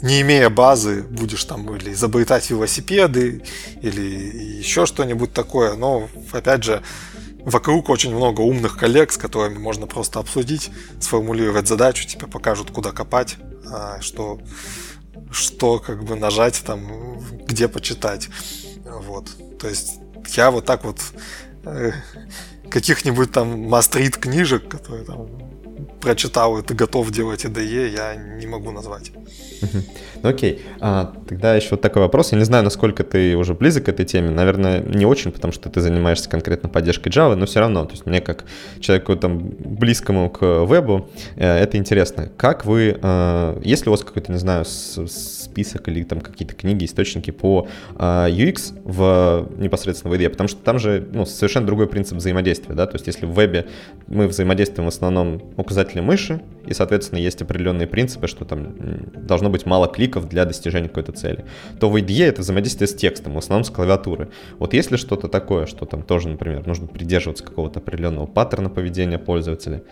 не 0.03 0.23
имея 0.23 0.51
базы, 0.51 1.03
будешь 1.03 1.45
там 1.45 1.77
или 1.77 1.93
изобретать 1.93 2.51
велосипеды, 2.51 3.43
или 3.81 4.59
еще 4.59 4.87
что-нибудь 4.87 5.33
такое. 5.33 5.75
Но, 5.75 6.09
опять 6.33 6.65
же, 6.65 6.83
вокруг 7.45 7.89
очень 7.89 8.15
много 8.15 8.41
умных 8.41 8.77
коллег, 8.77 9.13
с 9.13 9.17
которыми 9.17 9.59
можно 9.59 9.87
просто 9.87 10.19
обсудить, 10.19 10.71
сформулировать 11.01 11.69
задачу, 11.69 12.07
тебе 12.07 12.27
покажут, 12.27 12.71
куда 12.71 12.91
копать, 12.91 13.37
а, 13.71 14.01
что, 14.01 14.41
что 15.31 15.79
как 15.79 16.05
бы 16.05 16.17
нажать 16.17 16.63
там, 16.65 17.21
где 17.47 17.69
почитать. 17.69 18.29
Вот. 18.85 19.29
То 19.59 19.69
есть 19.69 19.95
я 20.37 20.51
вот 20.51 20.65
так 20.65 20.85
вот 20.85 20.99
э, 21.65 21.93
каких-нибудь 22.71 23.33
там 23.33 23.69
мастрит 23.69 24.17
книжек, 24.17 24.69
которые 24.69 25.05
там 25.05 25.29
прочитал 26.01 26.63
ты 26.63 26.75
готов 26.75 27.11
делать 27.11 27.45
IDE, 27.45 27.89
я 27.89 28.15
не 28.15 28.47
могу 28.47 28.71
назвать. 28.71 29.13
Ну 30.23 30.29
окей, 30.29 30.63
а, 30.81 31.13
тогда 31.29 31.57
еще 31.57 31.71
вот 31.73 31.81
такой 31.81 32.03
вопрос. 32.03 32.33
Я 32.33 32.39
не 32.39 32.45
знаю, 32.45 32.63
насколько 32.63 33.03
ты 33.03 33.37
уже 33.37 33.55
близок 33.55 33.85
к 33.85 33.89
этой 33.89 34.05
теме. 34.05 34.31
Наверное, 34.31 34.81
не 34.81 35.05
очень, 35.05 35.33
потому 35.33 35.53
что 35.53 35.69
ты 35.69 35.81
занимаешься 35.81 36.29
конкретно 36.29 36.69
поддержкой 36.69 37.09
Java, 37.09 37.35
но 37.35 37.47
все 37.47 37.61
равно, 37.61 37.85
то 37.85 37.93
есть 37.93 38.07
мне 38.07 38.21
как 38.21 38.45
человеку 38.81 39.17
там 39.17 39.39
близкому 39.41 40.31
к 40.31 40.65
вебу, 40.65 41.09
э, 41.37 41.45
это 41.45 41.77
интересно. 41.77 42.31
Как 42.37 42.65
вы, 42.65 42.99
э, 43.01 43.61
есть 43.65 43.85
ли 43.85 43.89
у 43.89 43.93
вас 43.93 44.03
какой-то, 44.03 44.31
не 44.31 44.39
знаю, 44.39 44.65
список 44.65 45.89
или 45.89 46.05
там 46.05 46.21
какие-то 46.21 46.55
книги, 46.55 46.85
источники 46.85 47.31
по 47.31 47.67
э, 47.99 48.03
UX 48.29 48.81
в 48.85 49.49
непосредственно 49.59 50.15
в 50.15 50.19
IDE? 50.19 50.29
Потому 50.29 50.49
что 50.49 50.59
там 50.63 50.79
же 50.79 51.09
ну, 51.13 51.27
совершенно 51.27 51.67
другой 51.67 51.89
принцип 51.89 52.19
взаимодействия, 52.19 52.75
да, 52.75 52.87
то 52.87 52.95
есть 52.95 53.07
если 53.07 53.27
в 53.27 53.33
вебе 53.33 53.67
мы 54.07 54.29
взаимодействуем 54.29 54.87
в 54.87 54.95
основном 54.95 55.41
указателем 55.73 56.05
мыши, 56.05 56.43
и, 56.67 56.75
соответственно, 56.75 57.19
есть 57.19 57.41
определенные 57.43 57.87
принципы, 57.87 58.29
что 58.29 58.45
там 58.45 58.75
должно 59.27 59.51
быть 59.51 59.67
мало 59.67 59.89
кликов 59.89 60.29
для 60.29 60.45
достижения 60.45 60.89
какой-то 60.89 61.13
цели, 61.13 61.45
то 61.81 61.89
в 61.91 61.97
IDE 61.97 62.25
это 62.25 62.43
взаимодействие 62.43 62.89
с 62.89 62.95
текстом, 62.95 63.35
в 63.35 63.39
основном 63.39 63.65
с 63.65 63.71
клавиатуры. 63.71 64.29
Вот 64.59 64.75
если 64.75 64.97
что-то 64.97 65.29
такое, 65.29 65.67
что 65.67 65.87
там 65.87 66.03
тоже, 66.03 66.29
например, 66.29 66.67
нужно 66.67 66.87
придерживаться 66.87 67.45
какого-то 67.45 67.81
определенного 67.81 68.27
паттерна 68.27 68.69
поведения 68.69 69.19
пользователя, 69.19 69.83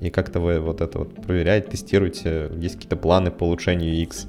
и 0.00 0.10
как-то 0.10 0.40
вы 0.40 0.60
вот 0.60 0.80
это 0.80 0.98
вот 0.98 1.14
проверяете, 1.22 1.70
тестируете, 1.70 2.50
есть 2.56 2.74
какие-то 2.74 2.96
планы 2.96 3.30
по 3.30 3.44
улучшению 3.44 3.94
UX? 3.94 4.28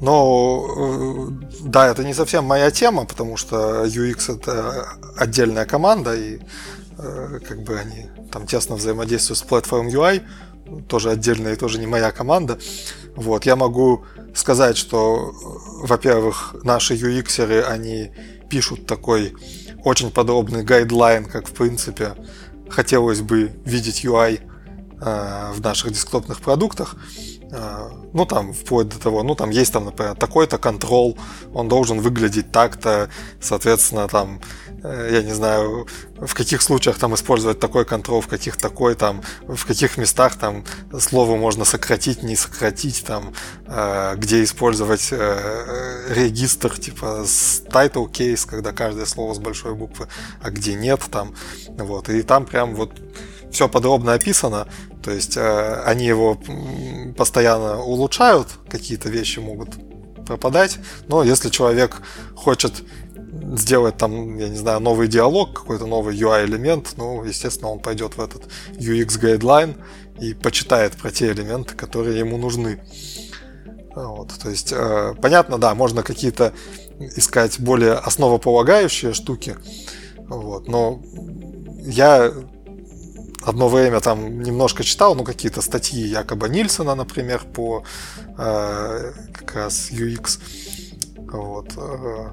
Ну, 0.00 1.30
да, 1.62 1.88
это 1.88 2.04
не 2.04 2.14
совсем 2.14 2.44
моя 2.44 2.70
тема, 2.70 3.06
потому 3.06 3.36
что 3.36 3.84
UX 3.84 4.38
это 4.38 4.86
отдельная 5.16 5.64
команда, 5.64 6.14
и 6.14 6.36
э, 6.36 6.40
как 6.96 7.62
бы 7.62 7.78
они 7.78 8.06
там 8.30 8.46
тесно 8.46 8.76
взаимодействуют 8.76 9.38
с 9.38 9.44
Platform 9.44 9.88
UI, 9.88 10.22
тоже 10.88 11.10
отдельная 11.10 11.54
и 11.54 11.56
тоже 11.56 11.78
не 11.78 11.86
моя 11.86 12.10
команда. 12.10 12.58
Вот, 13.16 13.46
я 13.46 13.56
могу 13.56 14.04
сказать, 14.34 14.76
что, 14.76 15.32
во-первых, 15.82 16.56
наши 16.62 16.94
UX-еры, 16.94 17.62
они 17.62 18.12
пишут 18.48 18.86
такой 18.86 19.34
очень 19.84 20.10
подробный 20.10 20.64
гайдлайн, 20.64 21.26
как 21.26 21.48
в 21.48 21.52
принципе 21.52 22.14
хотелось 22.68 23.20
бы 23.20 23.52
видеть 23.64 24.04
UI 24.04 24.40
э, 25.00 25.52
в 25.52 25.60
наших 25.60 25.92
десктопных 25.92 26.40
продуктах. 26.40 26.96
Э, 27.56 27.88
ну, 28.12 28.26
там, 28.26 28.52
вплоть 28.52 28.88
до 28.88 28.98
того, 28.98 29.22
ну, 29.22 29.34
там 29.36 29.50
есть, 29.50 29.72
там, 29.72 29.84
например, 29.84 30.16
такой-то 30.16 30.58
контрол, 30.58 31.16
он 31.52 31.68
должен 31.68 32.00
выглядеть 32.00 32.50
так-то, 32.50 33.08
соответственно, 33.40 34.08
там, 34.08 34.40
э, 34.82 35.10
я 35.12 35.22
не 35.22 35.32
знаю, 35.32 35.86
в 36.18 36.34
каких 36.34 36.62
случаях 36.62 36.98
там 36.98 37.14
использовать 37.14 37.60
такой 37.60 37.84
контрол, 37.84 38.20
в 38.20 38.26
каких 38.26 38.56
такой, 38.56 38.96
там, 38.96 39.22
в 39.46 39.64
каких 39.66 39.98
местах 39.98 40.36
там 40.36 40.64
слово 40.98 41.36
можно 41.36 41.64
сократить, 41.64 42.24
не 42.24 42.34
сократить, 42.34 43.04
там, 43.06 43.32
э, 43.66 44.16
где 44.16 44.42
использовать 44.42 45.12
регистр, 45.12 46.76
типа, 46.76 47.24
с 47.24 47.62
title 47.68 48.10
case, 48.10 48.48
когда 48.48 48.72
каждое 48.72 49.06
слово 49.06 49.34
с 49.34 49.38
большой 49.38 49.74
буквы, 49.74 50.08
а 50.42 50.50
где 50.50 50.74
нет, 50.74 51.02
там, 51.10 51.34
вот, 51.68 52.08
и 52.08 52.22
там 52.22 52.46
прям 52.46 52.74
вот 52.74 52.90
все 53.54 53.68
подробно 53.68 54.14
описано, 54.14 54.66
то 55.02 55.12
есть 55.12 55.36
э, 55.36 55.82
они 55.86 56.04
его 56.04 56.36
постоянно 57.16 57.80
улучшают, 57.80 58.48
какие-то 58.68 59.08
вещи 59.08 59.38
могут 59.38 59.70
пропадать, 60.26 60.78
но 61.06 61.22
если 61.22 61.50
человек 61.50 62.02
хочет 62.34 62.82
сделать 63.56 63.96
там, 63.96 64.36
я 64.38 64.48
не 64.48 64.56
знаю, 64.56 64.80
новый 64.80 65.06
диалог, 65.06 65.52
какой-то 65.60 65.86
новый 65.86 66.16
UI-элемент, 66.16 66.94
ну, 66.96 67.24
естественно, 67.24 67.70
он 67.70 67.78
пойдет 67.78 68.16
в 68.16 68.20
этот 68.20 68.42
UX 68.72 69.20
guideline 69.20 69.76
и 70.20 70.34
почитает 70.34 70.94
про 70.94 71.10
те 71.12 71.30
элементы, 71.30 71.74
которые 71.76 72.18
ему 72.18 72.36
нужны. 72.36 72.80
Вот, 73.94 74.32
то 74.42 74.50
есть, 74.50 74.72
э, 74.72 75.14
понятно, 75.22 75.58
да, 75.58 75.74
можно 75.76 76.02
какие-то 76.02 76.52
искать 76.98 77.60
более 77.60 77.92
основополагающие 77.92 79.12
штуки, 79.12 79.56
вот, 80.28 80.66
но 80.66 81.00
я 81.84 82.32
одно 83.44 83.68
время 83.68 84.00
там 84.00 84.40
немножко 84.40 84.82
читал, 84.84 85.14
ну, 85.14 85.24
какие-то 85.24 85.62
статьи 85.62 86.06
якобы 86.06 86.48
Нильсона, 86.48 86.94
например, 86.94 87.44
по 87.52 87.84
э, 88.38 89.12
как 89.32 89.54
раз 89.54 89.90
UX. 89.90 90.38
Вот. 91.16 91.72
Э, 91.76 92.30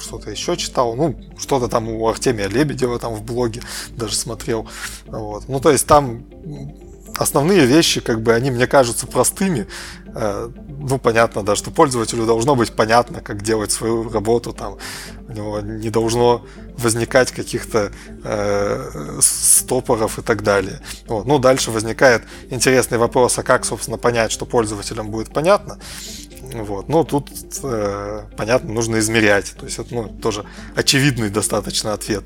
что-то 0.00 0.30
еще 0.30 0.56
читал, 0.56 0.94
ну, 0.94 1.18
что-то 1.38 1.68
там 1.68 1.88
у 1.88 2.08
Артемия 2.08 2.48
Лебедева 2.48 2.98
там 2.98 3.14
в 3.14 3.22
блоге 3.22 3.62
даже 3.96 4.14
смотрел. 4.16 4.68
Вот. 5.06 5.48
Ну, 5.48 5.60
то 5.60 5.70
есть 5.70 5.86
там 5.86 6.26
основные 7.16 7.64
вещи, 7.66 8.00
как 8.00 8.20
бы, 8.22 8.34
они 8.34 8.50
мне 8.50 8.66
кажутся 8.66 9.06
простыми. 9.06 9.66
Э, 10.14 10.48
ну, 10.68 10.98
понятно, 10.98 11.42
да, 11.42 11.56
что 11.56 11.70
пользователю 11.70 12.26
должно 12.26 12.54
быть 12.54 12.72
понятно, 12.72 13.20
как 13.20 13.42
делать 13.42 13.72
свою 13.72 14.08
работу, 14.10 14.52
там, 14.52 14.76
у 15.28 15.32
него 15.32 15.60
не 15.60 15.90
должно 15.90 16.44
возникать 16.78 17.32
каких-то 17.32 17.90
э, 18.22 19.18
стопоров 19.20 20.18
и 20.18 20.22
так 20.22 20.42
далее. 20.42 20.80
Вот. 21.06 21.26
Ну, 21.26 21.38
дальше 21.38 21.70
возникает 21.70 22.22
интересный 22.50 22.98
вопрос, 22.98 23.38
а 23.38 23.42
как, 23.42 23.64
собственно, 23.64 23.98
понять, 23.98 24.30
что 24.30 24.46
пользователям 24.46 25.10
будет 25.10 25.32
понятно. 25.32 25.78
Вот. 26.52 26.88
Ну, 26.88 27.04
тут, 27.04 27.30
э, 27.62 28.22
понятно, 28.36 28.72
нужно 28.72 28.98
измерять. 28.98 29.54
То 29.58 29.64
есть, 29.64 29.78
это 29.78 29.94
ну, 29.94 30.08
тоже 30.08 30.44
очевидный 30.76 31.30
достаточно 31.30 31.92
ответ. 31.92 32.24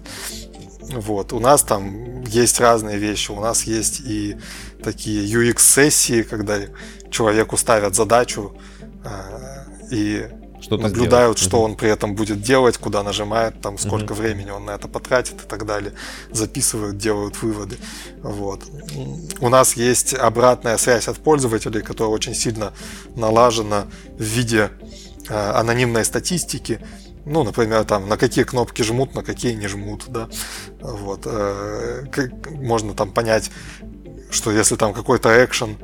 Вот. 0.82 1.32
У 1.32 1.40
нас 1.40 1.62
там 1.62 2.22
есть 2.24 2.60
разные 2.60 2.98
вещи. 2.98 3.30
У 3.30 3.40
нас 3.40 3.64
есть 3.64 4.00
и 4.00 4.36
такие 4.82 5.24
UX-сессии, 5.24 6.22
когда 6.22 6.58
человеку 7.10 7.56
ставят 7.56 7.94
задачу 7.94 8.54
э, 9.04 9.90
и 9.90 10.28
что 10.60 10.76
наблюдают, 10.76 11.38
сделать. 11.38 11.50
что 11.50 11.62
он 11.62 11.76
при 11.76 11.88
этом 11.88 12.14
будет 12.14 12.40
делать, 12.42 12.78
куда 12.78 13.02
нажимает, 13.02 13.60
там 13.60 13.78
сколько 13.78 14.12
угу. 14.12 14.22
времени 14.22 14.50
он 14.50 14.64
на 14.64 14.72
это 14.72 14.88
потратит 14.88 15.44
и 15.44 15.46
так 15.46 15.66
далее. 15.66 15.92
Записывают, 16.30 16.98
делают 16.98 17.40
выводы. 17.42 17.76
Вот. 18.22 18.64
У 19.40 19.48
нас 19.48 19.74
есть 19.74 20.14
обратная 20.14 20.76
связь 20.76 21.08
от 21.08 21.18
пользователей, 21.18 21.82
которая 21.82 22.12
очень 22.12 22.34
сильно 22.34 22.72
налажена 23.14 23.86
в 24.18 24.22
виде 24.22 24.70
э, 25.28 25.34
анонимной 25.34 26.04
статистики. 26.04 26.80
Ну, 27.24 27.44
например, 27.44 27.84
там, 27.84 28.08
на 28.08 28.16
какие 28.16 28.44
кнопки 28.44 28.82
жмут, 28.82 29.14
на 29.14 29.22
какие 29.22 29.52
не 29.54 29.68
жмут, 29.68 30.04
да. 30.08 30.28
Вот. 30.80 31.22
Э, 31.26 32.04
можно 32.50 32.94
там 32.94 33.12
понять, 33.12 33.50
что 34.30 34.50
если 34.50 34.76
там 34.76 34.92
какой-то 34.92 35.44
экшен, 35.44 35.78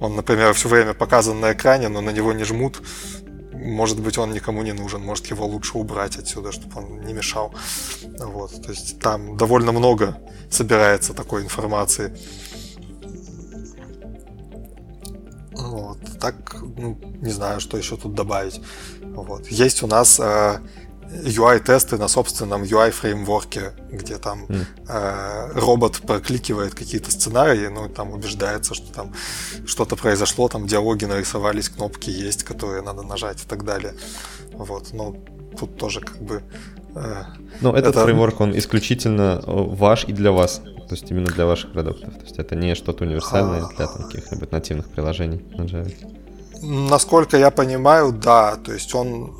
он, 0.00 0.16
например, 0.16 0.54
все 0.54 0.68
время 0.68 0.94
показан 0.94 1.40
на 1.40 1.52
экране, 1.52 1.88
но 1.88 2.00
на 2.00 2.10
него 2.10 2.32
не 2.32 2.44
жмут, 2.44 2.82
может 3.52 4.00
быть, 4.00 4.18
он 4.18 4.32
никому 4.32 4.62
не 4.62 4.72
нужен, 4.72 5.02
может 5.02 5.26
его 5.26 5.46
лучше 5.46 5.76
убрать 5.76 6.16
отсюда, 6.16 6.50
чтобы 6.50 6.78
он 6.78 7.00
не 7.02 7.12
мешал. 7.12 7.54
Вот, 8.18 8.62
то 8.62 8.70
есть 8.70 8.98
там 8.98 9.36
довольно 9.36 9.72
много 9.72 10.16
собирается 10.50 11.12
такой 11.12 11.42
информации. 11.42 12.16
Вот, 15.52 15.98
так, 16.18 16.56
ну, 16.76 16.98
не 17.20 17.30
знаю, 17.30 17.60
что 17.60 17.76
еще 17.76 17.96
тут 17.96 18.14
добавить. 18.14 18.60
Вот. 19.02 19.48
Есть 19.48 19.82
у 19.82 19.86
нас 19.86 20.18
э, 20.18 20.60
UI-тесты 21.10 21.98
на 21.98 22.08
собственном 22.08 22.62
UI-фреймворке, 22.62 23.72
где 23.90 24.16
там 24.18 24.44
mm. 24.44 24.64
э, 24.88 25.52
робот 25.54 26.00
прокликивает 26.06 26.74
какие-то 26.74 27.10
сценарии, 27.10 27.68
ну, 27.68 27.88
там 27.88 28.12
убеждается, 28.12 28.74
что 28.74 28.92
там 28.92 29.12
что-то 29.66 29.96
произошло, 29.96 30.48
там 30.48 30.66
диалоги 30.66 31.06
нарисовались, 31.06 31.68
кнопки 31.68 32.10
есть, 32.10 32.44
которые 32.44 32.82
надо 32.82 33.02
нажать 33.02 33.42
и 33.42 33.48
так 33.48 33.64
далее. 33.64 33.94
Вот, 34.52 34.92
но 34.92 35.16
тут 35.58 35.76
тоже 35.76 36.00
как 36.00 36.22
бы... 36.22 36.42
Э, 36.94 37.24
но 37.60 37.74
этот 37.74 37.96
это... 37.96 38.04
фреймворк, 38.04 38.40
он 38.40 38.56
исключительно 38.56 39.42
э, 39.44 39.50
ваш 39.52 40.04
и 40.04 40.12
для 40.12 40.30
вас, 40.30 40.62
то 40.88 40.94
есть 40.94 41.10
именно 41.10 41.26
для 41.26 41.46
ваших 41.46 41.72
продуктов, 41.72 42.14
то 42.14 42.22
есть 42.22 42.38
это 42.38 42.54
не 42.54 42.74
что-то 42.76 43.04
универсальное 43.04 43.66
для 43.76 43.86
каких-нибудь 43.86 44.52
нативных 44.52 44.88
приложений 44.88 45.44
на 45.56 45.62
Java. 45.62 45.92
Насколько 46.62 47.38
я 47.38 47.50
понимаю, 47.50 48.12
да, 48.12 48.56
то 48.56 48.72
есть 48.72 48.94
он 48.94 49.34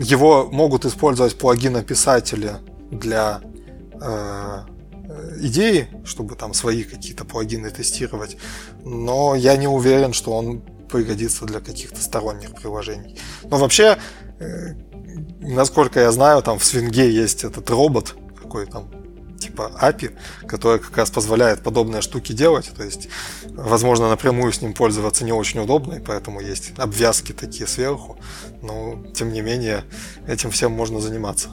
его 0.00 0.48
могут 0.50 0.84
использовать 0.84 1.38
плагинописатели 1.38 2.54
для 2.90 3.40
э, 4.00 4.64
идеи, 5.40 5.88
чтобы 6.04 6.34
там 6.34 6.54
свои 6.54 6.82
какие-то 6.82 7.24
плагины 7.24 7.70
тестировать, 7.70 8.36
но 8.84 9.34
я 9.34 9.56
не 9.56 9.68
уверен, 9.68 10.12
что 10.12 10.32
он 10.32 10.62
пригодится 10.90 11.44
для 11.44 11.60
каких-то 11.60 12.00
сторонних 12.02 12.54
приложений. 12.54 13.18
Но 13.44 13.56
вообще, 13.58 13.98
э, 14.40 14.74
насколько 15.40 16.00
я 16.00 16.10
знаю, 16.12 16.42
там 16.42 16.58
в 16.58 16.64
свинге 16.64 17.10
есть 17.10 17.44
этот 17.44 17.70
робот, 17.70 18.16
какой 18.42 18.66
там 18.66 18.90
типа 19.40 19.72
API, 19.80 20.12
которая 20.46 20.78
как 20.78 20.96
раз 20.96 21.10
позволяет 21.10 21.62
подобные 21.62 22.02
штуки 22.02 22.32
делать. 22.32 22.70
То 22.76 22.84
есть, 22.84 23.08
возможно, 23.48 24.08
напрямую 24.08 24.52
с 24.52 24.62
ним 24.62 24.74
пользоваться 24.74 25.24
не 25.24 25.32
очень 25.32 25.60
удобно, 25.60 25.94
и 25.94 26.00
поэтому 26.00 26.40
есть 26.40 26.72
обвязки 26.76 27.32
такие 27.32 27.66
сверху. 27.66 28.18
Но, 28.62 29.02
тем 29.14 29.32
не 29.32 29.40
менее, 29.40 29.84
этим 30.28 30.50
всем 30.50 30.72
можно 30.72 31.00
заниматься. 31.00 31.48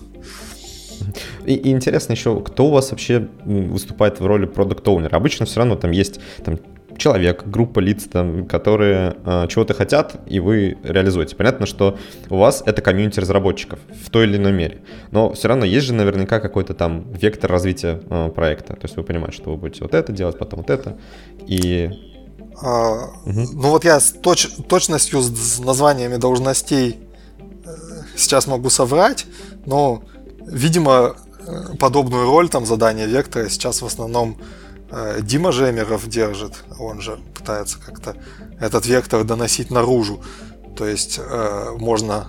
И, 1.46 1.54
и 1.54 1.72
интересно 1.72 2.14
еще, 2.14 2.42
кто 2.42 2.68
у 2.68 2.72
вас 2.72 2.92
вообще 2.92 3.28
выступает 3.46 4.20
в 4.20 4.26
роли 4.26 4.46
продукт 4.46 4.88
оунера 4.88 5.16
Обычно 5.16 5.46
все 5.46 5.60
равно 5.60 5.76
там 5.76 5.92
есть 5.92 6.20
там, 6.44 6.60
человек, 6.98 7.44
группа 7.46 7.80
лиц, 7.80 8.06
там, 8.12 8.46
которые 8.46 9.16
э, 9.26 9.48
чего-то 9.50 9.74
хотят, 9.74 10.16
и 10.26 10.40
вы 10.40 10.78
реализуете. 10.84 11.36
Понятно, 11.36 11.66
что 11.66 11.98
у 12.30 12.38
вас 12.38 12.64
это 12.66 12.82
комьюнити 12.82 13.20
разработчиков 13.20 13.80
в 14.06 14.10
той 14.10 14.26
или 14.26 14.38
иной 14.38 14.52
мере. 14.52 14.82
Но 15.12 15.34
все 15.34 15.48
равно 15.48 15.66
есть 15.66 15.86
же 15.86 15.94
наверняка 15.94 16.40
какой-то 16.40 16.74
там 16.74 17.12
вектор 17.14 17.52
развития 17.52 18.02
э, 18.10 18.30
проекта. 18.30 18.74
То 18.74 18.84
есть 18.84 18.98
вы 18.98 19.04
понимаете, 19.04 19.38
что 19.38 19.52
вы 19.52 19.58
будете 19.58 19.84
вот 19.84 19.94
это 19.94 20.12
делать, 20.12 20.38
потом 20.38 20.60
вот 20.60 20.70
это. 20.70 20.98
И 21.46 21.90
а, 22.62 23.12
угу. 23.26 23.46
Ну 23.54 23.70
вот 23.70 23.84
я 23.86 24.00
с 24.00 24.12
точ, 24.12 24.48
точностью 24.68 25.22
с 25.22 25.60
названиями 25.60 26.16
должностей 26.16 27.00
э, 27.40 27.70
сейчас 28.16 28.48
могу 28.48 28.70
соврать, 28.70 29.26
но, 29.66 30.04
видимо, 30.48 31.16
э, 31.46 31.76
подобную 31.80 32.26
роль 32.26 32.50
там 32.50 32.66
задания 32.66 33.06
вектора 33.06 33.50
сейчас 33.50 33.82
в 33.82 33.86
основном 33.86 34.38
Дима 35.22 35.52
Жемеров 35.52 36.08
держит, 36.08 36.64
он 36.80 37.02
же 37.02 37.20
пытается 37.34 37.80
как-то 37.80 38.16
этот 38.60 38.86
вектор 38.86 39.24
доносить 39.24 39.70
наружу. 39.70 40.22
То 40.76 40.88
есть 40.88 41.20
э, 41.20 41.76
можно 41.78 42.28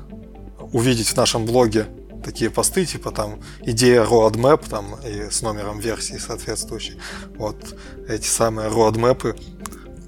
увидеть 0.72 1.08
в 1.08 1.16
нашем 1.16 1.44
блоге 1.44 1.86
такие 2.24 2.50
посты, 2.50 2.84
типа 2.84 3.10
там 3.10 3.40
идея 3.62 4.02
roadmap 4.04 4.68
там 4.68 4.96
и 5.06 5.30
с 5.30 5.42
номером 5.42 5.78
версии 5.78 6.16
соответствующей. 6.16 6.98
Вот 7.36 7.56
эти 8.08 8.26
самые 8.26 8.68
roadmap 8.70 9.38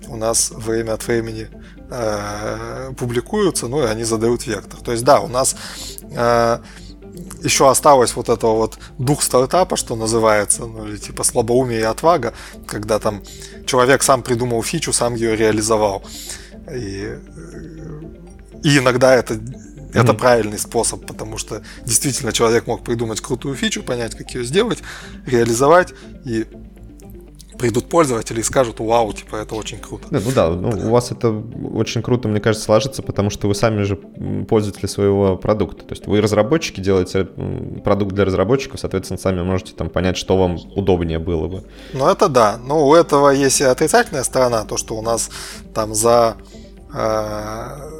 у 0.08 0.16
нас 0.16 0.50
время 0.50 0.94
от 0.94 1.06
времени 1.06 1.48
э, 1.90 2.92
публикуются, 2.98 3.68
ну 3.68 3.82
и 3.82 3.86
они 3.86 4.04
задают 4.04 4.46
вектор. 4.46 4.80
То 4.80 4.92
есть 4.92 5.04
да, 5.04 5.20
у 5.20 5.28
нас 5.28 5.56
э, 6.02 6.58
еще 7.42 7.70
осталось 7.70 8.16
вот 8.16 8.28
этого 8.28 8.54
вот 8.56 8.78
дух 8.98 9.22
стартапа, 9.22 9.76
что 9.76 9.96
называется, 9.96 10.66
ну 10.66 10.86
или 10.86 10.96
типа 10.96 11.24
слабоумие 11.24 11.80
и 11.80 11.84
отвага, 11.84 12.34
когда 12.66 12.98
там 12.98 13.22
человек 13.66 14.02
сам 14.02 14.22
придумал 14.22 14.62
фичу, 14.62 14.92
сам 14.92 15.14
ее 15.14 15.36
реализовал. 15.36 16.02
И, 16.72 17.18
и 18.62 18.78
иногда 18.78 19.14
это 19.14 19.40
это 19.92 20.12
mm-hmm. 20.12 20.18
правильный 20.18 20.58
способ, 20.58 21.04
потому 21.06 21.36
что 21.36 21.62
действительно 21.84 22.32
человек 22.32 22.66
мог 22.68 22.84
придумать 22.84 23.20
крутую 23.20 23.56
фичу, 23.56 23.82
понять, 23.82 24.14
как 24.14 24.30
ее 24.30 24.44
сделать, 24.44 24.78
реализовать, 25.26 25.94
и 26.24 26.46
придут 27.60 27.90
пользователи 27.90 28.40
и 28.40 28.42
скажут, 28.42 28.80
вау, 28.80 29.12
типа, 29.12 29.36
это 29.36 29.54
очень 29.54 29.78
круто. 29.78 30.06
Да, 30.10 30.18
ну 30.24 30.32
да, 30.32 30.48
ну, 30.48 30.88
у 30.88 30.90
вас 30.90 31.12
это 31.12 31.30
очень 31.74 32.00
круто, 32.00 32.26
мне 32.26 32.40
кажется, 32.40 32.64
сложится, 32.64 33.02
потому 33.02 33.28
что 33.28 33.48
вы 33.48 33.54
сами 33.54 33.82
же 33.82 33.96
пользователи 33.96 34.86
своего 34.86 35.36
продукта. 35.36 35.84
То 35.84 35.92
есть 35.92 36.06
вы 36.06 36.22
разработчики 36.22 36.80
делаете 36.80 37.28
продукт 37.84 38.14
для 38.14 38.24
разработчиков, 38.24 38.80
соответственно, 38.80 39.18
сами 39.18 39.42
можете 39.42 39.74
там 39.74 39.90
понять, 39.90 40.16
что 40.16 40.38
вам 40.38 40.58
удобнее 40.74 41.18
было 41.18 41.48
бы. 41.48 41.64
Ну 41.92 42.08
это 42.08 42.28
да, 42.28 42.58
но 42.64 42.88
у 42.88 42.94
этого 42.94 43.28
есть 43.28 43.60
и 43.60 43.64
отрицательная 43.64 44.24
сторона, 44.24 44.64
то, 44.64 44.78
что 44.78 44.96
у 44.96 45.02
нас 45.02 45.28
там 45.74 45.94
за 45.94 46.36
э, 46.94 47.90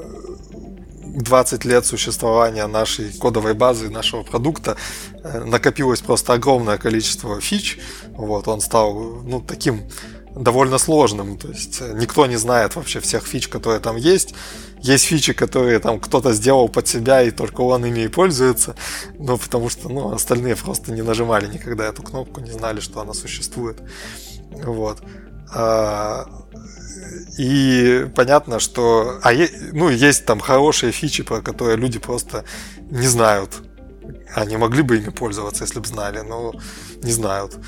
20 1.15 1.65
лет 1.65 1.87
существования 1.87 2.67
нашей 2.67 3.13
кодовой 3.13 3.55
базы, 3.55 3.91
нашего 3.91 4.23
продукта, 4.23 4.77
э, 5.23 5.45
накопилось 5.45 6.01
просто 6.01 6.33
огромное 6.33 6.79
количество 6.79 7.41
фич. 7.41 7.79
Вот, 8.21 8.49
он 8.49 8.61
стал 8.61 8.95
ну, 9.25 9.41
таким 9.41 9.83
довольно 10.35 10.79
сложным. 10.79 11.37
То 11.37 11.49
есть 11.49 11.79
э, 11.81 11.93
никто 11.95 12.27
не 12.27 12.37
знает 12.37 12.77
вообще 12.77 13.01
всех 13.01 13.27
фич, 13.27 13.49
которые 13.49 13.81
там 13.81 13.97
есть. 13.97 14.35
Есть 14.79 15.05
фичи, 15.05 15.33
которые 15.33 15.79
там 15.79 16.01
кто-то 16.01 16.33
сделал 16.33 16.69
под 16.69 16.87
себя, 16.87 17.23
и 17.23 17.31
только 17.31 17.61
он 17.63 17.85
ими 17.85 18.01
и 18.01 18.09
пользуется. 18.09 18.75
Ну, 19.19 19.39
потому 19.39 19.69
что 19.71 19.89
ну, 19.89 20.13
остальные 20.13 20.57
просто 20.57 20.93
не 20.93 21.03
нажимали 21.03 21.47
никогда 21.47 21.87
эту 21.87 22.03
кнопку, 22.03 22.41
не 22.41 22.51
знали, 22.51 22.81
что 22.81 23.01
она 23.01 23.13
существует. 23.13 23.79
Вот. 24.65 25.03
А, 25.53 26.27
и 27.39 28.07
понятно, 28.15 28.61
что... 28.61 29.19
А 29.23 29.33
е... 29.33 29.51
ну, 29.73 29.89
есть 29.89 30.25
там 30.25 30.41
хорошие 30.41 30.93
фичи, 30.93 31.23
про 31.23 31.41
которые 31.41 31.77
люди 31.77 31.99
просто 31.99 32.45
не 32.91 33.07
знают. 33.07 33.63
Они 34.35 34.57
могли 34.57 34.83
бы 34.83 34.97
ими 34.97 35.11
пользоваться, 35.11 35.65
если 35.65 35.81
бы 35.81 35.87
знали, 35.87 36.21
но 36.21 36.53
не 37.03 37.13
знают. 37.13 37.59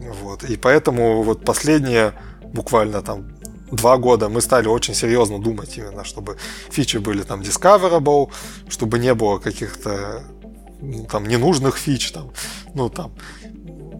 Вот. 0.00 0.44
И 0.44 0.56
поэтому 0.56 1.22
вот 1.22 1.44
последние 1.44 2.14
буквально 2.52 3.02
там 3.02 3.28
два 3.70 3.96
года 3.96 4.28
мы 4.28 4.40
стали 4.40 4.66
очень 4.66 4.94
серьезно 4.94 5.38
думать 5.38 5.76
именно, 5.76 6.04
чтобы 6.04 6.36
фичи 6.70 6.98
были 6.98 7.22
там 7.22 7.40
discoverable, 7.40 8.30
чтобы 8.68 8.98
не 8.98 9.14
было 9.14 9.38
каких-то 9.38 10.22
ну, 10.80 11.04
там 11.04 11.26
ненужных 11.26 11.76
фич, 11.76 12.12
там, 12.12 12.32
ну 12.74 12.88
там 12.88 13.12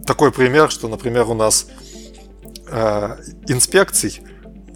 такой 0.05 0.31
пример, 0.31 0.71
что, 0.71 0.87
например, 0.87 1.29
у 1.29 1.33
нас 1.33 1.67
э, 2.67 3.17
инспекций 3.47 4.21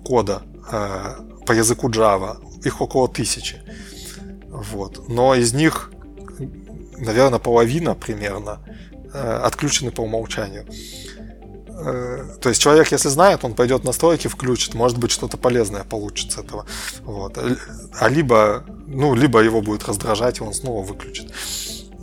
кода 0.03 0.43
э, 0.71 1.15
по 1.45 1.51
языку 1.51 1.89
Java. 1.89 2.37
Их 2.63 2.81
около 2.81 3.07
тысячи. 3.07 3.61
Вот. 4.47 5.09
Но 5.09 5.35
из 5.35 5.53
них, 5.53 5.91
наверное, 6.97 7.39
половина 7.39 7.95
примерно 7.95 8.59
э, 9.13 9.41
отключены 9.43 9.91
по 9.91 10.01
умолчанию. 10.01 10.65
Э, 11.77 12.23
то 12.39 12.49
есть 12.49 12.61
человек, 12.61 12.91
если 12.91 13.09
знает, 13.09 13.43
он 13.43 13.53
пойдет 13.53 13.83
на 13.83 13.87
настройки, 13.87 14.27
включит, 14.27 14.73
может 14.73 14.97
быть, 14.97 15.11
что-то 15.11 15.37
полезное 15.37 15.83
получится 15.83 16.37
с 16.37 16.43
этого. 16.43 16.65
Вот. 17.03 17.37
А 17.99 18.09
либо, 18.09 18.63
ну, 18.87 19.15
либо 19.15 19.39
его 19.39 19.61
будет 19.61 19.87
раздражать, 19.87 20.39
и 20.39 20.43
он 20.43 20.53
снова 20.53 20.83
выключит. 20.85 21.31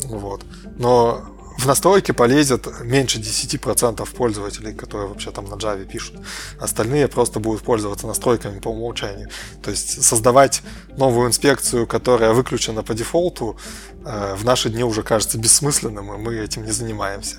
Вот. 0.05 0.45
Но 0.77 1.23
в 1.59 1.67
настройки 1.67 2.13
полезет 2.13 2.67
меньше 2.83 3.19
10% 3.19 4.09
пользователей, 4.15 4.75
которые 4.75 5.09
вообще 5.09 5.31
там 5.31 5.45
на 5.47 5.55
Java 5.55 5.85
пишут. 5.85 6.17
Остальные 6.59 7.09
просто 7.09 7.41
будут 7.41 7.63
пользоваться 7.63 8.07
настройками 8.07 8.59
по 8.59 8.69
умолчанию. 8.69 9.29
То 9.63 9.71
есть 9.71 10.03
создавать 10.03 10.63
новую 10.97 11.29
инспекцию, 11.29 11.87
которая 11.87 12.33
выключена 12.33 12.83
по 12.83 12.95
дефолту, 12.95 13.57
э, 14.05 14.35
в 14.35 14.45
наши 14.45 14.71
дни 14.71 14.85
уже 14.85 15.03
кажется 15.03 15.39
бессмысленным, 15.39 16.13
и 16.13 16.19
мы 16.19 16.35
этим 16.37 16.65
не 16.65 16.73
занимаемся. 16.73 17.37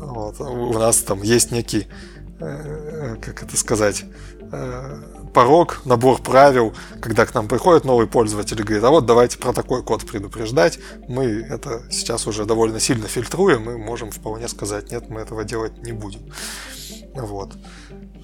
Вот. 0.00 0.40
У 0.40 0.78
нас 0.78 0.98
там 0.98 1.22
есть 1.22 1.50
некий, 1.50 1.86
э, 2.40 3.16
как 3.20 3.42
это 3.42 3.56
сказать, 3.56 4.04
э, 4.52 5.02
порог, 5.34 5.82
набор 5.84 6.20
правил, 6.20 6.74
когда 7.00 7.26
к 7.26 7.34
нам 7.34 7.48
приходит 7.48 7.84
новый 7.84 8.06
пользователь 8.06 8.60
и 8.60 8.62
говорит, 8.62 8.84
а 8.84 8.90
вот 8.90 9.06
давайте 9.06 9.38
про 9.38 9.52
такой 9.52 9.82
код 9.82 10.06
предупреждать. 10.06 10.78
Мы 11.08 11.24
это 11.24 11.82
сейчас 11.90 12.26
уже 12.26 12.44
довольно 12.44 12.80
сильно 12.80 13.06
фильтруем, 13.08 13.62
мы 13.62 13.78
можем 13.78 14.10
вполне 14.10 14.48
сказать, 14.48 14.90
нет, 14.90 15.08
мы 15.08 15.20
этого 15.20 15.44
делать 15.44 15.82
не 15.82 15.92
будем. 15.92 16.20
Вот. 17.14 17.52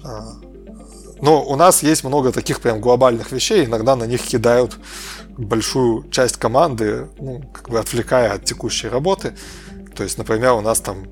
А, 0.03 0.33
но 1.21 1.43
у 1.43 1.55
нас 1.55 1.83
есть 1.83 2.03
много 2.03 2.31
таких 2.31 2.61
прям 2.61 2.81
глобальных 2.81 3.31
вещей, 3.31 3.65
иногда 3.65 3.95
на 3.95 4.05
них 4.05 4.21
кидают 4.21 4.77
большую 5.37 6.09
часть 6.09 6.37
команды, 6.37 7.07
ну, 7.19 7.41
как 7.53 7.69
бы 7.69 7.79
отвлекая 7.79 8.33
от 8.33 8.45
текущей 8.45 8.87
работы. 8.87 9.35
То 9.95 10.03
есть, 10.03 10.17
например, 10.17 10.53
у 10.53 10.61
нас 10.61 10.81
там 10.81 11.07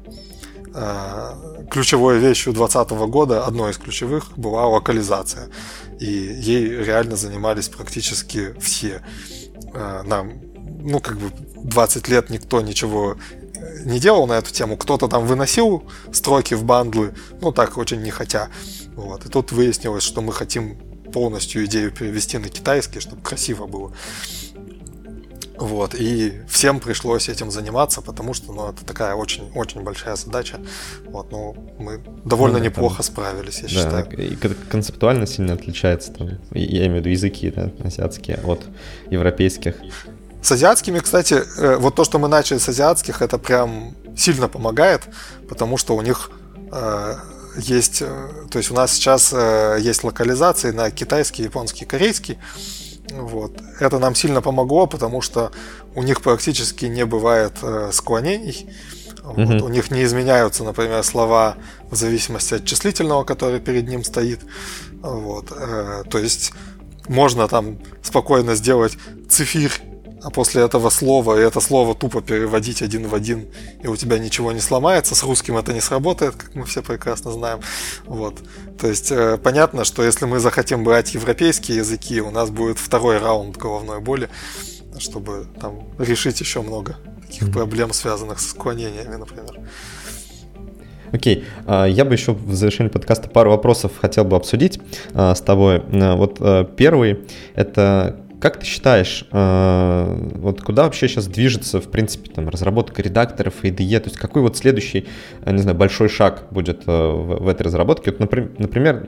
ключевой 1.70 2.18
вещью 2.18 2.54
2020 2.54 2.92
года, 3.10 3.46
одной 3.46 3.72
из 3.72 3.78
ключевых, 3.78 4.38
была 4.38 4.68
локализация 4.68 5.50
и 6.00 6.06
ей 6.06 6.68
реально 6.84 7.16
занимались 7.16 7.70
практически 7.70 8.54
все. 8.60 9.02
А, 9.74 10.04
нам, 10.04 10.34
ну, 10.82 11.00
как 11.00 11.18
бы 11.18 11.32
20 11.64 12.08
лет 12.10 12.30
никто 12.30 12.62
ничего 12.62 13.16
э, 13.56 13.84
не 13.86 14.00
делал 14.00 14.28
на 14.28 14.34
эту 14.34 14.52
тему. 14.52 14.78
Кто-то 14.78 15.08
там 15.08 15.26
выносил 15.26 15.84
строки 16.12 16.56
в 16.56 16.64
бандлы, 16.64 17.14
ну, 17.42 17.52
так 17.52 17.78
очень 17.78 18.02
не 18.02 18.12
хотя. 18.12 18.50
Вот. 18.96 19.26
И 19.26 19.30
тут 19.30 19.52
выяснилось, 19.52 20.04
что 20.04 20.22
мы 20.22 20.34
хотим 20.34 20.78
полностью 21.14 21.64
идею 21.66 21.92
перевести 21.92 22.38
на 22.38 22.50
китайский, 22.50 23.00
чтобы 23.00 23.22
красиво 23.22 23.66
было. 23.66 23.94
Вот, 25.58 25.94
и 25.94 26.42
всем 26.48 26.80
пришлось 26.80 27.30
этим 27.30 27.52
заниматься, 27.52 28.02
потому 28.02 28.34
что, 28.34 28.52
ну, 28.54 28.70
это 28.70 28.84
такая 28.86 29.14
очень-очень 29.14 29.82
большая 29.82 30.16
задача. 30.16 30.60
Вот, 31.06 31.32
ну, 31.32 31.56
мы 31.78 32.02
довольно 32.26 32.58
ну, 32.58 32.64
неплохо 32.66 32.98
там, 32.98 33.04
справились, 33.04 33.60
я 33.60 33.64
да, 33.64 33.68
считаю. 33.70 34.18
И 34.18 34.36
концептуально 34.36 35.28
сильно 35.28 35.54
отличается, 35.54 36.12
там, 36.12 36.30
я 36.52 36.88
имею 36.88 36.94
в 36.94 36.96
виду 36.98 37.10
языки, 37.10 37.52
да, 37.52 37.72
азиатские 37.84 38.38
от 38.44 38.62
европейских. 39.12 39.76
С 40.42 40.52
азиатскими, 40.52 41.00
кстати, 41.00 41.36
э, 41.58 41.78
вот 41.78 41.96
то, 41.96 42.04
что 42.04 42.20
мы 42.20 42.28
начали 42.28 42.58
с 42.58 42.68
азиатских, 42.68 43.22
это 43.22 43.38
прям 43.38 43.96
сильно 44.18 44.50
помогает, 44.50 45.04
потому 45.48 45.78
что 45.78 45.96
у 45.96 46.02
них 46.02 46.32
э, 46.72 47.16
есть, 47.58 48.02
э, 48.02 48.30
то 48.50 48.58
есть 48.58 48.70
у 48.70 48.74
нас 48.74 48.92
сейчас 48.92 49.34
есть 49.80 50.04
локализации 50.04 50.72
на 50.72 50.92
китайский, 50.92 51.44
японский, 51.44 51.86
корейский, 51.86 52.40
вот. 53.20 53.52
Это 53.80 54.00
нам 54.00 54.16
сильно 54.16 54.42
помогло, 54.42 54.88
потому 54.88 55.22
что 55.22 55.52
у 55.96 56.04
них 56.04 56.22
практически 56.22 56.86
не 56.86 57.06
бывает 57.06 57.54
э, 57.62 57.90
склонений. 57.92 58.70
Вот. 59.24 59.38
Mm-hmm. 59.38 59.62
У 59.62 59.70
них 59.70 59.92
не 59.92 60.04
изменяются, 60.04 60.64
например, 60.64 61.04
слова 61.04 61.56
в 61.90 61.96
зависимости 61.96 62.56
от 62.56 62.66
числительного, 62.66 63.24
который 63.24 63.60
перед 63.60 63.88
ним 63.88 64.04
стоит. 64.04 64.42
Вот. 65.02 65.52
Э, 65.52 66.04
то 66.10 66.18
есть 66.18 66.54
можно 67.08 67.48
там 67.48 67.78
спокойно 68.02 68.56
сделать 68.56 68.98
цифир 69.30 69.72
а 70.24 70.30
после 70.30 70.64
этого 70.64 70.90
слова, 70.90 71.38
и 71.38 71.44
это 71.44 71.60
слово 71.60 71.96
тупо 71.96 72.22
переводить 72.22 72.82
один 72.82 73.08
в 73.08 73.14
один, 73.14 73.48
и 73.84 73.88
у 73.88 73.96
тебя 73.98 74.18
ничего 74.18 74.54
не 74.54 74.62
сломается. 74.62 75.16
С 75.16 75.24
русским 75.24 75.58
это 75.58 75.74
не 75.74 75.82
сработает, 75.82 76.36
как 76.36 76.56
мы 76.56 76.66
все 76.66 76.82
прекрасно 76.82 77.32
знаем. 77.32 77.60
Вот. 78.06 78.36
То 78.80 78.88
есть 78.88 79.12
э, 79.12 79.38
понятно, 79.38 79.84
что 79.84 80.02
если 80.02 80.26
мы 80.26 80.40
захотим 80.40 80.86
брать 80.86 81.14
европейские 81.14 81.78
языки, 81.78 82.22
у 82.22 82.32
нас 82.32 82.50
будет 82.50 82.80
второй 82.80 83.18
раунд 83.18 83.58
головной 83.58 84.00
боли, 84.00 84.30
чтобы 84.98 85.48
там 85.60 85.90
решить 86.00 86.40
еще 86.40 86.62
много 86.62 86.96
таких 87.28 87.52
проблем, 87.52 87.92
связанных 87.92 88.40
с 88.40 88.52
склонениями, 88.52 89.16
например. 89.16 89.60
Окей, 91.12 91.44
okay. 91.68 91.92
я 91.92 92.06
бы 92.06 92.14
еще 92.14 92.32
в 92.32 92.56
завершении 92.56 92.90
подкаста 92.90 93.30
пару 93.30 93.52
вопросов 93.52 93.92
хотел 94.02 94.24
бы 94.26 94.36
обсудить 94.36 94.80
а, 95.14 95.36
с 95.36 95.42
тобой. 95.42 95.84
Э, 95.92 96.16
вот 96.16 96.38
э, 96.40 96.66
первый— 96.76 97.20
это 97.56 98.23
как 98.44 98.60
ты 98.60 98.66
считаешь, 98.66 99.26
э, 99.32 100.30
вот 100.36 100.62
куда 100.62 100.84
вообще 100.84 101.08
сейчас 101.08 101.28
движется, 101.28 101.80
в 101.80 101.90
принципе, 101.90 102.30
там, 102.30 102.50
разработка 102.50 103.02
редакторов 103.02 103.64
и 103.64 103.70
IDE? 103.70 104.02
То 104.02 104.10
есть 104.10 104.18
какой 104.18 104.42
вот 104.42 104.58
следующий, 104.58 105.08
э, 105.46 105.52
не 105.54 105.60
знаю, 105.60 105.78
большой 105.78 106.10
шаг 106.10 106.48
будет 106.52 106.82
э, 106.86 106.92
в, 106.92 107.48
этой 107.48 107.62
разработке? 107.62 108.12
Вот, 108.12 108.20
например, 108.20 109.08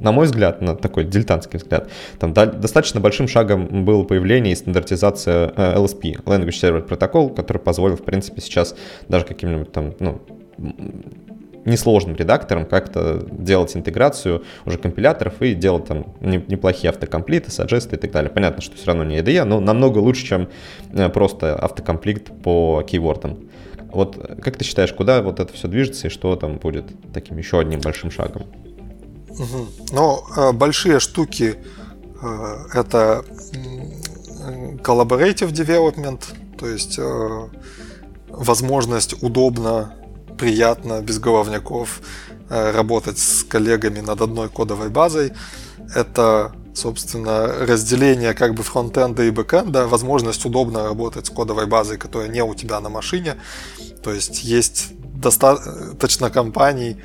на 0.00 0.10
мой 0.10 0.26
взгляд, 0.26 0.62
на 0.62 0.74
такой 0.74 1.04
дилетантский 1.04 1.60
взгляд, 1.60 1.88
там 2.18 2.34
достаточно 2.34 2.98
большим 2.98 3.28
шагом 3.28 3.84
было 3.84 4.02
появление 4.02 4.52
и 4.52 4.56
стандартизация 4.56 5.46
LSP, 5.50 6.24
Language 6.24 6.48
Server 6.48 6.88
Protocol, 6.88 7.36
который 7.36 7.58
позволил, 7.58 7.96
в 7.96 8.02
принципе, 8.02 8.40
сейчас 8.40 8.74
даже 9.08 9.26
каким-нибудь 9.26 9.70
там, 9.70 9.94
ну, 10.00 10.20
несложным 11.66 12.16
редактором 12.16 12.64
как-то 12.64 13.26
делать 13.30 13.76
интеграцию 13.76 14.44
уже 14.64 14.78
компиляторов 14.78 15.42
и 15.42 15.54
делать 15.54 15.86
там 15.86 16.14
неплохие 16.20 16.90
автокомплиты, 16.90 17.50
саджесты 17.50 17.96
и 17.96 17.98
так 17.98 18.12
далее. 18.12 18.30
Понятно, 18.30 18.62
что 18.62 18.76
все 18.76 18.86
равно 18.86 19.04
не 19.04 19.18
IDE, 19.18 19.44
но 19.44 19.60
намного 19.60 19.98
лучше, 19.98 20.24
чем 20.24 20.48
э, 20.92 21.08
просто 21.08 21.56
автокомплект 21.56 22.30
по 22.42 22.82
кейвордам. 22.82 23.50
Вот 23.92 24.16
как 24.42 24.56
ты 24.56 24.64
считаешь, 24.64 24.92
куда 24.92 25.22
вот 25.22 25.40
это 25.40 25.52
все 25.52 25.68
движется 25.68 26.06
и 26.06 26.10
что 26.10 26.36
там 26.36 26.56
будет 26.56 26.86
таким 27.12 27.36
еще 27.38 27.58
одним 27.60 27.80
большим 27.80 28.10
шагом? 28.10 28.44
Ну, 29.92 30.20
э, 30.36 30.52
большие 30.52 31.00
штуки 31.00 31.56
это 32.72 33.24
collaborative 34.82 35.52
development, 35.52 36.22
то 36.58 36.66
есть 36.66 36.98
возможность 38.28 39.22
удобно, 39.22 39.94
приятно, 40.38 41.00
без 41.00 41.18
головняков 41.18 42.00
э, 42.48 42.72
работать 42.72 43.18
с 43.18 43.44
коллегами 43.44 44.00
над 44.00 44.20
одной 44.20 44.48
кодовой 44.48 44.88
базой. 44.88 45.32
Это, 45.94 46.52
собственно, 46.74 47.46
разделение 47.46 48.34
как 48.34 48.54
бы 48.54 48.62
фронтенда 48.62 49.24
и 49.24 49.30
бэкенда, 49.30 49.86
возможность 49.86 50.44
удобно 50.44 50.84
работать 50.84 51.26
с 51.26 51.30
кодовой 51.30 51.66
базой, 51.66 51.98
которая 51.98 52.28
не 52.28 52.42
у 52.42 52.54
тебя 52.54 52.80
на 52.80 52.88
машине. 52.88 53.34
То 54.02 54.12
есть 54.12 54.44
есть 54.44 54.92
достаточно 55.14 56.30
компаний, 56.30 56.96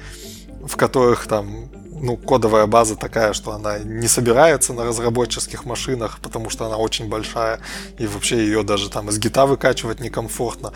в 0.66 0.76
которых 0.76 1.28
там 1.28 1.70
ну, 2.02 2.18
кодовая 2.18 2.66
база 2.66 2.96
такая, 2.96 3.34
что 3.34 3.52
она 3.52 3.80
не 3.80 4.08
собирается 4.08 4.74
на 4.74 4.84
разработческих 4.84 5.66
машинах, 5.66 6.20
потому 6.22 6.50
что 6.50 6.66
она 6.66 6.78
очень 6.78 7.08
большая, 7.08 7.60
и 8.00 8.08
вообще 8.08 8.38
ее 8.38 8.64
даже 8.64 8.90
там 8.90 9.10
из 9.10 9.20
гита 9.20 9.46
выкачивать 9.46 10.00
некомфортно. 10.00 10.74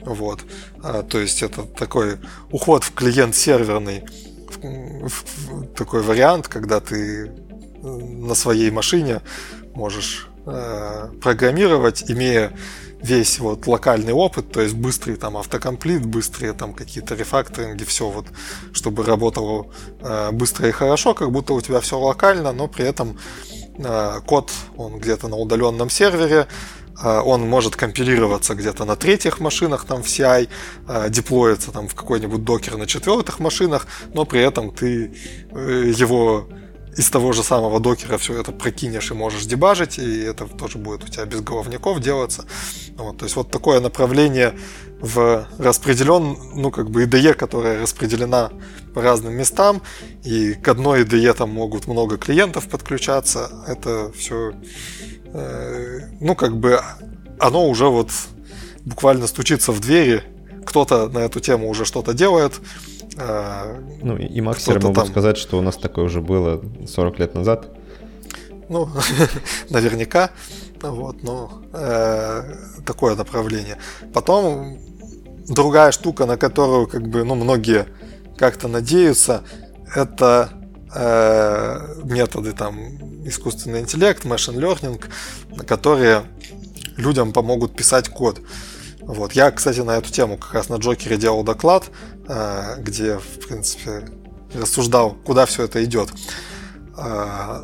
Вот. 0.00 0.40
А, 0.82 1.02
то 1.02 1.18
есть 1.18 1.42
это 1.42 1.62
такой 1.62 2.18
уход 2.50 2.84
в 2.84 2.94
клиент 2.94 3.34
серверный 3.34 4.04
в, 4.48 5.08
в, 5.08 5.66
такой 5.74 6.02
вариант, 6.02 6.48
когда 6.48 6.80
ты 6.80 7.32
на 7.82 8.34
своей 8.34 8.70
машине 8.70 9.20
можешь 9.74 10.27
э, 10.48 11.08
программировать, 11.20 12.10
имея 12.10 12.52
весь 13.00 13.38
вот 13.38 13.66
локальный 13.66 14.12
опыт, 14.12 14.50
то 14.50 14.60
есть 14.60 14.74
быстрый 14.74 15.16
там 15.16 15.36
автокомплит, 15.36 16.04
быстрые 16.04 16.52
там 16.52 16.74
какие-то 16.74 17.14
рефакторинги, 17.14 17.84
все 17.84 18.08
вот, 18.08 18.26
чтобы 18.72 19.04
работало 19.04 19.68
э, 20.00 20.30
быстро 20.32 20.68
и 20.68 20.72
хорошо, 20.72 21.14
как 21.14 21.30
будто 21.30 21.54
у 21.54 21.60
тебя 21.60 21.80
все 21.80 21.98
локально, 21.98 22.52
но 22.52 22.66
при 22.66 22.84
этом 22.84 23.18
э, 23.78 24.20
код, 24.26 24.50
он 24.76 24.98
где-то 24.98 25.28
на 25.28 25.36
удаленном 25.36 25.90
сервере, 25.90 26.48
э, 27.00 27.20
он 27.20 27.48
может 27.48 27.76
компилироваться 27.76 28.54
где-то 28.54 28.84
на 28.84 28.96
третьих 28.96 29.38
машинах 29.38 29.84
там 29.84 30.02
в 30.02 30.06
CI, 30.06 30.48
э, 30.88 31.08
деплоиться 31.08 31.70
там 31.70 31.86
в 31.86 31.94
какой-нибудь 31.94 32.42
докер 32.42 32.76
на 32.76 32.86
четвертых 32.86 33.38
машинах, 33.38 33.86
но 34.12 34.24
при 34.24 34.40
этом 34.40 34.72
ты 34.72 35.14
э, 35.52 35.92
его 35.96 36.48
из 36.96 37.10
того 37.10 37.32
же 37.32 37.42
самого 37.42 37.80
докера 37.80 38.18
все 38.18 38.40
это 38.40 38.52
прокинешь 38.52 39.10
и 39.10 39.14
можешь 39.14 39.44
дебажить, 39.44 39.98
и 39.98 40.20
это 40.20 40.46
тоже 40.46 40.78
будет 40.78 41.04
у 41.04 41.08
тебя 41.08 41.24
без 41.24 41.40
головников 41.40 42.00
делаться. 42.00 42.44
Вот, 42.96 43.18
то 43.18 43.24
есть 43.24 43.36
вот 43.36 43.50
такое 43.50 43.80
направление 43.80 44.54
в 45.00 45.46
распределен, 45.58 46.36
ну 46.54 46.70
как 46.70 46.90
бы 46.90 47.04
IDE, 47.04 47.34
которая 47.34 47.82
распределена 47.82 48.50
по 48.94 49.02
разным 49.02 49.34
местам, 49.34 49.82
и 50.24 50.54
к 50.54 50.66
одной 50.68 51.04
IDE 51.04 51.32
там 51.34 51.50
могут 51.50 51.86
много 51.86 52.16
клиентов 52.16 52.68
подключаться, 52.68 53.50
это 53.66 54.10
все, 54.16 54.54
э, 55.26 56.00
ну 56.20 56.34
как 56.34 56.56
бы 56.56 56.80
оно 57.38 57.68
уже 57.68 57.86
вот 57.86 58.10
буквально 58.84 59.26
стучится 59.26 59.72
в 59.72 59.80
двери, 59.80 60.24
кто-то 60.66 61.08
на 61.08 61.18
эту 61.20 61.40
тему 61.40 61.68
уже 61.68 61.84
что-то 61.84 62.12
делает, 62.12 62.60
а, 63.20 63.80
ну, 64.02 64.16
и 64.16 64.40
Максер 64.40 64.80
могу 64.82 64.94
там... 64.94 65.06
сказать, 65.06 65.36
что 65.36 65.58
у 65.58 65.60
нас 65.60 65.76
такое 65.76 66.04
уже 66.04 66.20
было 66.20 66.62
40 66.86 67.18
лет 67.18 67.34
назад. 67.34 67.68
Ну, 68.68 68.88
наверняка. 69.70 70.30
Вот, 70.80 71.24
ну, 71.24 71.50
э, 71.72 72.54
такое 72.86 73.16
направление. 73.16 73.78
Потом 74.14 74.78
другая 75.48 75.90
штука, 75.90 76.26
на 76.26 76.36
которую 76.36 76.86
как 76.86 77.08
бы, 77.08 77.24
ну, 77.24 77.34
многие 77.34 77.86
как-то 78.36 78.68
надеются, 78.68 79.42
это 79.94 80.50
э, 80.94 82.02
методы 82.04 82.52
там 82.52 82.78
искусственный 83.26 83.80
интеллект, 83.80 84.24
machine 84.24 84.56
learning, 84.56 85.02
которые 85.64 86.22
людям 86.96 87.32
помогут 87.32 87.74
писать 87.74 88.08
код. 88.08 88.40
Вот. 89.08 89.32
Я, 89.32 89.50
кстати, 89.50 89.80
на 89.80 89.92
эту 89.96 90.12
тему 90.12 90.36
как 90.36 90.52
раз 90.52 90.68
на 90.68 90.74
Джокере 90.74 91.16
делал 91.16 91.42
доклад, 91.42 91.90
э, 92.28 92.74
где, 92.80 93.16
в 93.16 93.46
принципе, 93.48 94.06
рассуждал, 94.52 95.16
куда 95.24 95.46
все 95.46 95.64
это 95.64 95.82
идет. 95.82 96.10
Э, 96.98 97.62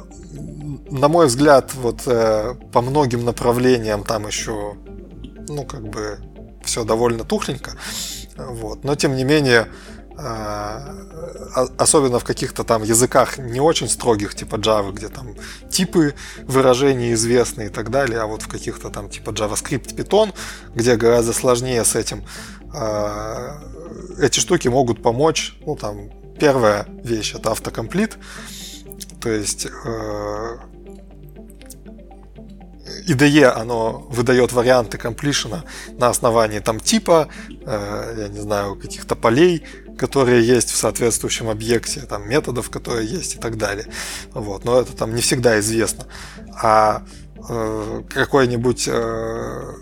на 0.91 1.09
мой 1.09 1.27
взгляд, 1.27 1.75
вот 1.75 2.01
э, 2.07 2.55
по 2.73 2.81
многим 2.81 3.27
направлениям 3.27 4.05
там 4.05 4.27
еще, 4.27 4.75
ну, 5.47 5.65
как 5.65 5.87
бы, 5.87 6.19
все 6.65 6.83
довольно 6.83 7.25
тухленько. 7.25 7.77
Вот. 8.39 8.83
Но, 8.83 8.95
тем 8.95 9.15
не 9.15 9.25
менее, 9.25 9.69
особенно 10.17 12.19
в 12.19 12.25
каких-то 12.25 12.65
там 12.65 12.83
языках 12.83 13.39
не 13.39 13.61
очень 13.61 13.89
строгих, 13.89 14.35
типа 14.35 14.57
Java, 14.57 14.93
где 14.93 15.09
там 15.09 15.35
типы 15.71 16.15
выражений 16.43 17.15
известны 17.15 17.67
и 17.67 17.69
так 17.69 17.91
далее, 17.91 18.21
а 18.21 18.27
вот 18.27 18.43
в 18.43 18.49
каких-то 18.49 18.91
там 18.91 19.09
типа 19.09 19.31
JavaScript, 19.31 19.97
Python, 19.97 20.33
где 20.75 20.97
гораздо 20.97 21.33
сложнее 21.33 21.85
с 21.85 21.97
этим, 21.97 22.25
а, 22.73 23.61
эти 24.21 24.41
штуки 24.41 24.69
могут 24.69 25.03
помочь. 25.03 25.57
Ну, 25.67 25.77
там, 25.77 26.11
первая 26.39 26.87
вещь 27.03 27.35
это 27.35 27.51
автокомплит, 27.51 28.17
то 29.21 29.31
есть 29.31 29.67
э, 29.67 30.57
IDE 33.09 33.45
оно 33.45 34.07
выдает 34.11 34.53
варианты 34.53 34.99
комплишена 34.99 35.65
на 35.99 36.09
основании 36.09 36.59
там 36.59 36.81
типа, 36.81 37.29
э, 37.49 38.15
я 38.19 38.29
не 38.29 38.41
знаю, 38.41 38.77
каких-то 38.77 39.17
полей, 39.17 39.65
которые 39.99 40.47
есть 40.47 40.71
в 40.71 40.77
соответствующем 40.77 41.49
объекте, 41.49 42.01
там 42.01 42.29
методов, 42.29 42.71
которые 42.71 43.07
есть 43.07 43.37
и 43.37 43.39
так 43.39 43.57
далее. 43.57 43.87
Вот. 44.33 44.65
Но 44.65 44.81
это 44.81 44.97
там 44.97 45.15
не 45.15 45.23
всегда 45.23 45.59
известно. 45.61 46.07
А 46.63 47.03
э, 47.49 48.03
какой-нибудь 48.09 48.89
э, 48.89 49.75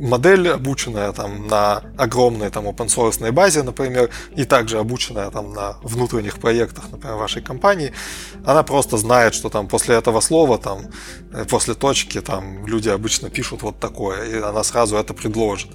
модель, 0.00 0.48
обученная 0.48 1.12
там 1.12 1.46
на 1.46 1.82
огромной 1.96 2.50
там 2.50 2.66
open 2.66 2.86
source 2.86 3.32
базе, 3.32 3.62
например, 3.62 4.10
и 4.34 4.44
также 4.44 4.78
обученная 4.78 5.30
там 5.30 5.52
на 5.52 5.76
внутренних 5.82 6.38
проектах, 6.38 6.84
например, 6.90 7.16
вашей 7.16 7.42
компании, 7.42 7.92
она 8.44 8.62
просто 8.62 8.96
знает, 8.96 9.34
что 9.34 9.48
там 9.48 9.68
после 9.68 9.96
этого 9.96 10.20
слова, 10.20 10.58
там, 10.58 10.80
э, 11.32 11.44
после 11.44 11.74
точки, 11.74 12.20
там 12.20 12.66
люди 12.66 12.88
обычно 12.88 13.30
пишут 13.30 13.62
вот 13.62 13.78
такое, 13.78 14.24
и 14.24 14.40
она 14.40 14.64
сразу 14.64 14.96
это 14.96 15.14
предложит. 15.14 15.70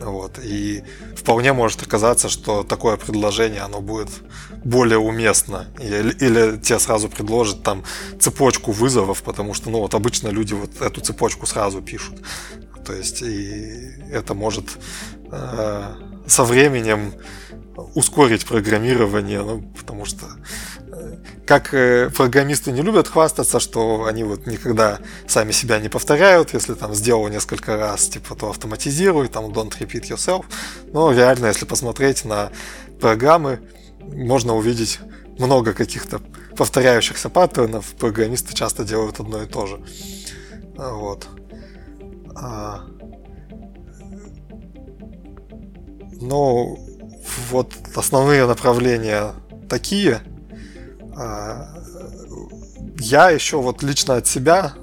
Вот. 0.00 0.38
И 0.42 0.84
вполне 1.16 1.52
может 1.52 1.82
оказаться, 1.82 2.28
что 2.28 2.62
такое 2.62 2.96
предложение, 2.96 3.62
оно 3.62 3.80
будет 3.80 4.08
более 4.64 4.98
уместно. 4.98 5.66
Или, 5.78 6.12
или 6.20 6.56
тебе 6.58 6.78
сразу 6.78 7.08
предложат 7.08 7.62
там 7.62 7.84
цепочку 8.20 8.72
вызовов, 8.72 9.22
потому 9.22 9.54
что, 9.54 9.70
ну, 9.70 9.80
вот 9.80 9.94
обычно 9.94 10.28
люди 10.28 10.54
вот 10.54 10.80
эту 10.80 11.00
цепочку 11.00 11.46
сразу 11.46 11.82
пишут. 11.82 12.16
То 12.84 12.92
есть, 12.94 13.22
и 13.22 13.92
это 14.10 14.34
может 14.34 14.78
э, 15.30 15.94
со 16.28 16.44
временем 16.44 17.14
ускорить 17.94 18.46
программирование, 18.46 19.42
ну, 19.42 19.62
потому 19.78 20.04
что 20.04 20.26
как 21.48 21.72
э, 21.72 22.10
программисты 22.10 22.72
не 22.72 22.82
любят 22.82 23.08
хвастаться, 23.08 23.58
что 23.58 24.04
они 24.04 24.22
вот 24.22 24.46
никогда 24.46 24.98
сами 25.26 25.52
себя 25.52 25.80
не 25.80 25.88
повторяют, 25.88 26.52
если 26.52 26.74
там 26.74 26.94
сделал 26.94 27.26
несколько 27.28 27.76
раз, 27.76 28.08
типа, 28.08 28.34
то 28.34 28.50
автоматизируй, 28.50 29.28
там 29.28 29.46
don't 29.46 29.72
repeat 29.78 30.10
yourself. 30.10 30.44
Но 30.92 31.10
реально, 31.10 31.46
если 31.46 31.64
посмотреть 31.64 32.26
на 32.26 32.52
программы, 33.00 33.60
можно 34.00 34.54
увидеть 34.56 35.00
много 35.38 35.72
каких-то 35.72 36.20
повторяющихся 36.54 37.30
паттернов. 37.30 37.86
Программисты 37.98 38.54
часто 38.54 38.84
делают 38.84 39.18
одно 39.18 39.42
и 39.42 39.46
то 39.46 39.66
же. 39.66 39.80
Вот. 40.76 41.28
А... 42.34 42.84
Ну, 46.20 46.78
вот 47.50 47.72
основные 47.94 48.46
направления 48.46 49.32
такие– 49.68 50.22
а, 51.18 51.68
я 53.00 53.30
еще 53.30 53.60
вот 53.60 53.82
лично 53.82 54.16
от 54.16 54.26
себя 54.26 54.74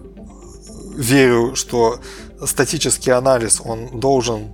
верю, 0.96 1.56
что 1.56 2.00
статический 2.46 3.14
анализ, 3.14 3.62
он 3.64 4.00
должен 4.00 4.52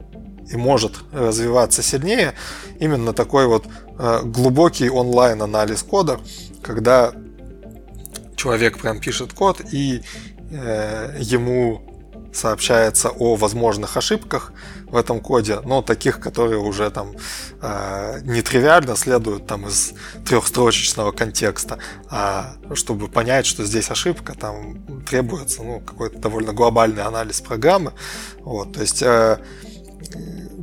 и 0.52 0.58
может 0.58 0.94
развиваться 1.12 1.82
сильнее. 1.82 2.34
Именно 2.80 3.14
такой 3.14 3.48
вот 3.48 3.66
а, 3.98 4.22
глубокий 4.22 4.90
онлайн-анализ 4.90 5.82
кода, 5.84 6.20
когда 6.62 7.14
человек 8.36 8.78
прям 8.78 9.00
пишет 9.00 9.34
код 9.34 9.62
и 9.72 10.02
э, 10.52 11.16
ему 11.20 11.84
сообщается 12.34 13.10
о 13.10 13.36
возможных 13.36 13.98
ошибках 13.98 14.52
в 14.92 14.96
этом 14.96 15.20
коде, 15.20 15.60
но 15.62 15.82
таких, 15.82 16.20
которые 16.20 16.60
уже 16.60 16.90
там 16.92 17.16
э, 17.62 18.20
нетривиально 18.24 18.96
следуют 18.96 19.48
там 19.48 19.68
из 19.68 19.94
трехстрочечного 20.26 21.12
контекста, 21.12 21.80
а 22.10 22.56
чтобы 22.74 23.08
понять, 23.08 23.46
что 23.46 23.64
здесь 23.64 23.90
ошибка, 23.90 24.34
там 24.34 25.04
требуется 25.04 25.64
ну, 25.64 25.80
какой-то 25.80 26.18
довольно 26.20 26.54
глобальный 26.54 27.04
анализ 27.04 27.42
программы. 27.42 27.94
Вот, 28.40 28.74
то 28.74 28.82
есть 28.82 29.02
э, 29.02 29.38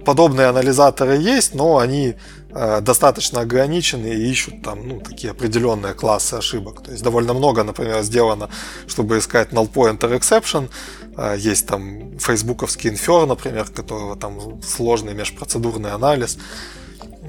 подобные 0.04 0.48
анализаторы 0.48 1.16
есть, 1.16 1.54
но 1.54 1.78
они 1.78 2.16
Э, 2.50 2.80
достаточно 2.80 3.40
ограничены 3.40 4.06
и 4.06 4.30
ищут 4.30 4.62
там 4.62 4.88
ну, 4.88 5.00
такие 5.00 5.32
определенные 5.32 5.92
классы 5.92 6.34
ошибок. 6.34 6.82
То 6.82 6.92
есть 6.92 7.04
довольно 7.04 7.34
много, 7.34 7.62
например, 7.62 8.02
сделано, 8.02 8.48
чтобы 8.86 9.18
искать 9.18 9.52
null 9.52 9.70
pointer 9.70 10.18
exception. 10.18 10.70
Э, 11.16 11.36
есть 11.38 11.66
там 11.66 12.18
фейсбуковский 12.18 12.90
infer, 12.90 13.26
например, 13.26 13.66
которого 13.66 14.16
там 14.16 14.62
сложный 14.62 15.12
межпроцедурный 15.12 15.92
анализ. 15.92 16.38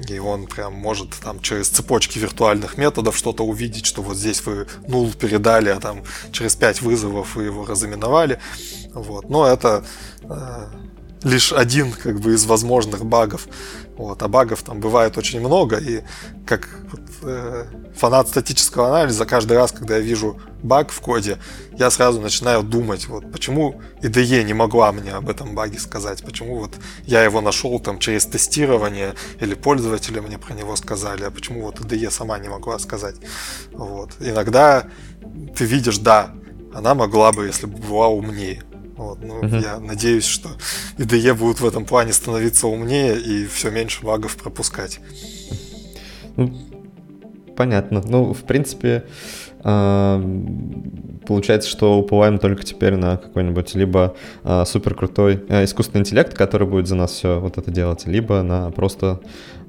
И 0.08 0.18
он 0.18 0.46
прям 0.46 0.72
может 0.72 1.10
там 1.22 1.40
через 1.40 1.68
цепочки 1.68 2.18
виртуальных 2.18 2.78
методов 2.78 3.14
что-то 3.14 3.44
увидеть, 3.44 3.84
что 3.84 4.00
вот 4.00 4.16
здесь 4.16 4.46
вы 4.46 4.66
нул 4.88 5.12
передали, 5.12 5.68
а 5.68 5.80
там 5.80 6.02
через 6.32 6.56
5 6.56 6.80
вызовов 6.80 7.36
вы 7.36 7.44
его 7.44 7.66
разыменовали. 7.66 8.38
Вот. 8.94 9.28
Но 9.28 9.46
это 9.46 9.84
э, 10.22 10.66
лишь 11.22 11.52
один 11.52 11.92
как 11.92 12.20
бы 12.20 12.34
из 12.34 12.46
возможных 12.46 13.04
багов. 13.04 13.46
Вот, 13.96 14.22
а 14.22 14.28
багов 14.28 14.62
там 14.62 14.80
бывает 14.80 15.18
очень 15.18 15.40
много, 15.40 15.76
и 15.76 16.02
как 16.46 16.70
вот, 16.90 17.02
э, 17.22 17.66
фанат 17.94 18.28
статического 18.28 18.88
анализа, 18.88 19.26
каждый 19.26 19.58
раз, 19.58 19.72
когда 19.72 19.96
я 19.96 20.00
вижу 20.00 20.40
баг 20.62 20.90
в 20.90 21.00
коде, 21.00 21.36
я 21.78 21.90
сразу 21.90 22.18
начинаю 22.18 22.62
думать, 22.62 23.08
вот 23.08 23.30
почему 23.30 23.82
IDE 24.02 24.42
не 24.44 24.54
могла 24.54 24.92
мне 24.92 25.12
об 25.12 25.28
этом 25.28 25.54
баге 25.54 25.78
сказать, 25.78 26.22
почему 26.24 26.60
вот 26.60 26.76
я 27.04 27.22
его 27.22 27.42
нашел 27.42 27.78
там 27.78 27.98
через 27.98 28.24
тестирование, 28.24 29.14
или 29.38 29.52
пользователи 29.52 30.18
мне 30.20 30.38
про 30.38 30.54
него 30.54 30.76
сказали, 30.76 31.24
а 31.24 31.30
почему 31.30 31.62
вот 31.62 31.80
IDE 31.80 32.10
сама 32.10 32.38
не 32.38 32.48
могла 32.48 32.78
сказать. 32.78 33.16
Вот. 33.72 34.12
Иногда 34.20 34.86
ты 35.54 35.66
видишь, 35.66 35.98
да, 35.98 36.30
она 36.72 36.94
могла 36.94 37.32
бы, 37.32 37.46
если 37.46 37.66
бы 37.66 37.76
была 37.76 38.08
умнее. 38.08 38.62
Вот, 39.00 39.20
ну, 39.22 39.38
угу. 39.38 39.56
Я 39.56 39.80
надеюсь, 39.80 40.26
что 40.26 40.50
IDE 40.98 41.32
будут 41.32 41.60
в 41.60 41.66
этом 41.66 41.86
плане 41.86 42.12
становиться 42.12 42.66
умнее 42.66 43.18
и 43.18 43.46
все 43.46 43.70
меньше 43.70 44.04
багов 44.04 44.36
пропускать. 44.36 45.00
Ну, 46.36 46.52
понятно. 47.56 48.02
Ну, 48.06 48.34
в 48.34 48.42
принципе, 48.42 49.04
а, 49.60 50.22
получается, 51.26 51.70
что 51.70 51.98
уповаем 51.98 52.38
только 52.38 52.62
теперь 52.62 52.96
на 52.96 53.16
какой-нибудь 53.16 53.74
либо 53.74 54.16
а, 54.44 54.66
супер 54.66 54.94
крутой 54.94 55.44
а, 55.48 55.64
искусственный 55.64 56.02
интеллект, 56.02 56.34
который 56.34 56.68
будет 56.68 56.86
за 56.86 56.94
нас 56.94 57.12
все 57.12 57.40
вот 57.40 57.56
это 57.56 57.70
делать, 57.70 58.06
либо 58.06 58.42
на 58.42 58.70
просто 58.70 59.20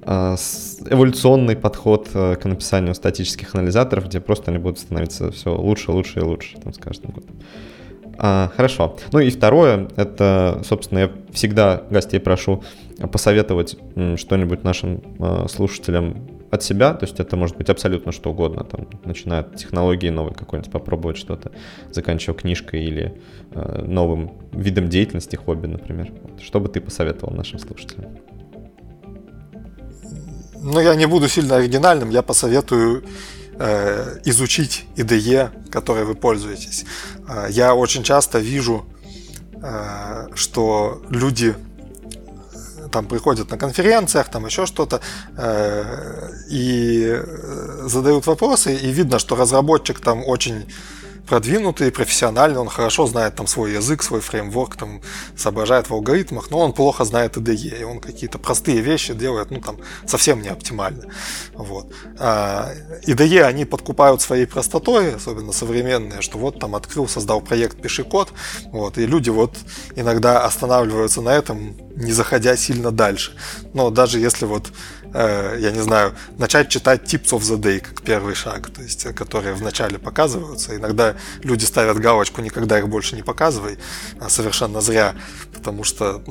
эволюционный 0.04 1.56
подход 1.56 2.10
к 2.12 2.40
написанию 2.44 2.96
статических 2.96 3.54
анализаторов, 3.54 4.08
где 4.08 4.20
просто 4.20 4.50
они 4.50 4.58
будут 4.58 4.80
становиться 4.80 5.32
все 5.32 5.56
лучше, 5.56 5.92
лучше 5.92 6.20
и 6.20 6.24
лучше 6.24 6.58
там, 6.58 6.74
с 6.74 6.78
каждым 6.80 7.12
годом. 7.12 7.36
А, 8.24 8.52
хорошо. 8.56 8.98
Ну 9.12 9.20
и 9.20 9.32
второе, 9.32 9.88
это, 9.96 10.62
собственно, 10.64 11.00
я 11.00 11.12
всегда 11.34 11.82
гостей 11.90 12.20
прошу 12.20 12.64
посоветовать 13.12 13.78
что-нибудь 14.16 14.64
нашим 14.64 15.02
э, 15.18 15.48
слушателям 15.50 16.28
от 16.52 16.62
себя, 16.62 16.94
то 16.94 17.06
есть 17.06 17.20
это 17.20 17.36
может 17.36 17.58
быть 17.58 17.70
абсолютно 17.70 18.12
что 18.12 18.30
угодно, 18.30 18.64
там, 18.64 18.88
начиная 19.06 19.40
от 19.40 19.56
технологии 19.56 20.10
новой 20.10 20.36
какой-нибудь, 20.36 20.72
попробовать 20.72 21.18
что-то, 21.18 21.52
заканчивая 21.90 22.38
книжкой 22.38 22.84
или 22.84 23.20
э, 23.54 23.86
новым 23.88 24.34
видом 24.52 24.88
деятельности, 24.88 25.36
хобби, 25.36 25.66
например. 25.66 26.12
Что 26.40 26.60
бы 26.60 26.70
ты 26.70 26.80
посоветовал 26.80 27.34
нашим 27.34 27.58
слушателям? 27.58 28.12
Ну, 30.62 30.80
я 30.80 30.94
не 30.94 31.08
буду 31.08 31.28
сильно 31.28 31.56
оригинальным, 31.56 32.12
я 32.12 32.22
посоветую 32.22 33.04
Э, 33.64 34.18
изучить 34.26 34.86
IDE, 34.98 35.52
которой 35.70 36.04
вы 36.04 36.16
пользуетесь. 36.16 36.84
Э, 37.28 37.46
я 37.52 37.76
очень 37.76 38.02
часто 38.02 38.40
вижу, 38.40 38.86
э, 39.62 40.30
что 40.34 41.04
люди 41.12 41.54
там 42.92 43.06
приходят 43.06 43.52
на 43.52 43.58
конференциях, 43.60 44.30
там 44.30 44.46
еще 44.48 44.66
что-то, 44.66 45.00
и 46.50 47.22
задают 47.86 48.28
вопросы, 48.28 48.76
и 48.76 48.92
видно, 48.92 49.20
что 49.20 49.36
разработчик 49.36 50.00
там 50.00 50.24
очень 50.26 50.66
продвинутый, 51.32 51.94
профессиональный, 51.94 52.60
он 52.60 52.68
хорошо 52.68 53.08
знает 53.08 53.36
там 53.36 53.48
свой 53.48 53.72
язык, 53.72 54.04
свой 54.04 54.20
фреймворк, 54.20 54.76
там 54.76 55.00
соображает 55.38 55.90
в 55.90 55.94
алгоритмах, 55.94 56.52
но 56.52 56.60
он 56.60 56.74
плохо 56.74 57.06
знает 57.06 57.38
IDE, 57.38 57.80
и 57.80 57.84
он 57.86 58.02
какие-то 58.02 58.38
простые 58.38 58.82
вещи 58.82 59.14
делает, 59.14 59.50
ну 59.50 59.62
там 59.62 59.78
совсем 60.06 60.42
не 60.42 60.50
оптимально. 60.50 61.06
Вот. 61.54 61.94
А 62.20 62.74
IDE 63.08 63.44
они 63.44 63.64
подкупают 63.64 64.22
своей 64.22 64.46
простотой, 64.46 65.16
особенно 65.16 65.54
современные, 65.54 66.22
что 66.22 66.38
вот 66.38 66.60
там 66.60 66.76
открыл, 66.76 67.08
создал 67.08 67.40
проект, 67.40 67.82
пиши 67.82 68.04
код, 68.04 68.34
вот, 68.66 68.98
и 68.98 69.06
люди 69.06 69.30
вот 69.30 69.56
иногда 69.96 70.44
останавливаются 70.44 71.22
на 71.22 71.30
этом, 71.30 71.78
не 71.96 72.12
заходя 72.12 72.58
сильно 72.58 72.92
дальше. 72.92 73.38
Но 73.74 73.90
даже 73.90 74.20
если 74.20 74.46
вот 74.46 74.74
Э, 75.14 75.58
я 75.60 75.72
не 75.72 75.82
знаю, 75.82 76.16
начать 76.38 76.70
читать 76.70 77.14
Tips 77.14 77.32
of 77.32 77.40
the 77.40 77.58
Day 77.58 77.80
как 77.80 78.02
первый 78.02 78.36
шаг, 78.36 78.70
то 78.70 78.82
есть, 78.82 79.06
э, 79.06 79.14
которые 79.14 79.54
вначале 79.54 79.98
показываются. 79.98 80.76
Иногда 80.76 81.16
люди 81.44 81.66
ставят 81.66 81.98
галочку 81.98 82.42
«никогда 82.42 82.80
их 82.80 82.88
больше 82.88 83.16
не 83.16 83.24
показывай», 83.24 83.78
а 84.20 84.30
совершенно 84.30 84.82
зря, 84.82 85.16
потому 85.54 85.84
что 85.84 86.24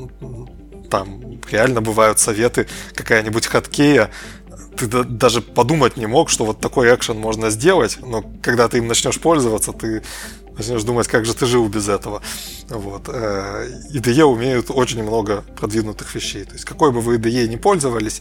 там 0.90 1.40
реально 1.50 1.80
бывают 1.80 2.18
советы, 2.18 2.66
какая-нибудь 2.94 3.46
хаткея, 3.46 4.10
ты 4.76 4.86
даже 5.04 5.42
подумать 5.42 5.96
не 5.96 6.06
мог, 6.06 6.30
что 6.30 6.44
вот 6.44 6.60
такой 6.60 6.94
экшен 6.94 7.18
можно 7.18 7.50
сделать, 7.50 7.98
но 8.00 8.24
когда 8.42 8.68
ты 8.68 8.78
им 8.78 8.86
начнешь 8.86 9.20
пользоваться, 9.20 9.72
ты 9.72 10.02
начнешь 10.60 10.84
думать, 10.84 11.08
как 11.08 11.24
же 11.24 11.34
ты 11.34 11.46
жил 11.46 11.68
без 11.68 11.88
этого. 11.88 12.22
Вот. 12.68 13.08
IDE 13.08 14.20
э, 14.20 14.24
умеют 14.24 14.66
очень 14.68 15.02
много 15.02 15.42
продвинутых 15.56 16.14
вещей. 16.14 16.44
То 16.44 16.52
есть 16.52 16.64
какой 16.64 16.92
бы 16.92 17.00
вы 17.00 17.16
IDE 17.16 17.48
не 17.48 17.56
пользовались, 17.56 18.20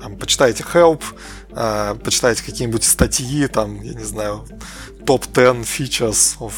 там, 0.00 0.16
почитайте 0.16 0.64
help, 0.72 1.02
э, 1.50 1.96
почитайте 2.04 2.44
какие-нибудь 2.44 2.84
статьи, 2.84 3.46
там, 3.46 3.82
я 3.82 3.94
не 3.94 4.04
знаю, 4.04 4.44
топ-10 5.06 5.62
features 5.62 6.38
of 6.38 6.52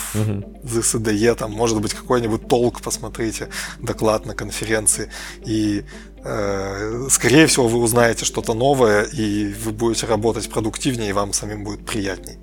this 0.64 0.94
IDE, 0.94 1.34
там, 1.36 1.52
может 1.52 1.80
быть, 1.80 1.94
какой-нибудь 1.94 2.48
толк 2.48 2.80
посмотрите, 2.82 3.48
доклад 3.78 4.26
на 4.26 4.34
конференции, 4.34 5.08
и 5.46 5.84
э, 6.24 7.06
скорее 7.10 7.46
всего, 7.46 7.68
вы 7.68 7.78
узнаете 7.78 8.24
что-то 8.24 8.54
новое, 8.54 9.04
и 9.04 9.52
вы 9.52 9.70
будете 9.70 10.06
работать 10.06 10.50
продуктивнее, 10.50 11.10
и 11.10 11.12
вам 11.12 11.32
самим 11.32 11.62
будет 11.64 11.86
приятнее. 11.86 12.38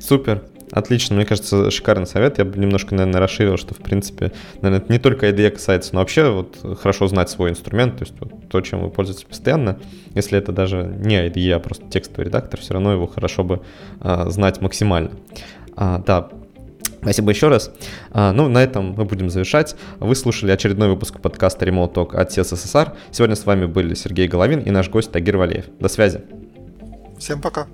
Супер. 0.00 0.42
Отлично, 0.72 1.16
мне 1.16 1.24
кажется, 1.24 1.70
шикарный 1.70 2.06
совет. 2.06 2.38
Я 2.38 2.44
бы 2.44 2.58
немножко, 2.58 2.94
наверное, 2.94 3.20
расширил, 3.20 3.56
что, 3.56 3.74
в 3.74 3.78
принципе, 3.78 4.32
наверное, 4.60 4.84
это 4.84 4.92
не 4.92 4.98
только 4.98 5.28
IDE 5.28 5.50
касается, 5.50 5.94
но 5.94 6.00
вообще 6.00 6.30
вот 6.30 6.58
хорошо 6.80 7.06
знать 7.08 7.30
свой 7.30 7.50
инструмент, 7.50 7.98
то 7.98 8.04
есть 8.04 8.14
вот, 8.20 8.48
то, 8.48 8.60
чем 8.60 8.80
вы 8.80 8.90
пользуетесь 8.90 9.24
постоянно. 9.24 9.78
Если 10.14 10.38
это 10.38 10.52
даже 10.52 10.82
не 10.98 11.16
IDE, 11.16 11.52
а 11.52 11.58
просто 11.58 11.88
текстовый 11.88 12.26
редактор, 12.26 12.60
все 12.60 12.74
равно 12.74 12.92
его 12.92 13.06
хорошо 13.06 13.44
бы 13.44 13.62
а, 14.00 14.28
знать 14.30 14.60
максимально. 14.60 15.12
А, 15.76 16.02
да, 16.04 16.28
Спасибо 17.00 17.30
еще 17.30 17.48
раз. 17.48 17.70
А, 18.10 18.32
ну, 18.32 18.48
на 18.48 18.62
этом 18.62 18.94
мы 18.96 19.04
будем 19.04 19.30
завершать. 19.30 19.76
Вы 20.00 20.14
слушали 20.16 20.50
очередной 20.50 20.88
выпуск 20.88 21.20
подкаста 21.20 21.64
Remote 21.64 21.94
Talk 21.94 22.16
от 22.16 22.32
СССР. 22.32 22.92
Сегодня 23.12 23.36
с 23.36 23.46
вами 23.46 23.66
были 23.66 23.94
Сергей 23.94 24.26
Головин 24.26 24.60
и 24.60 24.70
наш 24.70 24.90
гость 24.90 25.12
Тагир 25.12 25.36
Валеев. 25.36 25.66
До 25.78 25.88
связи. 25.88 26.22
Всем 27.18 27.40
пока. 27.40 27.68